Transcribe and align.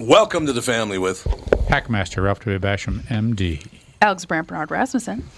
Welcome 0.00 0.46
to 0.46 0.54
the 0.54 0.62
family 0.62 0.96
with 0.96 1.24
Hackmaster 1.68 2.24
Ralph 2.24 2.40
W. 2.40 2.58
Basham, 2.58 3.02
MD. 3.08 3.66
Alex 4.00 4.24
Brandt 4.24 4.48
Bernard 4.48 4.70
Rasmussen. 4.70 5.28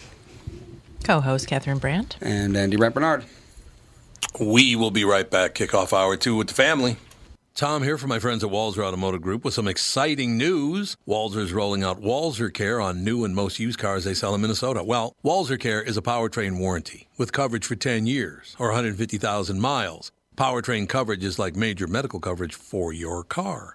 Co-host 1.02 1.48
Catherine 1.48 1.78
Brandt. 1.78 2.16
And 2.20 2.56
Andy 2.56 2.76
Brent 2.76 2.94
Bernard. 2.94 3.24
We 4.38 4.76
will 4.76 4.92
be 4.92 5.04
right 5.04 5.28
back. 5.28 5.56
Kickoff 5.56 5.92
hour 5.92 6.16
two 6.16 6.36
with 6.36 6.46
the 6.46 6.54
family. 6.54 6.96
Tom 7.56 7.82
here 7.82 7.98
from 7.98 8.10
my 8.10 8.20
friends 8.20 8.44
at 8.44 8.50
Walser 8.50 8.84
Automotive 8.84 9.20
Group 9.20 9.44
with 9.44 9.52
some 9.52 9.66
exciting 9.66 10.38
news. 10.38 10.96
Walser 11.08 11.38
is 11.38 11.52
rolling 11.52 11.82
out 11.82 12.00
Walser 12.00 12.54
Care 12.54 12.80
on 12.80 13.02
new 13.02 13.24
and 13.24 13.34
most 13.34 13.58
used 13.58 13.80
cars 13.80 14.04
they 14.04 14.14
sell 14.14 14.32
in 14.32 14.42
Minnesota. 14.42 14.84
Well, 14.84 15.16
Walser 15.24 15.58
Care 15.58 15.82
is 15.82 15.96
a 15.96 16.02
powertrain 16.02 16.60
warranty 16.60 17.08
with 17.18 17.32
coverage 17.32 17.66
for 17.66 17.74
10 17.74 18.06
years 18.06 18.54
or 18.60 18.68
150,000 18.68 19.60
miles. 19.60 20.12
Powertrain 20.36 20.88
coverage 20.88 21.24
is 21.24 21.36
like 21.36 21.56
major 21.56 21.88
medical 21.88 22.20
coverage 22.20 22.54
for 22.54 22.92
your 22.92 23.24
car. 23.24 23.74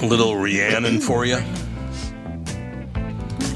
A 0.00 0.06
little 0.06 0.36
Rhiannon 0.36 1.00
for 1.00 1.24
you. 1.24 1.38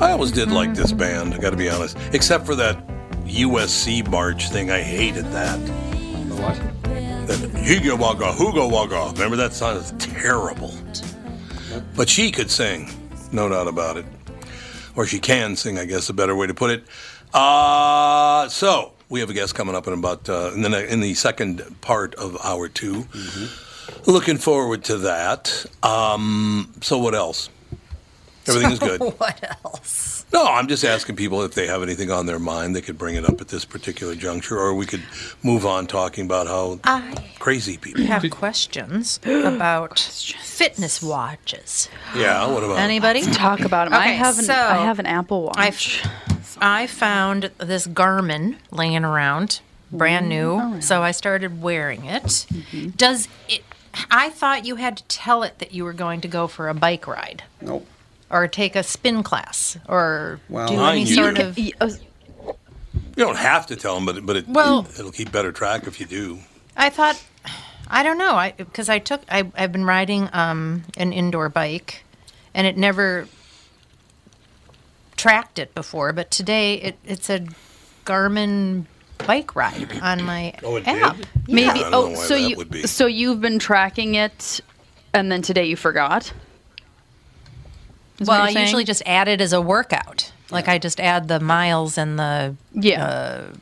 I 0.01 0.13
always 0.13 0.31
did 0.31 0.51
like 0.51 0.75
this 0.75 0.93
band, 0.93 1.35
I 1.35 1.39
gotta 1.39 1.57
be 1.57 1.71
honest. 1.71 1.97
Except 2.13 2.45
for 2.45 2.55
that 2.57 2.87
USC 3.25 4.07
march 4.09 4.51
thing, 4.51 4.71
I 4.71 4.81
hated 4.83 5.25
that. 5.27 5.59
The 5.67 6.37
What? 6.37 6.57
That 7.27 7.39
Higa 7.55 7.99
Waga, 7.99 8.27
Huga 8.33 8.71
Waga. 8.71 9.13
Remember 9.15 9.37
that 9.37 9.55
song? 9.55 9.79
It's 9.79 9.93
terrible. 9.99 10.75
But 11.97 12.09
she 12.09 12.31
could 12.31 12.51
sing, 12.51 12.91
no 13.33 13.49
doubt 13.49 13.69
about 13.69 13.97
it. 13.97 14.05
Or 14.95 15.07
she 15.07 15.19
can 15.19 15.57
sing, 15.57 15.79
I 15.79 15.85
guess, 15.87 16.09
a 16.09 16.13
better 16.13 16.37
way 16.37 16.47
to 16.47 16.55
put 16.55 16.71
it. 16.71 16.85
Uh, 17.35 18.49
so 18.49 18.93
we 19.09 19.21
have 19.21 19.31
a 19.31 19.35
guest 19.35 19.55
coming 19.55 19.75
up 19.75 19.87
in 19.87 19.93
about 19.95 20.29
uh, 20.29 20.53
in 20.55 20.63
the 20.63 20.93
in 20.93 21.01
the 21.01 21.15
second 21.15 21.63
part 21.81 22.15
of 22.15 22.37
hour 22.45 22.69
2 22.69 23.07
Looking 24.07 24.37
forward 24.39 24.85
to 24.85 24.99
that. 24.99 25.67
Um, 25.83 26.73
so 26.81 26.99
what 26.99 27.15
else? 27.15 27.49
Everything 28.49 28.71
is 28.73 28.79
good. 28.79 29.01
What 29.19 29.57
else? 29.65 30.25
No, 30.33 30.45
I'm 30.45 30.67
just 30.69 30.85
asking 30.85 31.17
people 31.17 31.43
if 31.43 31.55
they 31.55 31.67
have 31.69 31.83
anything 31.83 32.11
on 32.11 32.27
their 32.27 32.39
mind. 32.39 32.75
They 32.77 32.81
could 32.81 32.99
bring 32.99 33.15
it 33.15 33.25
up 33.25 33.41
at 33.41 33.49
this 33.49 33.65
particular 33.65 34.15
juncture, 34.15 34.59
or 34.59 34.75
we 34.75 34.85
could 34.87 35.03
move 35.43 35.65
on 35.65 35.87
talking 35.87 36.25
about 36.27 36.47
how 36.47 36.79
I 36.85 37.15
crazy 37.39 37.77
people. 37.77 38.05
have 38.05 38.29
questions 38.31 39.19
about 39.25 39.99
fitness 39.99 41.01
watches. 41.03 41.89
Yeah, 42.15 42.47
what 42.53 42.63
about 42.65 42.79
Anybody? 42.79 43.23
Talk 43.23 43.61
about 43.61 43.87
'em. 43.87 43.95
I 43.95 44.01
Okay, 44.01 44.15
have 44.17 44.39
an 44.39 44.45
so 44.45 44.53
I 44.53 44.77
have 44.79 44.99
an 44.99 45.07
Apple 45.07 45.45
Watch. 45.45 46.03
I 46.61 46.83
I 46.83 46.87
found 46.87 47.51
this 47.59 47.87
Garmin 47.87 48.57
laying 48.71 49.05
around, 49.05 49.61
brand 49.93 50.29
new. 50.29 50.81
So 50.81 51.03
I 51.03 51.13
started 51.13 51.63
wearing 51.63 52.05
it. 52.05 52.47
Does 52.97 53.29
it? 53.49 53.63
I 54.11 54.31
thought 54.31 54.65
you 54.67 54.77
had 54.77 54.97
to 54.99 55.05
tell 55.05 55.43
it 55.43 55.59
that 55.59 55.73
you 55.73 55.85
were 55.85 55.93
going 55.93 56.21
to 56.23 56.29
go 56.29 56.47
for 56.47 56.69
a 56.69 56.75
bike 56.75 57.07
ride 57.07 57.43
Nope. 57.61 57.87
or 58.31 58.47
take 58.49 58.77
a 58.77 58.83
spin 58.83 59.23
class 59.23 59.77
or 59.89 60.41
Well, 60.49 60.69
do 60.69 60.81
any 60.85 61.07
sort 61.07 61.39
of. 61.39 61.59
Uh, 61.81 61.91
You 62.45 62.55
don't 63.25 63.37
have 63.39 63.67
to 63.69 63.77
tell 63.77 63.95
them, 63.95 64.05
but 64.07 64.25
but 64.27 64.37
it, 64.37 64.49
Well- 64.49 64.87
it'll 64.99 65.13
keep 65.13 65.33
better 65.33 65.53
track 65.53 65.87
if 65.87 65.99
you 66.01 66.07
do. 66.07 66.41
I 66.77 66.91
thought, 66.91 67.23
I 67.89 68.03
don't 68.03 68.19
know, 68.19 68.35
I 68.35 68.53
because 68.53 68.89
I 68.89 68.99
took 68.99 69.23
I 69.31 69.51
I've 69.57 69.73
been 69.73 69.85
riding 69.87 70.29
um 70.33 70.85
an 70.99 71.13
indoor 71.13 71.49
bike, 71.49 72.05
and 72.55 72.67
it 72.67 72.77
never 72.77 73.27
tracked 75.17 75.59
it 75.59 75.75
before, 75.75 76.13
but 76.13 76.31
today 76.31 76.75
it 76.75 76.99
it's 77.05 77.31
a 77.31 77.47
Garmin 78.05 78.85
bike 79.19 79.55
ride 79.57 79.99
on 80.01 80.23
my 80.25 80.55
Oh, 80.63 80.77
it 80.77 80.87
app. 80.87 81.17
did? 81.17 81.29
Maybe. 81.49 81.69
I 81.69 81.75
don't 81.75 81.95
oh, 81.95 82.07
know 82.09 82.09
why 82.11 82.15
so 82.15 82.35
that 82.35 82.41
you 82.41 82.57
would 82.57 82.71
be. 82.71 82.87
so 82.87 83.07
you've 83.07 83.41
been 83.41 83.59
tracking 83.59 84.15
it, 84.15 84.61
and 85.13 85.31
then 85.31 85.43
today 85.43 85.67
you 85.67 85.77
forgot. 85.77 86.33
Is 88.19 88.29
Well, 88.29 88.41
I 88.41 88.53
saying? 88.53 88.67
usually 88.67 88.85
just 88.85 89.03
add 89.05 89.29
it 89.29 89.41
as 89.41 89.53
a 89.53 89.61
workout. 89.61 90.33
Like 90.51 90.69
I 90.69 90.79
just 90.79 91.01
add 91.01 91.29
the 91.29 91.41
miles 91.41 91.99
and 91.99 92.19
the 92.19 92.55
yeah. 92.73 93.05
Uh, 93.05 93.53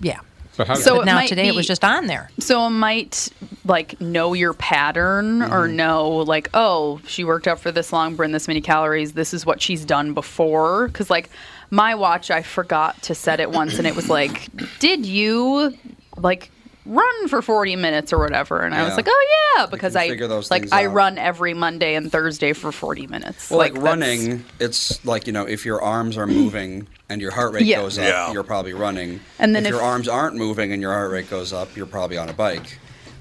yeah. 0.00 0.20
So 0.52 0.64
how 0.64 0.74
So 0.74 0.96
But 0.96 1.06
now 1.06 1.14
might 1.16 1.28
today 1.28 1.48
it 1.48 1.54
was 1.54 1.66
just 1.66 1.84
on 1.84 2.06
there. 2.06 2.30
So 2.38 2.66
it 2.66 2.70
might 2.70 3.28
like 3.64 4.00
know 4.00 4.32
your 4.32 4.54
pattern 4.54 5.42
or 5.42 5.66
mm-hmm. 5.66 5.76
know 5.76 6.08
like, 6.10 6.48
oh, 6.54 7.00
she 7.06 7.24
worked 7.24 7.46
out 7.46 7.58
for 7.60 7.70
this 7.72 7.92
long, 7.92 8.14
burned 8.14 8.34
this 8.34 8.48
many 8.48 8.60
calories. 8.60 9.12
This 9.12 9.34
is 9.34 9.44
what 9.44 9.60
she's 9.60 9.84
done 9.84 10.14
before. 10.14 10.86
Because 10.88 11.10
like 11.10 11.28
my 11.70 11.94
watch, 11.94 12.30
I 12.30 12.42
forgot 12.42 13.02
to 13.04 13.14
set 13.14 13.40
it 13.40 13.50
once, 13.50 13.78
and 13.78 13.86
it 13.86 13.96
was 13.96 14.08
like, 14.08 14.48
did 14.78 15.04
you 15.06 15.76
like 16.16 16.50
run 16.84 17.28
for 17.28 17.42
40 17.42 17.74
minutes 17.76 18.12
or 18.12 18.18
whatever? 18.18 18.60
And 18.60 18.74
I 18.74 18.84
was 18.84 18.96
like, 18.96 19.06
oh 19.08 19.54
yeah, 19.56 19.66
because 19.66 19.96
I 19.96 20.14
those 20.14 20.50
like 20.50 20.72
I 20.72 20.86
out. 20.86 20.92
run 20.94 21.18
every 21.18 21.52
Monday 21.54 21.94
and 21.96 22.10
Thursday 22.12 22.52
for 22.52 22.70
40 22.70 23.06
minutes. 23.08 23.50
Well, 23.50 23.58
like, 23.58 23.72
that's- 23.74 23.84
running, 23.84 24.44
it's 24.60 25.04
like 25.04 25.26
you 25.26 25.32
know, 25.32 25.44
if 25.46 25.64
your 25.64 25.82
arms 25.82 26.16
are 26.16 26.26
moving 26.26 26.86
and 27.08 27.20
your 27.20 27.32
heart 27.32 27.52
rate 27.54 27.64
Yeah. 27.66 27.78
goes 27.82 27.98
up, 27.98 28.04
Yeah. 28.04 28.32
you're 28.32 28.44
probably 28.44 28.72
running. 28.72 29.20
And 29.38 29.54
then 29.54 29.64
if, 29.66 29.70
your 29.72 29.82
arms 29.82 30.06
aren't 30.08 30.36
moving 30.36 30.72
and 30.72 30.80
your 30.80 30.92
heart 30.92 31.10
rate 31.10 31.28
goes 31.28 31.52
up, 31.52 31.76
you're 31.76 31.86
probably 31.86 32.18
on 32.18 32.28
a 32.28 32.32
bike. 32.32 32.78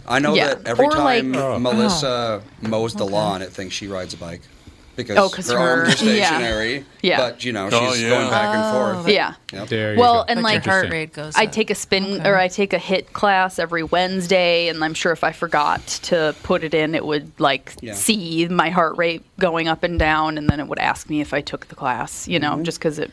I 0.08 0.20
know 0.20 0.36
Yeah. 0.36 0.50
that 0.56 0.68
every 0.68 0.86
Or, 0.86 0.92
like- 0.92 1.24
time 1.24 1.36
Oh. 1.36 1.58
Melissa 1.60 2.44
oh. 2.64 2.68
mows 2.68 2.94
the 2.94 3.06
lawn, 3.06 3.42
it 3.42 3.52
thinks 3.52 3.74
she 3.74 3.88
rides 3.88 4.14
a 4.14 4.18
bike 4.18 4.42
because 4.96 5.18
Oh, 5.18 5.30
'cause 5.30 5.50
her, 5.52 5.58
arms 5.58 5.88
her- 5.88 5.94
are 5.94 5.98
stationary. 5.98 6.86
Yeah. 7.02 7.18
but 7.18 7.44
you 7.44 7.52
know 7.52 7.70
she's 7.70 7.80
Oh, 7.80 7.94
yeah. 7.94 8.10
going 8.10 8.30
back 8.30 8.56
and 8.56 8.76
forth. 9.04 9.08
Yeah. 9.14 9.34
Yep. 9.54 9.68
There 9.70 9.94
you 9.94 10.00
Well, 10.00 10.24
go. 10.24 10.26
and 10.30 10.38
But 10.38 10.44
like 10.44 10.66
heart 10.66 10.90
rate 10.90 11.14
goes. 11.14 11.34
I 11.36 11.46
take 11.46 11.70
a 11.70 11.76
spin 11.76 12.20
Okay. 12.22 12.30
or 12.30 12.38
I 12.38 12.48
take 12.48 12.74
a 12.74 12.78
HIIT 12.80 13.14
class 13.14 13.60
every 13.60 13.84
Wednesday, 13.84 14.68
and 14.70 14.84
I'm 14.84 14.94
sure 14.94 15.12
if 15.12 15.24
I 15.24 15.32
forgot 15.32 15.86
to 16.04 16.34
put 16.44 16.64
it 16.64 16.74
in, 16.74 16.96
it 16.96 17.06
would 17.06 17.32
like 17.40 17.74
Yeah. 17.82 17.94
see 17.94 18.48
my 18.48 18.70
heart 18.70 18.98
rate 18.98 19.24
going 19.40 19.68
up 19.68 19.84
and 19.84 20.00
down, 20.00 20.38
and 20.38 20.50
then 20.50 20.60
it 20.60 20.68
would 20.68 20.80
ask 20.80 21.10
me 21.10 21.22
if 21.22 21.34
I 21.34 21.42
took 21.42 21.68
the 21.68 21.76
class. 21.76 22.28
You 22.28 22.40
know, 22.40 22.52
Mm-hmm. 22.54 22.64
just 22.64 22.80
because 22.80 22.98
it. 23.00 23.12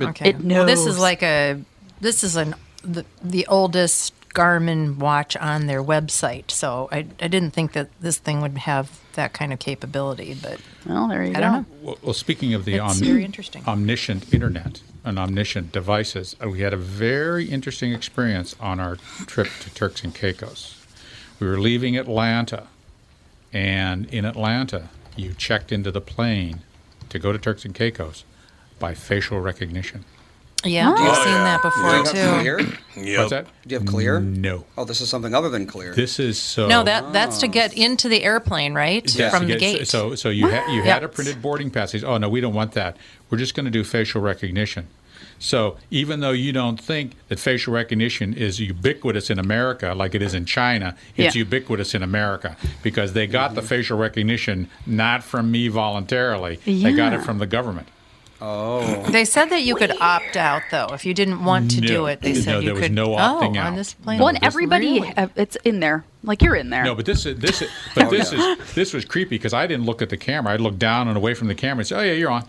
Okay. 0.00 0.30
It 0.30 0.40
Well, 0.44 0.64
this 0.66 0.86
is 0.86 0.98
like 0.98 1.22
a 1.22 1.60
this 2.00 2.24
is 2.24 2.36
an 2.36 2.54
the, 2.82 3.04
the 3.22 3.46
oldest 3.46 4.12
Garmin 4.34 4.96
watch 4.98 5.36
on 5.36 5.66
their 5.66 5.82
website. 5.82 6.50
So 6.50 6.88
I, 6.92 7.06
I 7.20 7.28
didn't 7.28 7.52
think 7.52 7.72
that 7.72 7.88
this 8.00 8.18
thing 8.18 8.40
would 8.42 8.58
have 8.58 9.00
that 9.14 9.32
kind 9.32 9.52
of 9.52 9.60
capability, 9.60 10.36
but 10.42 10.60
Well, 10.84 11.08
there 11.08 11.22
you 11.24 11.30
I 11.30 11.34
go. 11.34 11.40
don't 11.40 11.52
know. 11.52 11.64
Well, 11.82 11.98
well, 12.02 12.12
speaking 12.14 12.52
of 12.52 12.64
the 12.64 12.74
It's 12.74 12.82
omni- 12.96 13.06
very 13.06 13.24
interesting. 13.24 13.62
omniscient 13.66 14.34
internet 14.34 14.80
and 15.04 15.18
omniscient 15.18 15.70
devices, 15.70 16.34
uh, 16.44 16.48
we 16.48 16.60
had 16.60 16.72
a 16.72 16.76
very 16.76 17.44
interesting 17.46 17.92
experience 17.92 18.56
on 18.58 18.80
our 18.80 18.96
trip 19.26 19.48
to 19.60 19.72
Turks 19.72 20.02
and 20.02 20.12
Caicos. 20.14 20.84
We 21.38 21.46
were 21.46 21.60
leaving 21.60 21.96
Atlanta, 21.96 22.64
and 23.52 24.06
in 24.06 24.24
Atlanta, 24.24 24.88
you 25.16 25.32
checked 25.34 25.70
into 25.70 25.92
the 25.92 26.00
plane 26.00 26.60
to 27.10 27.18
go 27.20 27.30
to 27.32 27.38
Turks 27.38 27.64
and 27.64 27.72
Caicos 27.74 28.24
by 28.80 28.94
facial 28.94 29.38
recognition. 29.40 30.04
Yeah, 30.64 30.90
I've 30.90 30.98
Oh, 30.98 31.24
seen 31.24 31.32
yeah. 31.32 31.44
that 31.44 31.62
Do 31.62 31.68
before 31.68 31.90
you 31.90 31.96
have 31.96 32.12
too. 32.12 32.40
clear? 32.40 32.56
Do 32.58 33.00
Yep. 33.00 33.18
What's 33.18 33.30
that? 33.30 33.46
Do 33.66 33.72
you 33.74 33.78
have 33.78 33.86
clear? 33.88 34.20
No. 34.20 34.64
Oh, 34.78 34.84
this 34.84 35.00
is 35.00 35.08
something 35.08 35.34
other 35.34 35.48
than 35.48 35.66
clear. 35.66 35.94
This 35.94 36.18
is 36.18 36.40
so. 36.40 36.68
No, 36.68 36.82
that 36.84 37.12
that's 37.12 37.38
to 37.38 37.48
get 37.48 37.76
into 37.76 38.08
the 38.08 38.22
airplane, 38.22 38.74
right? 38.74 39.14
Yeah. 39.14 39.30
From 39.30 39.46
the 39.46 39.56
gate. 39.56 39.88
So, 39.88 40.14
so 40.14 40.30
you 40.30 40.48
had 40.48 40.72
you 40.72 40.82
had 40.82 41.02
a 41.02 41.08
printed 41.08 41.42
boarding 41.42 41.70
pass. 41.70 41.92
He 41.92 42.04
Oh 42.04 42.18
no, 42.18 42.28
we 42.28 42.40
don't 42.40 42.54
want 42.54 42.72
that. 42.72 42.96
We're 43.30 43.38
just 43.38 43.54
going 43.54 43.64
to 43.64 43.70
do 43.70 43.84
facial 43.84 44.20
recognition. 44.22 44.88
So 45.38 45.76
even 45.90 46.20
though 46.20 46.30
you 46.30 46.52
don't 46.52 46.80
think 46.80 47.12
that 47.28 47.38
facial 47.38 47.74
recognition 47.74 48.34
is 48.34 48.60
ubiquitous 48.60 49.30
in 49.30 49.38
America 49.38 49.92
like 49.94 50.14
it 50.14 50.22
is 50.22 50.32
in 50.32 50.44
China, 50.44 50.96
it's 51.16 51.34
Yeah. 51.34 51.40
ubiquitous 51.40 51.94
in 51.94 52.02
America 52.02 52.56
because 52.82 53.12
they 53.12 53.26
got 53.26 53.54
the 53.54 53.60
mm-hmm. 53.60 53.68
facial 53.68 53.98
recognition 53.98 54.68
not 54.86 55.22
from 55.24 55.50
me 55.50 55.68
voluntarily. 55.68 56.60
They 56.64 56.92
got 56.92 57.12
it 57.12 57.22
from 57.22 57.38
the 57.38 57.46
government. 57.46 57.88
Oh. 58.44 59.02
They 59.10 59.24
said 59.24 59.46
that 59.46 59.62
you 59.62 59.74
could 59.74 59.92
opt 60.00 60.36
out 60.36 60.62
though 60.70 60.88
if 60.92 61.04
you 61.06 61.14
didn't 61.14 61.44
want 61.44 61.70
to 61.72 61.80
No. 61.80 61.86
do 61.86 62.06
it. 62.06 62.20
They 62.20 62.32
No, 62.34 62.40
said 62.40 62.54
you 62.62 62.66
there 62.66 62.74
was 62.74 62.82
could. 62.82 62.92
no 62.92 63.08
opting 63.08 63.56
oh, 63.56 63.60
out. 63.60 63.66
on 63.68 63.76
this 63.76 63.94
plane. 63.94 64.18
Well, 64.18 64.28
and 64.28 64.36
this- 64.38 64.46
everybody, 64.46 65.00
Really? 65.00 65.16
uh, 65.16 65.28
it's 65.36 65.56
in 65.64 65.80
there. 65.80 66.04
Like 66.22 66.42
you're 66.42 66.54
in 66.56 66.70
there. 66.70 66.84
No, 66.84 66.94
but 66.94 67.06
this 67.06 67.26
is 67.26 67.38
this 67.38 67.62
is 67.62 67.70
but 67.94 68.06
Oh, 68.06 68.10
this 68.10 68.32
yeah. 68.32 68.54
is 68.54 68.74
this 68.74 68.92
was 68.92 69.04
creepy 69.04 69.36
because 69.36 69.52
I 69.54 69.66
didn't 69.66 69.86
look 69.86 70.02
at 70.02 70.10
the 70.10 70.16
camera. 70.16 70.52
I 70.52 70.56
looked 70.56 70.78
down 70.78 71.08
and 71.08 71.16
away 71.16 71.34
from 71.34 71.48
the 71.48 71.54
camera 71.54 71.80
and 71.80 71.86
said, 71.86 71.98
"Oh 71.98 72.02
yeah, 72.02 72.12
you're 72.12 72.30
on." 72.30 72.44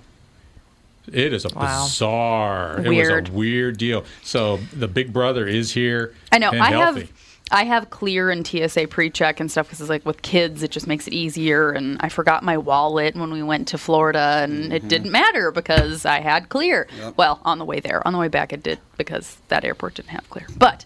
It 1.12 1.33
is 1.33 1.45
a 1.45 1.50
Wow. 1.56 1.83
bizarre. 1.83 2.80
It 2.83 2.89
Weird. 2.89 3.27
was 3.27 3.36
a 3.36 3.38
weird 3.38 3.77
deal. 3.77 4.06
So 4.24 4.57
the 4.74 4.88
Big 4.88 5.13
Brother 5.13 5.45
is 5.47 5.71
here. 5.74 6.13
I 6.31 6.39
know. 6.39 6.50
and 6.50 6.62
I 6.62 6.71
healthy. 6.71 7.01
have 7.01 7.09
I 7.51 7.63
have 7.65 7.89
clear 7.92 8.31
and 8.31 8.45
TSA 8.45 8.88
pre-check 8.88 9.39
and 9.39 9.51
stuff 9.51 9.68
because 9.68 9.80
it's 9.80 9.89
like 9.89 10.06
with 10.06 10.21
kids, 10.24 10.63
it 10.63 10.71
just 10.71 10.88
makes 10.88 11.07
it 11.07 11.13
easier. 11.13 11.71
And 11.71 11.97
I 12.00 12.09
forgot 12.09 12.44
my 12.44 12.57
wallet 12.57 13.15
when 13.15 13.31
we 13.31 13.44
went 13.44 13.68
to 13.69 13.77
Florida, 13.77 14.42
and 14.42 14.74
it 14.74 14.88
didn't 14.88 15.12
matter 15.12 15.51
because 15.51 16.06
I 16.06 16.21
had 16.21 16.50
clear. 16.50 16.88
Yep. 16.97 17.18
Well, 17.18 17.39
on 17.45 17.59
the 17.59 17.65
way 17.65 17.80
there, 17.80 18.06
on 18.06 18.13
the 18.13 18.19
way 18.19 18.30
back, 18.30 18.51
it 18.51 18.63
did 18.63 18.80
because 18.97 19.38
that 19.50 19.63
airport 19.63 19.95
didn't 19.95 20.09
have 20.09 20.30
clear. 20.30 20.47
But 20.57 20.86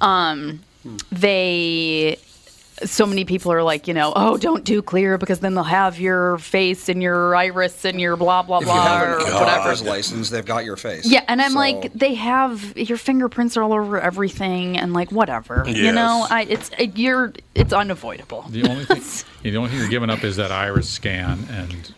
um, 0.00 0.60
they. 1.12 2.18
So 2.84 3.06
many 3.06 3.24
people 3.24 3.52
are 3.52 3.62
like, 3.62 3.88
you 3.88 3.94
know, 3.94 4.12
oh, 4.14 4.36
don't 4.36 4.64
do 4.64 4.82
clear 4.82 5.18
because 5.18 5.40
then 5.40 5.54
they'll 5.54 5.64
have 5.64 5.98
your 5.98 6.38
face 6.38 6.88
and 6.88 7.02
your 7.02 7.34
iris 7.34 7.84
and 7.84 8.00
your 8.00 8.16
blah 8.16 8.42
blah 8.42 8.58
If 8.58 8.62
you 8.62 8.66
blah 8.66 8.86
have 8.86 9.08
or 9.08 9.18
a 9.18 9.24
whatever. 9.34 9.84
license, 9.84 10.30
they've 10.30 10.44
got 10.44 10.64
your 10.64 10.76
face. 10.76 11.06
Yeah, 11.06 11.24
and 11.28 11.40
I'm 11.42 11.52
So- 11.52 11.58
like, 11.58 11.92
they 11.92 12.14
have 12.14 12.76
your 12.76 12.98
fingerprints 12.98 13.56
are 13.56 13.62
all 13.62 13.72
over 13.72 14.00
everything, 14.00 14.78
and 14.78 14.92
like 14.92 15.10
whatever, 15.12 15.64
you 15.66 15.92
know, 15.92 16.26
I 16.30 16.42
it's 16.48 16.70
it, 16.78 16.96
you're 16.96 17.32
it's 17.54 17.72
unavoidable. 17.72 18.44
The 18.48 18.68
only 18.68 18.84
thing, 18.84 19.02
the 19.42 19.56
only 19.56 19.70
thing 19.70 19.78
you're 19.80 19.88
giving 19.88 20.10
up 20.10 20.22
is 20.24 20.36
that 20.36 20.52
iris 20.52 20.88
scan 20.88 21.38
and 21.50 21.92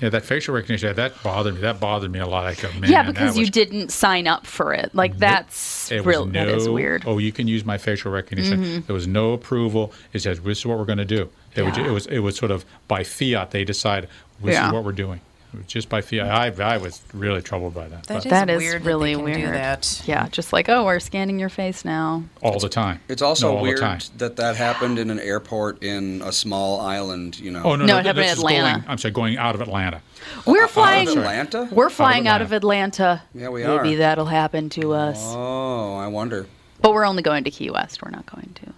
yeah, 0.00 0.08
that 0.08 0.24
facial 0.24 0.54
recognition. 0.54 0.94
That 0.96 1.22
bothered 1.22 1.54
me. 1.54 1.60
That 1.60 1.78
bothered 1.80 2.10
me 2.10 2.18
a 2.18 2.26
lot. 2.26 2.44
Like, 2.44 2.62
man, 2.80 2.90
yeah, 2.90 3.02
because 3.02 3.36
you 3.36 3.42
was- 3.42 3.50
didn't 3.50 3.90
sign 3.90 4.26
up 4.26 4.46
for 4.46 4.72
it. 4.72 4.94
Like 4.94 5.18
that's 5.18 5.90
It 5.92 6.04
real. 6.04 6.26
no, 6.26 6.46
that 6.46 6.48
is 6.56 6.68
weird. 6.68 7.02
Mm-hmm. 7.02 7.10
Oh, 7.10 7.18
you 7.18 7.32
can 7.32 7.46
use 7.48 7.64
my 7.64 7.78
facial 7.78 8.10
recognition. 8.12 8.82
There 8.86 8.94
was 8.94 9.06
no 9.06 9.32
approval. 9.32 9.92
It 10.12 10.20
says 10.20 10.40
this 10.40 10.58
is 10.58 10.66
what 10.66 10.78
we're 10.78 10.84
going 10.84 10.98
to 10.98 11.04
do. 11.04 11.28
They 11.54 11.62
would, 11.62 11.76
Yeah. 11.76 11.86
it 11.88 11.90
was 11.90 12.06
it 12.06 12.20
was 12.20 12.36
sort 12.36 12.50
of 12.50 12.64
by 12.88 13.04
fiat. 13.04 13.50
They 13.50 13.64
decide 13.64 14.08
this 14.42 14.54
Yeah. 14.54 14.68
is 14.68 14.72
what 14.72 14.84
we're 14.84 14.92
doing. 14.92 15.20
It 15.52 15.56
was 15.56 15.66
just 15.66 15.88
by 15.88 16.00
fiat. 16.00 16.28
I 16.60 16.74
I 16.74 16.76
was 16.76 17.02
really 17.12 17.42
troubled 17.42 17.74
by 17.74 17.88
that. 17.88 18.04
That 18.04 18.14
but 18.14 18.26
is 18.26 18.30
That 18.30 18.50
is 18.50 18.58
weird 18.58 18.84
really 18.84 19.14
that 19.14 19.24
they 19.24 19.32
can 19.32 19.40
weird. 19.40 19.52
do 19.52 19.58
that. 19.58 20.02
Yeah, 20.06 20.28
just 20.28 20.52
like 20.52 20.68
oh, 20.68 20.84
we're 20.84 21.00
scanning 21.00 21.38
your 21.40 21.48
face 21.48 21.84
now. 21.84 22.22
all 22.42 22.58
the 22.60 22.68
time. 22.68 23.00
It's 23.08 23.22
also 23.22 23.56
No, 23.56 23.62
weird 23.62 23.80
time. 23.80 23.98
that 24.18 24.36
that 24.36 24.56
happened 24.56 24.98
in 24.98 25.10
an 25.10 25.18
airport 25.18 25.82
in 25.82 26.22
a 26.24 26.30
small 26.32 26.80
island. 26.80 27.38
You 27.40 27.50
know. 27.50 27.62
Oh 27.64 27.74
no, 27.76 27.84
No, 27.84 27.94
no, 27.94 27.98
it 27.98 28.06
happened 28.06 28.26
in 28.26 28.30
Atlanta. 28.32 28.72
Going, 28.78 28.84
I'm 28.88 28.98
sorry, 28.98 29.12
going 29.12 29.38
out 29.38 29.54
of 29.56 29.60
Atlanta. 29.60 30.02
We're 30.46 30.68
flying 30.68 31.08
Out 31.08 31.16
of 31.16 31.22
flying. 31.24 31.40
Atlanta. 31.40 31.74
We're 31.74 31.90
flying 31.90 32.28
out 32.28 32.42
of 32.42 32.52
Atlanta. 32.52 32.60
Atlanta. 32.60 33.22
Yeah, 33.34 33.48
we 33.48 33.60
Maybe 33.62 33.72
are. 33.72 33.82
Maybe 33.82 33.94
that'll 33.96 34.26
happen 34.26 34.68
to 34.70 34.94
oh, 34.94 34.98
us. 34.98 35.18
Oh, 35.20 35.96
I 35.96 36.06
wonder. 36.06 36.46
But 36.82 36.92
we're 36.92 37.04
only 37.06 37.22
going 37.22 37.44
to 37.44 37.50
Key 37.50 37.70
West. 37.70 38.02
We're 38.02 38.10
not 38.10 38.26
going 38.26 38.52
to. 38.54 38.72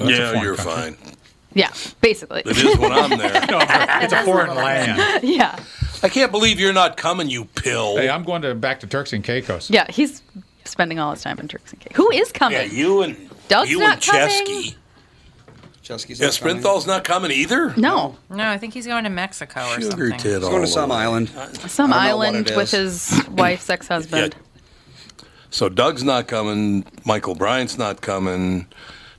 Oh, 0.00 0.04
That's 0.06 0.18
a 0.18 0.22
yeah, 0.34 0.42
you're 0.42 0.54
country. 0.56 0.92
fine. 0.92 1.14
Yeah, 1.54 1.72
basically. 2.00 2.42
It 2.44 2.56
is 2.56 2.78
when 2.78 2.92
I'm 2.92 3.18
there. 3.18 3.44
No, 3.50 3.58
it's 4.02 4.12
a 4.12 4.22
foreign 4.24 4.54
land. 4.54 5.22
yeah, 5.24 5.58
I 6.02 6.08
can't 6.08 6.30
believe 6.30 6.60
you're 6.60 6.72
not 6.72 6.96
coming, 6.96 7.28
you 7.28 7.44
pill. 7.44 7.96
Hey, 7.96 8.08
I'm 8.08 8.22
going 8.24 8.42
to 8.42 8.54
back 8.54 8.80
to 8.80 8.86
Turks 8.86 9.12
and 9.12 9.22
Caicos. 9.24 9.70
yeah. 9.70 9.86
He's 9.90 10.22
spending 10.64 10.98
all 10.98 11.10
his 11.12 11.22
time 11.22 11.38
in 11.38 11.48
Turks 11.48 11.72
and 11.72 11.80
Caicos. 11.80 11.96
Who 11.96 12.10
is 12.12 12.30
coming? 12.32 12.58
yeah, 12.58 12.64
you 12.64 13.02
and 13.02 13.16
Doug's 13.48 13.70
you 13.70 13.78
not 13.80 13.94
and 13.94 14.02
coming. 14.02 14.28
Chesky. 14.46 14.74
Chesky's 15.82 16.20
Yeah, 16.20 16.26
not 16.26 16.36
coming? 16.38 16.56
Sprinthal's 16.62 16.86
not 16.86 17.04
coming 17.04 17.30
either. 17.30 17.72
No, 17.76 18.16
No, 18.28 18.46
I 18.48 18.58
think 18.58 18.74
he's 18.74 18.86
going 18.86 19.04
to 19.04 19.10
Mexico 19.10 19.60
or 19.70 19.80
Sugar 19.80 19.90
something. 19.90 20.10
tit 20.18 20.32
He's 20.40 20.48
going 20.48 20.60
to 20.60 20.66
some 20.68 20.90
over. 20.90 21.00
island. 21.00 21.28
some 21.30 21.38
I 21.38 22.08
don't 22.08 22.10
know 22.10 22.16
what 22.18 22.26
island 22.28 22.52
with 22.54 22.70
his 22.70 23.22
wife's 23.30 23.70
ex-husband. 23.70 24.34
Yeah. 24.36 25.24
So 25.50 25.70
Doug's 25.70 26.04
not 26.04 26.28
coming. 26.28 26.84
Michael 27.06 27.34
Bryant's 27.34 27.78
not 27.78 28.02
coming. 28.02 28.66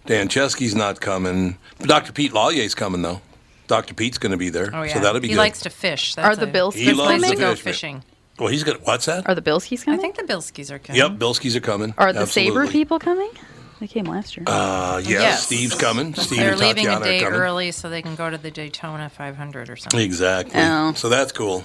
Dan 0.06 0.28
Chesky's 0.30 0.76
not 0.76 1.02
coming. 1.02 1.58
Dr. 1.80 2.12
Pete 2.14 2.34
Laulier's 2.34 2.76
coming 2.76 3.02
though. 3.02 3.22
Dr. 3.70 3.94
Pete's 3.94 4.18
going 4.18 4.32
to 4.34 4.38
be 4.38 4.50
there. 4.50 4.70
Oh 4.74 4.82
yeah, 4.84 4.94
So 4.96 5.00
that'll 5.00 5.22
be 5.22 5.28
good. 5.28 5.32
he 5.32 5.36
good. 5.36 5.40
likes 5.40 5.62
to 5.62 5.70
fish. 5.70 6.18
Are 6.18 6.36
the 6.36 6.44
a- 6.44 6.48
Bills 6.48 6.76
He 6.76 6.86
He 6.86 6.94
loves 6.94 7.22
likes 7.22 7.30
to 7.30 7.36
to 7.36 7.42
go 7.42 7.56
fish, 7.56 7.64
man. 7.66 7.74
fishing. 7.74 8.04
well, 8.38 8.50
he's 8.50 8.64
going. 8.66 8.78
to 8.80 8.84
What's 8.84 9.06
that? 9.06 9.30
Are 9.30 9.36
the 9.36 9.42
Bilskis 9.42 9.82
I 9.82 9.86
coming? 9.86 10.00
I 10.00 10.02
think 10.02 10.16
the 10.18 10.24
Bilskis 10.24 10.70
are 10.72 10.80
coming. 10.80 11.00
Yep, 11.02 11.12
Bilskis 11.14 11.56
are 11.56 11.60
coming. 11.62 11.94
Are 11.98 12.12
the 12.12 12.20
Absolutely. 12.22 12.52
Saber 12.66 12.72
people 12.72 13.00
coming? 13.00 13.30
They 13.80 13.88
came 13.88 14.04
last 14.06 14.36
year. 14.36 14.44
Uh, 14.46 15.00
yes, 15.02 15.10
Yes. 15.10 15.46
Steve's 15.46 15.76
coming. 15.76 16.14
Steve 16.14 16.40
They're 16.40 16.52
and 16.52 16.60
leaving 16.60 16.88
a 16.88 17.00
day 17.00 17.20
are 17.22 17.30
coming. 17.30 17.40
early 17.40 17.72
so 17.72 17.90
they 17.90 18.02
can 18.02 18.16
go 18.16 18.30
to 18.30 18.38
the 18.38 18.52
Daytona 18.52 19.08
500 19.10 19.70
or 19.70 19.78
something. 19.78 20.02
Exactly. 20.02 20.60
Oh. 20.60 20.92
So 20.96 21.08
that's 21.08 21.32
cool. 21.32 21.64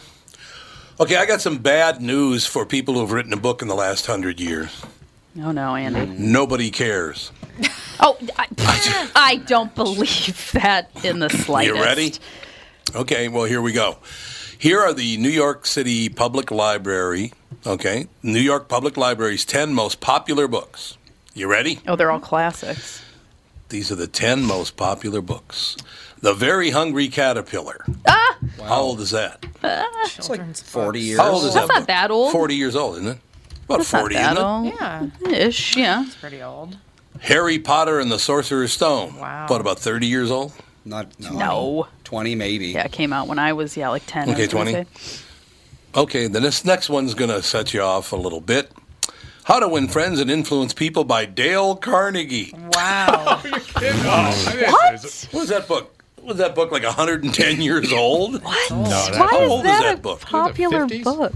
Okay, 1.01 1.17
I 1.17 1.27
got 1.27 1.41
some 1.41 1.59
bad 1.59 2.01
news 2.01 2.47
for 2.47 2.65
people 2.65 2.95
who've 2.95 3.11
written 3.11 3.33
a 3.33 3.37
book 3.37 3.63
in 3.63 3.67
the 3.69 3.75
last 3.75 4.07
hundred 4.07 4.39
years. 4.39 4.83
oh 5.43 5.51
no, 5.51 5.75
Andy. 5.75 6.07
Nobody 6.07 6.71
cares. 6.71 7.33
Oh, 8.01 8.19
I, 8.37 8.47
I 9.15 9.37
don't 9.37 9.75
believe 9.75 10.51
that 10.53 10.91
in 11.05 11.21
the 11.21 11.31
slightest. 11.31 11.77
You 11.77 11.83
ready? 11.83 12.13
Okay, 12.95 13.29
well, 13.29 13.45
here 13.45 13.63
we 13.63 13.73
go. 13.73 13.99
Here 14.59 14.81
are 14.81 14.93
the 14.93 15.17
New 15.17 15.29
York 15.31 15.65
City 15.67 16.09
Public 16.09 16.51
Library, 16.51 17.33
okay, 17.67 18.07
New 18.23 18.41
York 18.41 18.69
Public 18.69 18.97
Library's 18.97 19.45
10 19.45 19.75
most 19.75 20.01
popular 20.01 20.49
books. 20.49 20.97
You 21.35 21.49
ready? 21.51 21.81
Oh, 21.87 21.97
they're 21.97 22.11
all 22.11 22.21
classics. 22.21 23.03
These 23.69 23.91
are 23.91 23.97
the 23.97 24.07
10 24.07 24.43
most 24.45 24.77
popular 24.77 25.21
books. 25.21 25.77
The 26.21 26.33
Very 26.35 26.71
Hungry 26.71 27.09
Caterpillar. 27.09 27.85
Ah! 28.07 28.39
How 28.63 28.81
old 28.81 29.01
is 29.01 29.11
that? 29.11 29.45
It's 29.63 30.29
like 30.29 30.41
40 30.57 30.87
books. 30.99 31.05
years. 31.05 31.21
How 31.21 31.31
old 31.33 31.45
is 31.45 31.55
That's 31.55 31.67
that? 31.67 31.73
not 31.75 31.81
book? 31.81 31.87
that 31.89 32.11
old. 32.11 32.33
40 32.33 32.55
years 32.55 32.77
old, 32.77 32.97
isn't 32.97 33.09
it? 33.09 33.19
About 33.65 33.79
That's 33.79 33.91
40, 33.91 34.15
not 34.15 34.21
that 34.21 34.33
isn't 34.33 34.45
old. 34.45 35.21
Yeah, 35.33 35.39
Ish, 35.47 35.77
yeah. 35.77 36.05
it's 36.07 36.15
pretty 36.17 36.43
old. 36.43 36.77
It? 37.25 37.33
Harry 37.33 37.59
Potter 37.59 38.01
and 38.01 38.11
the 38.11 38.19
Sorcerer's 38.19 38.73
Stone. 38.73 39.17
Wow. 39.19 39.47
What, 39.49 39.61
about 39.61 39.79
30 39.79 40.07
years 40.07 40.31
old? 40.31 40.53
Not 40.85 41.19
no. 41.19 41.31
No. 41.33 41.89
20 42.05 42.35
maybe. 42.35 42.67
Yeah, 42.69 42.85
it 42.85 42.93
came 42.93 43.13
out 43.13 43.27
when 43.27 43.39
I 43.39 43.55
was 43.55 43.77
yeah 43.77 43.89
like 43.89 44.03
ten. 44.07 44.29
Okay, 44.31 44.47
20. 44.47 44.85
Okay, 45.97 46.27
then 46.27 46.43
this 46.43 46.65
next 46.65 46.91
one's 46.91 47.15
going 47.15 47.31
to 47.31 47.43
set 47.43 47.73
you 47.73 47.81
off 47.81 48.13
a 48.13 48.17
little 48.17 48.41
bit. 48.43 48.71
How 49.45 49.61
to 49.61 49.69
Win 49.69 49.89
Friends 49.89 50.21
and 50.21 50.31
Influence 50.31 50.75
People 50.75 51.05
by 51.05 51.25
Dale 51.25 51.77
Carnegie. 51.77 52.53
Wow. 52.73 53.41
What? 53.75 55.03
What 55.31 55.33
was 55.33 55.49
that 55.49 55.67
book? 55.69 56.03
Was 56.23 56.39
that 56.39 56.55
book 56.55 56.71
like 56.73 56.83
110 56.85 57.61
years 57.61 57.93
old? 57.93 58.43
What? 58.43 58.71
No, 58.71 58.85
that- 58.85 59.11
Why 59.13 59.27
How 59.27 59.41
is 59.43 59.51
old 59.51 59.61
is 59.61 59.65
that, 59.67 59.83
that 59.83 59.95
a 59.99 60.01
book? 60.01 60.21
popular 60.21 60.87
50s? 60.87 61.05
book? 61.05 61.33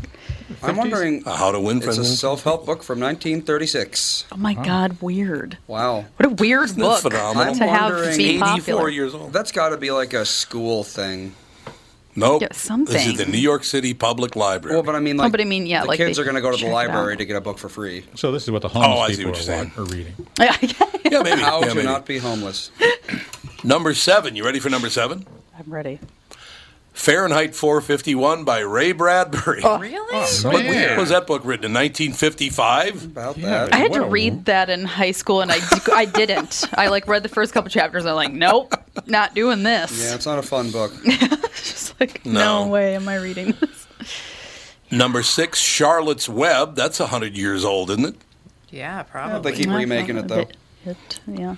I'm 0.62 0.76
wondering. 0.76 1.22
Uh, 1.26 1.36
How 1.36 1.52
to 1.52 1.60
Win 1.60 1.78
It's 1.78 1.86
Friends 1.86 1.98
a 2.00 2.04
self-help 2.16 2.66
book 2.66 2.82
from 2.82 3.00
1936. 3.00 4.24
Oh 4.32 4.36
my 4.36 4.54
God, 4.54 5.00
weird. 5.00 5.58
Wow. 5.66 6.04
What 6.16 6.26
a 6.26 6.28
weird 6.30 6.64
Isn't 6.66 6.78
that 6.80 6.84
book 7.02 7.12
phenomenal? 7.12 7.54
to 7.54 7.66
have 7.66 7.92
wondering- 7.94 8.16
be 8.18 8.24
84 8.36 8.46
popular. 8.48 8.88
years 8.88 9.14
old. 9.14 9.32
That's 9.32 9.52
got 9.52 9.70
to 9.70 9.76
be 9.76 9.90
like 9.90 10.12
a 10.14 10.24
school 10.24 10.84
thing. 10.84 11.34
Nope. 12.16 12.42
Yeah, 12.42 12.48
something. 12.52 12.92
This 12.92 13.06
is 13.06 13.16
the 13.16 13.26
New 13.26 13.38
York 13.38 13.62
City 13.62 13.94
Public 13.94 14.34
Library. 14.34 14.74
Well, 14.74 14.82
but 14.82 14.96
I 14.96 14.98
mean, 15.00 15.16
like, 15.18 15.30
but 15.30 15.40
I 15.40 15.44
mean, 15.44 15.66
yeah, 15.66 15.82
the 15.82 15.88
like 15.88 15.98
kids 15.98 16.18
are 16.18 16.24
going 16.24 16.34
to 16.34 16.40
go 16.40 16.50
to 16.50 16.56
the 16.64 16.68
library 16.70 17.16
to 17.16 17.24
get 17.24 17.36
a 17.36 17.40
book 17.40 17.58
for 17.58 17.68
free. 17.68 18.04
So 18.16 18.32
this 18.32 18.42
is 18.42 18.50
what 18.50 18.62
the 18.62 18.68
homeless 18.68 18.90
Oh, 18.92 19.00
I 19.00 19.10
see 19.12 19.16
people 19.18 19.32
what 19.32 19.48
are, 19.48 19.54
you're 19.56 19.64
wa- 19.76 19.82
are 19.82 19.86
reading. 19.86 20.14
yeah, 20.40 21.22
maybe. 21.22 21.40
How 21.42 21.60
yeah, 21.60 21.68
to 21.68 21.74
maybe. 21.76 21.86
not 21.86 22.06
be 22.06 22.18
homeless. 22.18 22.72
Number 23.62 23.94
seven. 23.94 24.34
You 24.34 24.44
ready 24.44 24.58
for 24.58 24.68
number 24.68 24.90
seven? 24.90 25.26
I'm 25.56 25.72
ready. 25.72 26.00
Fahrenheit 26.98 27.54
451 27.54 28.42
by 28.42 28.58
Ray 28.58 28.90
Bradbury. 28.90 29.62
Oh, 29.62 29.78
Really? 29.78 30.26
So 30.26 30.50
What 30.50 30.64
weird. 30.64 30.98
was 30.98 31.10
that 31.10 31.28
book 31.28 31.42
written 31.44 31.66
in 31.66 31.72
1955? 31.72 33.04
About 33.04 33.38
Yeah. 33.38 33.46
that. 33.66 33.72
I 33.74 33.76
had 33.78 33.92
What 33.92 33.98
to 33.98 34.04
read 34.06 34.46
that 34.46 34.68
in 34.68 34.84
high 34.84 35.12
school, 35.12 35.40
and 35.40 35.52
I, 35.52 35.58
I 35.94 36.06
didn't. 36.06 36.64
I 36.74 36.88
like 36.88 37.06
read 37.06 37.22
the 37.22 37.28
first 37.28 37.54
couple 37.54 37.70
chapters. 37.70 38.02
And 38.02 38.10
I'm 38.10 38.16
like, 38.16 38.32
nope, 38.32 38.74
not 39.06 39.32
doing 39.34 39.62
this. 39.62 39.92
Yeah, 40.04 40.16
it's 40.16 40.26
not 40.26 40.40
a 40.40 40.42
fun 40.42 40.72
book. 40.72 40.92
Just 41.04 41.98
like, 42.00 42.26
no. 42.26 42.64
No. 42.64 42.66
way 42.66 42.96
am 42.96 43.08
I 43.08 43.14
reading 43.16 43.54
this. 43.60 43.86
Number 44.90 45.22
six, 45.22 45.60
Charlotte's 45.60 46.28
Web. 46.28 46.74
That's 46.74 46.98
100 46.98 47.36
years 47.36 47.64
old, 47.64 47.90
isn't 47.90 48.06
it? 48.06 48.16
Yeah, 48.70 49.04
probably. 49.04 49.52
They 49.52 49.56
keep 49.56 49.70
remaking 49.70 50.16
it 50.16 50.26
though. 50.26 50.36
Hit- 50.38 50.56
hit, 50.84 51.20
yeah. 51.28 51.54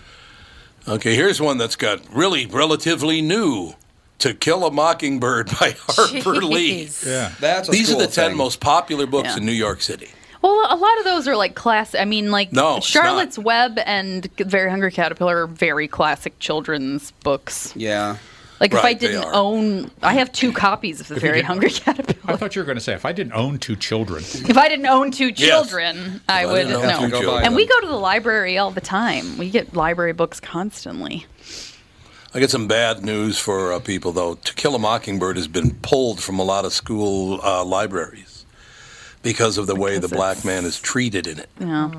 Okay, 0.87 1.15
here's 1.15 1.41
one 1.41 1.57
that's 1.57 1.77
got 1.77 2.01
really 2.15 2.45
relatively 2.45 3.23
new. 3.23 3.73
To 4.21 4.35
Kill 4.35 4.65
a 4.67 4.71
Mockingbird 4.71 5.47
by 5.59 5.75
Harper 5.89 6.43
Lee. 6.43 6.89
Yeah. 7.07 7.33
That's 7.41 7.69
a 7.69 7.73
These 7.73 7.89
are 7.91 7.93
school 7.95 8.01
the 8.07 8.13
10 8.13 8.29
thing. 8.31 8.37
most 8.37 8.61
popular 8.61 9.07
books 9.07 9.31
Yeah. 9.31 9.37
in 9.39 9.47
New 9.47 9.53
York 9.53 9.81
City. 9.83 10.11
Well, 10.43 10.53
a 10.71 10.77
lot 10.77 10.99
of 10.99 11.05
those 11.05 11.27
are 11.29 11.37
like 11.37 11.55
class. 11.55 11.95
I 11.95 12.05
mean, 12.07 12.31
like 12.31 12.53
No, 12.53 12.81
Charlotte's 12.81 13.37
not. 13.39 13.47
Web 13.47 13.79
and 13.85 14.27
Very 14.39 14.71
Hungry 14.71 14.91
Caterpillar 14.93 15.43
are 15.43 15.47
very 15.47 15.87
classic 15.89 16.39
children's 16.39 17.11
books. 17.23 17.73
Yeah. 17.77 18.17
Like 18.59 18.75
if 18.75 18.85
I 18.85 18.93
didn't 18.93 19.25
own, 19.25 19.91
I 20.03 20.13
have 20.15 20.31
two 20.33 20.53
copies 20.53 21.01
of 21.01 21.09
the 21.09 21.15
you 21.15 21.21
Very 21.21 21.41
Hungry 21.41 21.71
Caterpillar. 21.71 22.35
I 22.35 22.37
thought 22.37 22.55
you 22.55 22.61
were 22.61 22.67
going 22.67 22.77
to 22.77 22.85
say 22.85 22.93
if 22.93 23.07
I 23.07 23.13
didn't 23.13 23.33
own 23.33 23.57
two 23.59 23.75
children. 23.75 24.23
If 24.23 24.59
I 24.59 24.69
didn't 24.69 24.85
own 24.87 25.13
two 25.13 25.33
children, 25.33 26.21
I 26.29 26.43
I 26.43 26.47
would 26.47 26.67
didn't 26.69 26.83
no. 26.83 27.09
two 27.09 27.23
Go 27.23 27.39
And 27.39 27.55
we 27.57 27.67
go 27.67 27.81
to 27.81 27.87
the 27.87 27.97
library 27.97 28.59
all 28.59 28.71
the 28.71 28.83
time. 28.83 29.39
We 29.39 29.49
get 29.49 29.75
library 29.75 30.13
books 30.13 30.41
constantly. 30.41 31.25
I 32.33 32.39
get 32.39 32.51
some 32.51 32.69
bad 32.69 33.05
news 33.05 33.39
for 33.39 33.73
uh, 33.73 33.81
people, 33.81 34.13
though. 34.13 34.35
To 34.35 34.55
Kill 34.55 34.75
a 34.75 34.79
Mockingbird 34.79 35.37
has 35.37 35.49
been 35.49 35.73
pulled 35.83 36.21
from 36.21 36.39
a 36.39 36.45
lot 36.45 36.65
of 36.65 36.73
school 36.73 37.41
uh, 37.43 37.65
libraries 37.65 38.45
because 39.23 39.59
of 39.59 39.67
the 39.67 39.75
way 39.75 39.99
the 39.99 40.09
black 40.09 40.45
man 40.45 40.65
is 40.65 40.81
treated 40.81 41.27
in 41.27 41.39
it. 41.41 41.49
Yeah. 41.59 41.91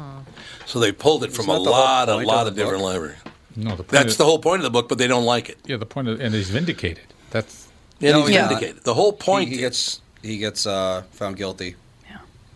So 0.65 0.79
they 0.79 0.91
pulled 0.93 1.23
it 1.25 1.33
from 1.33 1.49
a 1.49 1.53
that 1.53 1.63
the 1.63 1.69
lot, 1.69 2.09
a 2.09 2.15
lot 2.15 2.47
of 2.47 2.53
of 2.53 2.55
different 2.55 2.79
book? 2.79 2.93
libraries. 2.93 3.17
No, 3.57 3.75
the 3.75 3.83
That's 3.83 4.13
of, 4.13 4.19
the 4.19 4.25
whole 4.25 4.39
point 4.39 4.59
of 4.61 4.63
the 4.63 4.69
book, 4.69 4.87
but 4.87 4.97
they 4.97 5.07
don't 5.07 5.25
like 5.25 5.49
it. 5.49 5.57
yeah 5.65 5.75
the 5.75 5.85
point 5.85 6.07
of 6.07 6.21
and 6.21 6.33
he's 6.33 6.49
vindicated. 6.49 7.03
That's 7.31 7.67
And 7.99 8.11
No, 8.13 8.19
he's 8.21 8.29
he's 8.29 8.37
vindicated. 8.47 8.83
The 8.85 8.93
whole 8.93 9.11
point 9.11 9.49
he 9.49 9.57
gets 9.57 10.01
he 10.21 10.37
gets 10.37 10.65
uh, 10.65 11.03
found 11.11 11.35
guilty. 11.35 11.75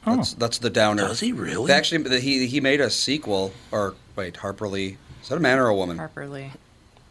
oh 0.08 0.16
That's 0.16 0.34
that's 0.36 0.58
the 0.60 0.70
downer. 0.70 1.08
Does 1.10 1.20
he 1.20 1.34
really? 1.34 1.68
They 1.68 1.74
actually, 1.74 2.22
he 2.22 2.48
he 2.48 2.62
made 2.62 2.80
a 2.80 2.90
sequel. 2.90 3.52
Or 3.72 3.96
wait, 4.16 4.38
Harper 4.38 4.70
Lee. 4.70 4.96
Is 5.22 5.28
that 5.30 5.36
a 5.36 5.42
man 5.42 5.60
or 5.60 5.68
a 5.68 5.76
woman? 5.76 5.98
Harper 5.98 6.28
Lee. 6.28 6.52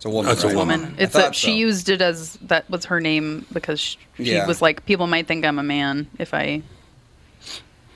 It's 0.04 0.12
a 0.12 0.14
woman. 0.14 0.26
That's 0.28 0.44
a 0.44 0.48
right? 0.48 0.56
woman. 0.56 0.80
Woman. 0.82 0.96
It's 0.98 1.12
thought 1.14 1.18
that 1.22 1.34
she 1.34 1.52
so. 1.52 1.56
used 1.56 1.88
it 1.88 2.02
as 2.02 2.34
that 2.42 2.68
was 2.68 2.84
her 2.86 3.00
name 3.00 3.46
because 3.54 3.80
she, 3.80 3.98
she 4.18 4.32
Yeah. 4.34 4.46
was 4.46 4.60
like 4.60 4.84
people 4.84 5.06
might 5.06 5.26
think 5.26 5.46
I'm 5.46 5.58
a 5.58 5.62
man 5.62 6.06
if 6.18 6.34
I 6.34 6.60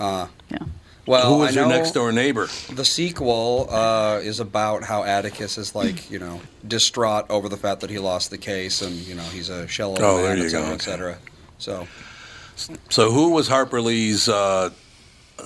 Uh, 0.00 0.28
yeah. 0.50 0.58
well, 1.06 1.28
Who 1.34 1.38
was 1.40 1.54
your 1.54 1.66
next 1.66 1.92
door 1.92 2.10
neighbor? 2.12 2.48
The 2.72 2.84
sequel 2.84 3.66
uh, 3.70 4.20
is 4.22 4.40
about 4.40 4.84
how 4.84 5.02
Atticus 5.04 5.58
is 5.58 5.74
like, 5.74 6.10
you 6.10 6.18
know, 6.18 6.40
distraught 6.66 7.26
over 7.30 7.48
the 7.48 7.56
fact 7.56 7.80
that 7.82 7.90
he 7.90 7.98
lost 7.98 8.30
the 8.30 8.38
case, 8.38 8.80
and 8.80 8.94
you 8.94 9.14
know 9.14 9.22
he's 9.24 9.48
a 9.50 9.66
shell 9.68 9.92
of 9.94 9.98
a 10.00 10.04
Oh, 10.04 10.16
man, 10.16 10.24
there 10.24 10.36
you 10.38 10.44
et 10.44 10.48
cetera, 10.48 10.62
go, 10.66 10.70
et 10.70 10.74
okay. 10.74 10.84
cetera. 10.84 11.18
So 11.58 11.88
So 12.88 13.10
who 13.10 13.30
was 13.32 13.48
Harper 13.48 13.80
Lee's? 13.80 14.28
Uh, 14.28 14.70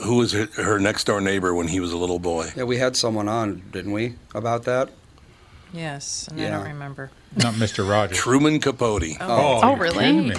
who 0.04 0.16
was 0.18 0.32
her, 0.32 0.46
her 0.56 0.78
next 0.78 1.04
door 1.04 1.20
neighbor 1.20 1.54
when 1.54 1.68
he 1.68 1.80
was 1.80 1.92
a 1.92 1.96
little 1.98 2.18
boy? 2.20 2.50
yeah, 2.56 2.62
we 2.64 2.76
had 2.78 2.96
someone 2.96 3.28
on, 3.28 3.62
didn't 3.72 3.92
we, 3.92 4.14
about 4.34 4.62
that? 4.64 4.88
Yes, 5.72 6.28
and 6.30 6.40
I 6.40 6.44
Yeah. 6.44 6.50
don't 6.50 6.66
remember. 6.68 7.10
not 7.36 7.54
Mr. 7.54 7.88
Rogers. 7.88 8.18
Truman 8.18 8.60
Capote. 8.60 9.16
Oh, 9.20 9.60
Oh, 9.62 9.68
you're 9.70 9.76
really? 9.78 9.98
kidding 10.04 10.28
me. 10.28 10.34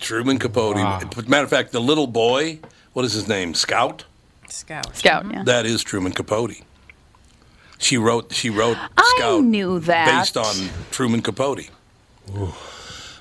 Truman 0.00 0.38
Capote. 0.38 0.76
Wow. 0.76 1.00
Matter 1.26 1.44
of 1.44 1.50
fact, 1.50 1.72
the 1.72 1.80
little 1.80 2.06
boy. 2.06 2.58
What 2.92 3.04
is 3.04 3.12
his 3.12 3.28
name? 3.28 3.54
Scout. 3.54 4.04
Scout. 4.48 4.94
Scout, 4.96 5.24
yeah. 5.30 5.44
That 5.44 5.66
is 5.66 5.82
Truman 5.82 6.12
Capote. 6.12 6.60
She 7.78 7.96
wrote. 7.96 8.32
She 8.34 8.50
wrote 8.50 8.76
I 8.96 9.14
Scout 9.16 9.44
knew 9.44 9.78
that. 9.80 10.18
based 10.20 10.36
on 10.36 10.70
Truman 10.90 11.22
Capote. 11.22 11.70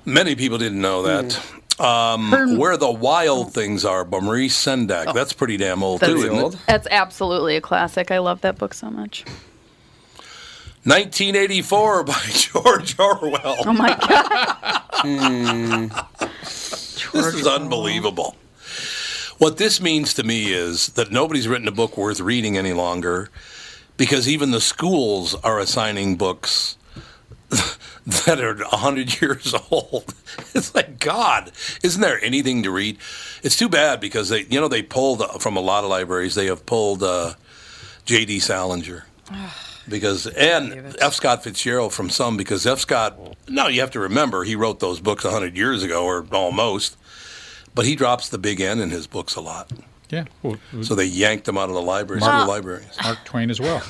Many 0.06 0.36
people 0.36 0.58
didn't 0.58 0.82
know 0.82 1.04
that. 1.04 1.40
Um, 1.80 2.32
Her- 2.32 2.58
Where 2.58 2.76
the 2.76 2.90
Wild 2.92 3.54
Things 3.54 3.86
Are 3.86 4.04
by 4.04 4.20
Maurice 4.20 4.58
Sendak. 4.62 5.14
That's 5.14 5.32
pretty 5.34 5.58
damn 5.58 5.84
old 5.84 6.00
That's 6.02 6.12
too, 6.12 6.20
Pretty 6.20 6.30
isn't 6.34 6.44
old. 6.44 6.54
it? 6.56 6.60
That's 6.66 6.88
absolutely 6.90 7.56
a 7.56 7.62
classic. 7.62 8.10
I 8.10 8.18
love 8.18 8.42
that 8.42 8.58
book 8.58 8.74
so 8.74 8.90
much. 8.90 9.26
1984 10.88 12.04
by 12.06 12.14
George 12.30 12.98
Orwell. 12.98 13.58
Oh 13.66 13.74
my 13.74 13.94
god. 14.08 15.92
This 17.12 17.34
is 17.34 17.46
unbelievable. 17.46 18.38
What 19.38 19.58
this 19.58 19.82
means 19.82 20.14
to 20.14 20.24
me 20.24 20.54
is 20.54 20.88
that 20.94 21.12
nobody's 21.12 21.46
written 21.46 21.68
a 21.68 21.74
book 21.74 21.98
worth 21.98 22.22
reading 22.22 22.58
any 22.58 22.72
longer 22.72 23.30
because 23.98 24.30
even 24.30 24.52
the 24.52 24.62
schools 24.62 25.36
are 25.36 25.60
assigning 25.60 26.16
books 26.16 26.78
that 27.50 28.40
are 28.40 28.56
100 28.56 29.22
years 29.22 29.54
old. 29.70 30.14
It's 30.56 30.74
like, 30.74 31.00
God, 31.00 31.52
isn't 31.84 32.02
there 32.02 32.24
anything 32.24 32.64
to 32.64 32.72
read? 32.72 32.98
It's 33.44 33.58
too 33.58 33.70
bad 33.70 34.00
because 34.00 34.30
they, 34.30 34.44
you 34.46 34.60
know, 34.60 34.68
they 34.68 34.82
pulled 34.82 35.22
uh, 35.22 35.38
from 35.40 35.58
a 35.58 35.60
lot 35.60 35.84
of 35.84 35.90
libraries, 35.90 36.34
they 36.36 36.46
have 36.46 36.66
pulled 36.66 37.04
uh, 37.04 37.34
J.D. 38.06 38.40
Salinger. 38.40 39.06
Because 39.90 40.28
and. 40.28 40.96
F. 41.00 41.14
Scott 41.14 41.44
Fitzgerald 41.44 41.94
from 41.94 42.10
some 42.10 42.36
because 42.38 42.66
F. 42.68 42.80
Scott. 42.80 43.18
No, 43.48 43.68
you 43.68 43.80
have 43.82 43.92
to 43.92 44.00
remember 44.00 44.44
he 44.44 44.56
wrote 44.56 44.80
those 44.80 45.00
books 45.00 45.24
hundred 45.24 45.56
years 45.56 45.84
ago 45.84 46.04
or 46.06 46.26
almost, 46.32 46.98
but 47.74 47.86
he 47.86 47.96
drops 47.96 48.28
the 48.30 48.38
big 48.38 48.60
N 48.60 48.80
in 48.82 48.90
his 48.90 49.08
books 49.08 49.36
a 49.36 49.42
lot. 49.42 49.72
Yeah. 50.10 50.26
Well, 50.44 50.58
So 50.82 50.96
they 50.96 51.06
yanked 51.06 51.48
him 51.48 51.58
out 51.58 51.70
of 51.70 51.76
the 51.76 51.82
libraries, 51.82 52.22
Wow. 52.24 52.40
school 52.42 52.54
libraries. 52.54 52.88
Mark 53.04 53.20
Twain 53.26 53.50
as 53.50 53.60
well. 53.60 53.82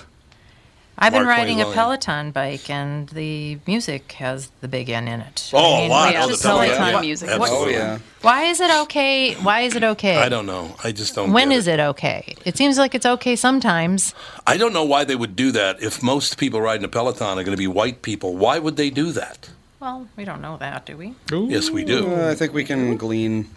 I've 1.00 1.14
been 1.14 1.26
Mark 1.26 1.38
riding 1.38 1.62
a 1.62 1.72
Peloton 1.72 2.32
bike, 2.32 2.70
and 2.72 3.08
the 3.10 3.60
music 3.68 4.14
has 4.14 4.50
the 4.62 4.68
big 4.68 4.90
N 4.90 5.08
in 5.08 5.22
it. 5.22 5.52
Oh, 5.54 5.58
I 5.58 5.78
a 5.78 5.82
mean, 5.82 5.90
lot. 5.90 6.12
Yeah, 6.14 6.24
Oh, 6.24 6.28
the 6.28 6.36
the 6.36 6.42
Peloton, 6.42 6.76
Peloton 6.76 6.94
yeah. 6.96 7.02
music. 7.02 7.30
Oh 7.32 7.68
yeah. 7.68 8.00
Why 8.22 8.44
is 8.46 8.60
it 8.60 8.72
okay? 8.84 9.36
Why 9.36 9.62
is 9.62 9.76
it 9.76 9.84
okay? 9.84 10.18
I 10.18 10.28
don't 10.28 10.48
know. 10.48 10.76
I 10.84 10.92
just 10.92 11.14
don't. 11.14 11.32
When 11.32 11.50
get 11.50 11.58
is 11.58 11.68
it 11.68 11.80
okay? 11.80 12.36
It 12.46 12.58
seems 12.58 12.80
like 12.80 12.96
it's 12.96 13.06
okay 13.06 13.36
sometimes. 13.36 14.16
I 14.48 14.58
don't 14.58 14.74
know 14.74 14.84
why 14.84 15.04
they 15.04 15.16
would 15.16 15.36
do 15.36 15.52
that. 15.52 15.82
If 15.84 16.02
most 16.02 16.38
people 16.40 16.62
riding 16.62 16.84
a 16.84 16.88
Peloton 16.88 17.38
are 17.38 17.44
going 17.44 17.56
to 17.56 17.58
be 17.58 17.68
white 17.68 18.02
people, 18.02 18.36
why 18.36 18.58
would 18.58 18.76
they 18.76 18.90
do 18.90 19.12
that? 19.12 19.50
Well, 19.80 20.08
we 20.16 20.26
don't 20.26 20.42
know 20.42 20.58
that, 20.58 20.88
do 20.88 20.98
we? 20.98 21.14
Ooh. 21.32 21.48
Yes, 21.48 21.70
we 21.70 21.84
do. 21.86 22.08
Uh, 22.08 22.32
I 22.32 22.36
think 22.36 22.54
we 22.54 22.64
can 22.64 22.98
glean 22.98 23.48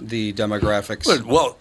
the 0.00 0.32
demographics. 0.32 1.06
Well, 1.06 1.22
well, 1.24 1.58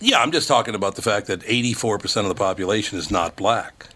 yeah, 0.00 0.20
I'm 0.20 0.30
just 0.30 0.46
talking 0.46 0.76
about 0.76 0.94
the 0.94 1.02
fact 1.02 1.26
that 1.26 1.40
84% 1.40 2.18
of 2.18 2.28
the 2.28 2.34
population 2.36 2.96
is 2.96 3.10
not 3.10 3.34
black. 3.34 3.88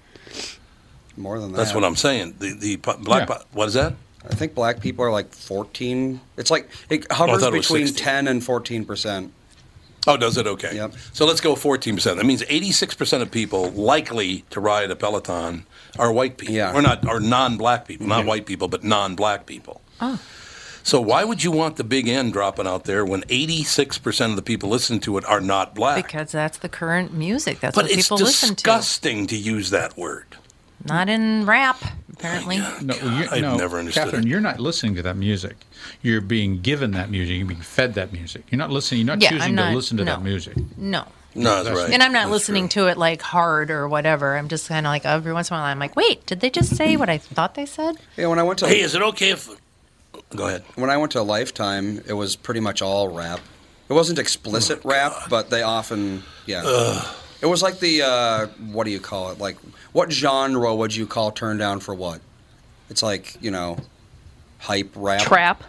More 1.16 1.38
than 1.40 1.52
that. 1.52 1.58
That's 1.58 1.75
what 1.75 1.85
I'm 1.85 1.97
saying. 1.97 2.35
The 2.38 2.52
the 2.54 2.76
po- 2.76 2.97
black. 2.99 3.28
Yeah. 3.28 3.37
po- 3.37 3.44
what 3.52 3.68
is 3.68 3.75
that? 3.75 3.94
I 4.25 4.35
think 4.35 4.54
black 4.54 4.80
people 4.80 5.04
are 5.04 5.11
like 5.11 5.32
14. 5.32 6.20
It's 6.37 6.50
like 6.50 6.68
it 6.90 7.06
oh, 7.11 7.14
hovers 7.14 7.40
thought 7.40 7.54
it 7.54 7.58
was 7.58 7.66
between 7.66 7.87
16. 7.87 8.04
10 8.04 8.28
and 8.28 8.44
14 8.44 8.85
percent. 8.85 9.32
Oh, 10.06 10.16
does 10.16 10.38
it? 10.38 10.47
Okay. 10.47 10.75
Yep. 10.75 10.94
So 11.12 11.26
let's 11.26 11.40
go 11.40 11.54
14%. 11.54 12.16
That 12.16 12.25
means 12.25 12.42
86% 12.42 13.20
of 13.20 13.30
people 13.30 13.70
likely 13.73 14.44
to 14.50 14.61
ride 14.61 14.90
a 14.90 14.97
Peloton 14.97 15.66
are 15.99 16.11
white 16.11 16.38
people. 16.38 16.54
Yeah. 16.54 16.73
Or 16.73 16.80
not, 16.80 17.06
are 17.06 17.20
non-black 17.20 17.87
people. 17.87 18.06
Not 18.06 18.25
white 18.25 18.47
people, 18.47 18.68
but 18.68 18.82
non-black 18.82 19.44
people. 19.44 19.82
Oh. 20.00 20.18
So 20.88 21.02
why 21.02 21.23
would 21.23 21.45
you 21.45 21.50
want 21.50 21.76
the 21.76 21.85
big 21.85 22.09
N 22.09 22.30
dropping 22.30 22.66
out 22.66 22.85
there 22.85 23.04
when 23.04 23.21
86% 23.25 24.30
of 24.30 24.37
the 24.37 24.42
people 24.42 24.71
listening 24.71 25.00
to 25.00 25.18
it 25.18 25.25
are 25.26 25.38
not 25.42 25.75
black? 25.75 26.02
Because 26.07 26.33
that's 26.33 26.57
the 26.57 26.68
current 26.71 27.12
music. 27.12 27.61
That's 27.61 27.75
but 27.75 27.85
what 27.85 27.95
people 27.95 28.16
listen 28.16 28.49
to. 28.49 28.52
It's 28.54 28.62
disgusting 28.62 29.26
to 29.26 29.37
use 29.37 29.68
that 29.68 29.99
word. 29.99 30.38
Not 30.87 31.11
in 31.11 31.45
rap, 31.45 31.76
apparently. 32.11 32.57
No, 32.80 32.95
you, 32.95 33.28
I've 33.30 33.42
no, 33.42 33.57
never 33.59 33.78
understood 33.78 34.04
Catherine, 34.04 34.23
it. 34.26 34.30
you're 34.30 34.40
not 34.40 34.61
listening 34.61 34.95
to 34.95 35.02
that 35.02 35.18
music. 35.18 35.59
You're 36.00 36.23
being 36.23 36.62
given 36.62 36.92
that 36.92 37.11
music. 37.11 37.37
You're 37.37 37.47
being 37.49 37.61
fed 37.61 37.92
that 37.92 38.11
music. 38.14 38.45
You're 38.50 38.59
not 38.59 38.71
listening. 38.71 39.00
You're 39.00 39.14
not 39.14 39.21
Yeah, 39.21 39.28
choosing 39.28 39.59
I'm 39.59 39.73
to 39.73 39.76
listen 39.76 39.99
to 39.99 40.04
that 40.04 40.23
music. 40.23 40.57
No. 40.78 41.04
No, 41.35 41.57
that's 41.57 41.64
That's- 41.68 41.85
right. 41.85 41.92
And 41.92 42.02
I'm 42.02 42.12
not 42.12 42.21
That's 42.21 42.30
listening 42.30 42.71
true. 42.71 42.85
to 42.85 42.88
it 42.88 42.97
like 42.97 43.21
hard 43.21 43.71
or 43.71 43.87
whatever. 43.90 44.38
I'm 44.38 44.49
just 44.49 44.68
kind 44.68 44.87
of 44.87 44.90
like 44.90 45.04
every 45.04 45.35
once 45.35 45.50
in 45.50 45.54
a 45.54 45.59
while 45.59 45.66
I'm 45.66 45.78
like, 45.78 45.97
wait, 45.97 46.25
did 46.25 46.40
they 46.40 46.49
just 46.49 46.75
say 46.76 46.97
what 46.97 47.11
I 47.11 47.18
thought 47.18 47.57
they 47.57 47.66
said? 47.66 47.97
Yeah, 48.16 48.28
when 48.28 48.38
I 48.38 48.42
went 48.42 48.61
to 48.61 48.68
Hey, 48.68 48.80
is 48.80 48.95
it 48.95 49.02
okay 49.02 49.33
if. 49.33 49.50
Go 50.37 50.47
ahead. 50.47 50.62
when 50.75 50.90
I 50.90 50.97
went 50.99 51.12
to 51.12 51.23
Lifetime, 51.23 52.02
it 52.06 52.12
was 52.12 52.37
pretty 52.37 52.61
much 52.61 52.82
all 52.82 53.08
rap. 53.08 53.40
It 53.88 53.92
wasn't 53.94 54.18
explicit 54.18 54.80
Oh, 54.85 54.90
rap, 54.90 55.12
but 55.30 55.49
they 55.50 55.62
often 55.62 56.23
yeah. 56.47 57.02
It 57.40 57.47
was 57.47 57.62
like 57.62 57.78
the 57.80 58.02
uh, 58.02 58.47
what 58.73 58.85
do 58.85 58.90
you 58.90 59.00
call 59.00 59.30
it? 59.30 59.38
Like 59.38 59.56
what 59.92 60.12
genre 60.12 60.75
would 60.75 60.94
you 60.94 61.06
call 61.06 61.30
turn 61.30 61.56
down 61.56 61.80
for 61.80 61.94
what? 61.94 62.20
It's 62.90 63.02
like 63.02 63.37
you 63.40 63.50
know, 63.50 63.78
hype 64.58 64.90
rap. 64.97 65.23
Trap. 65.23 65.64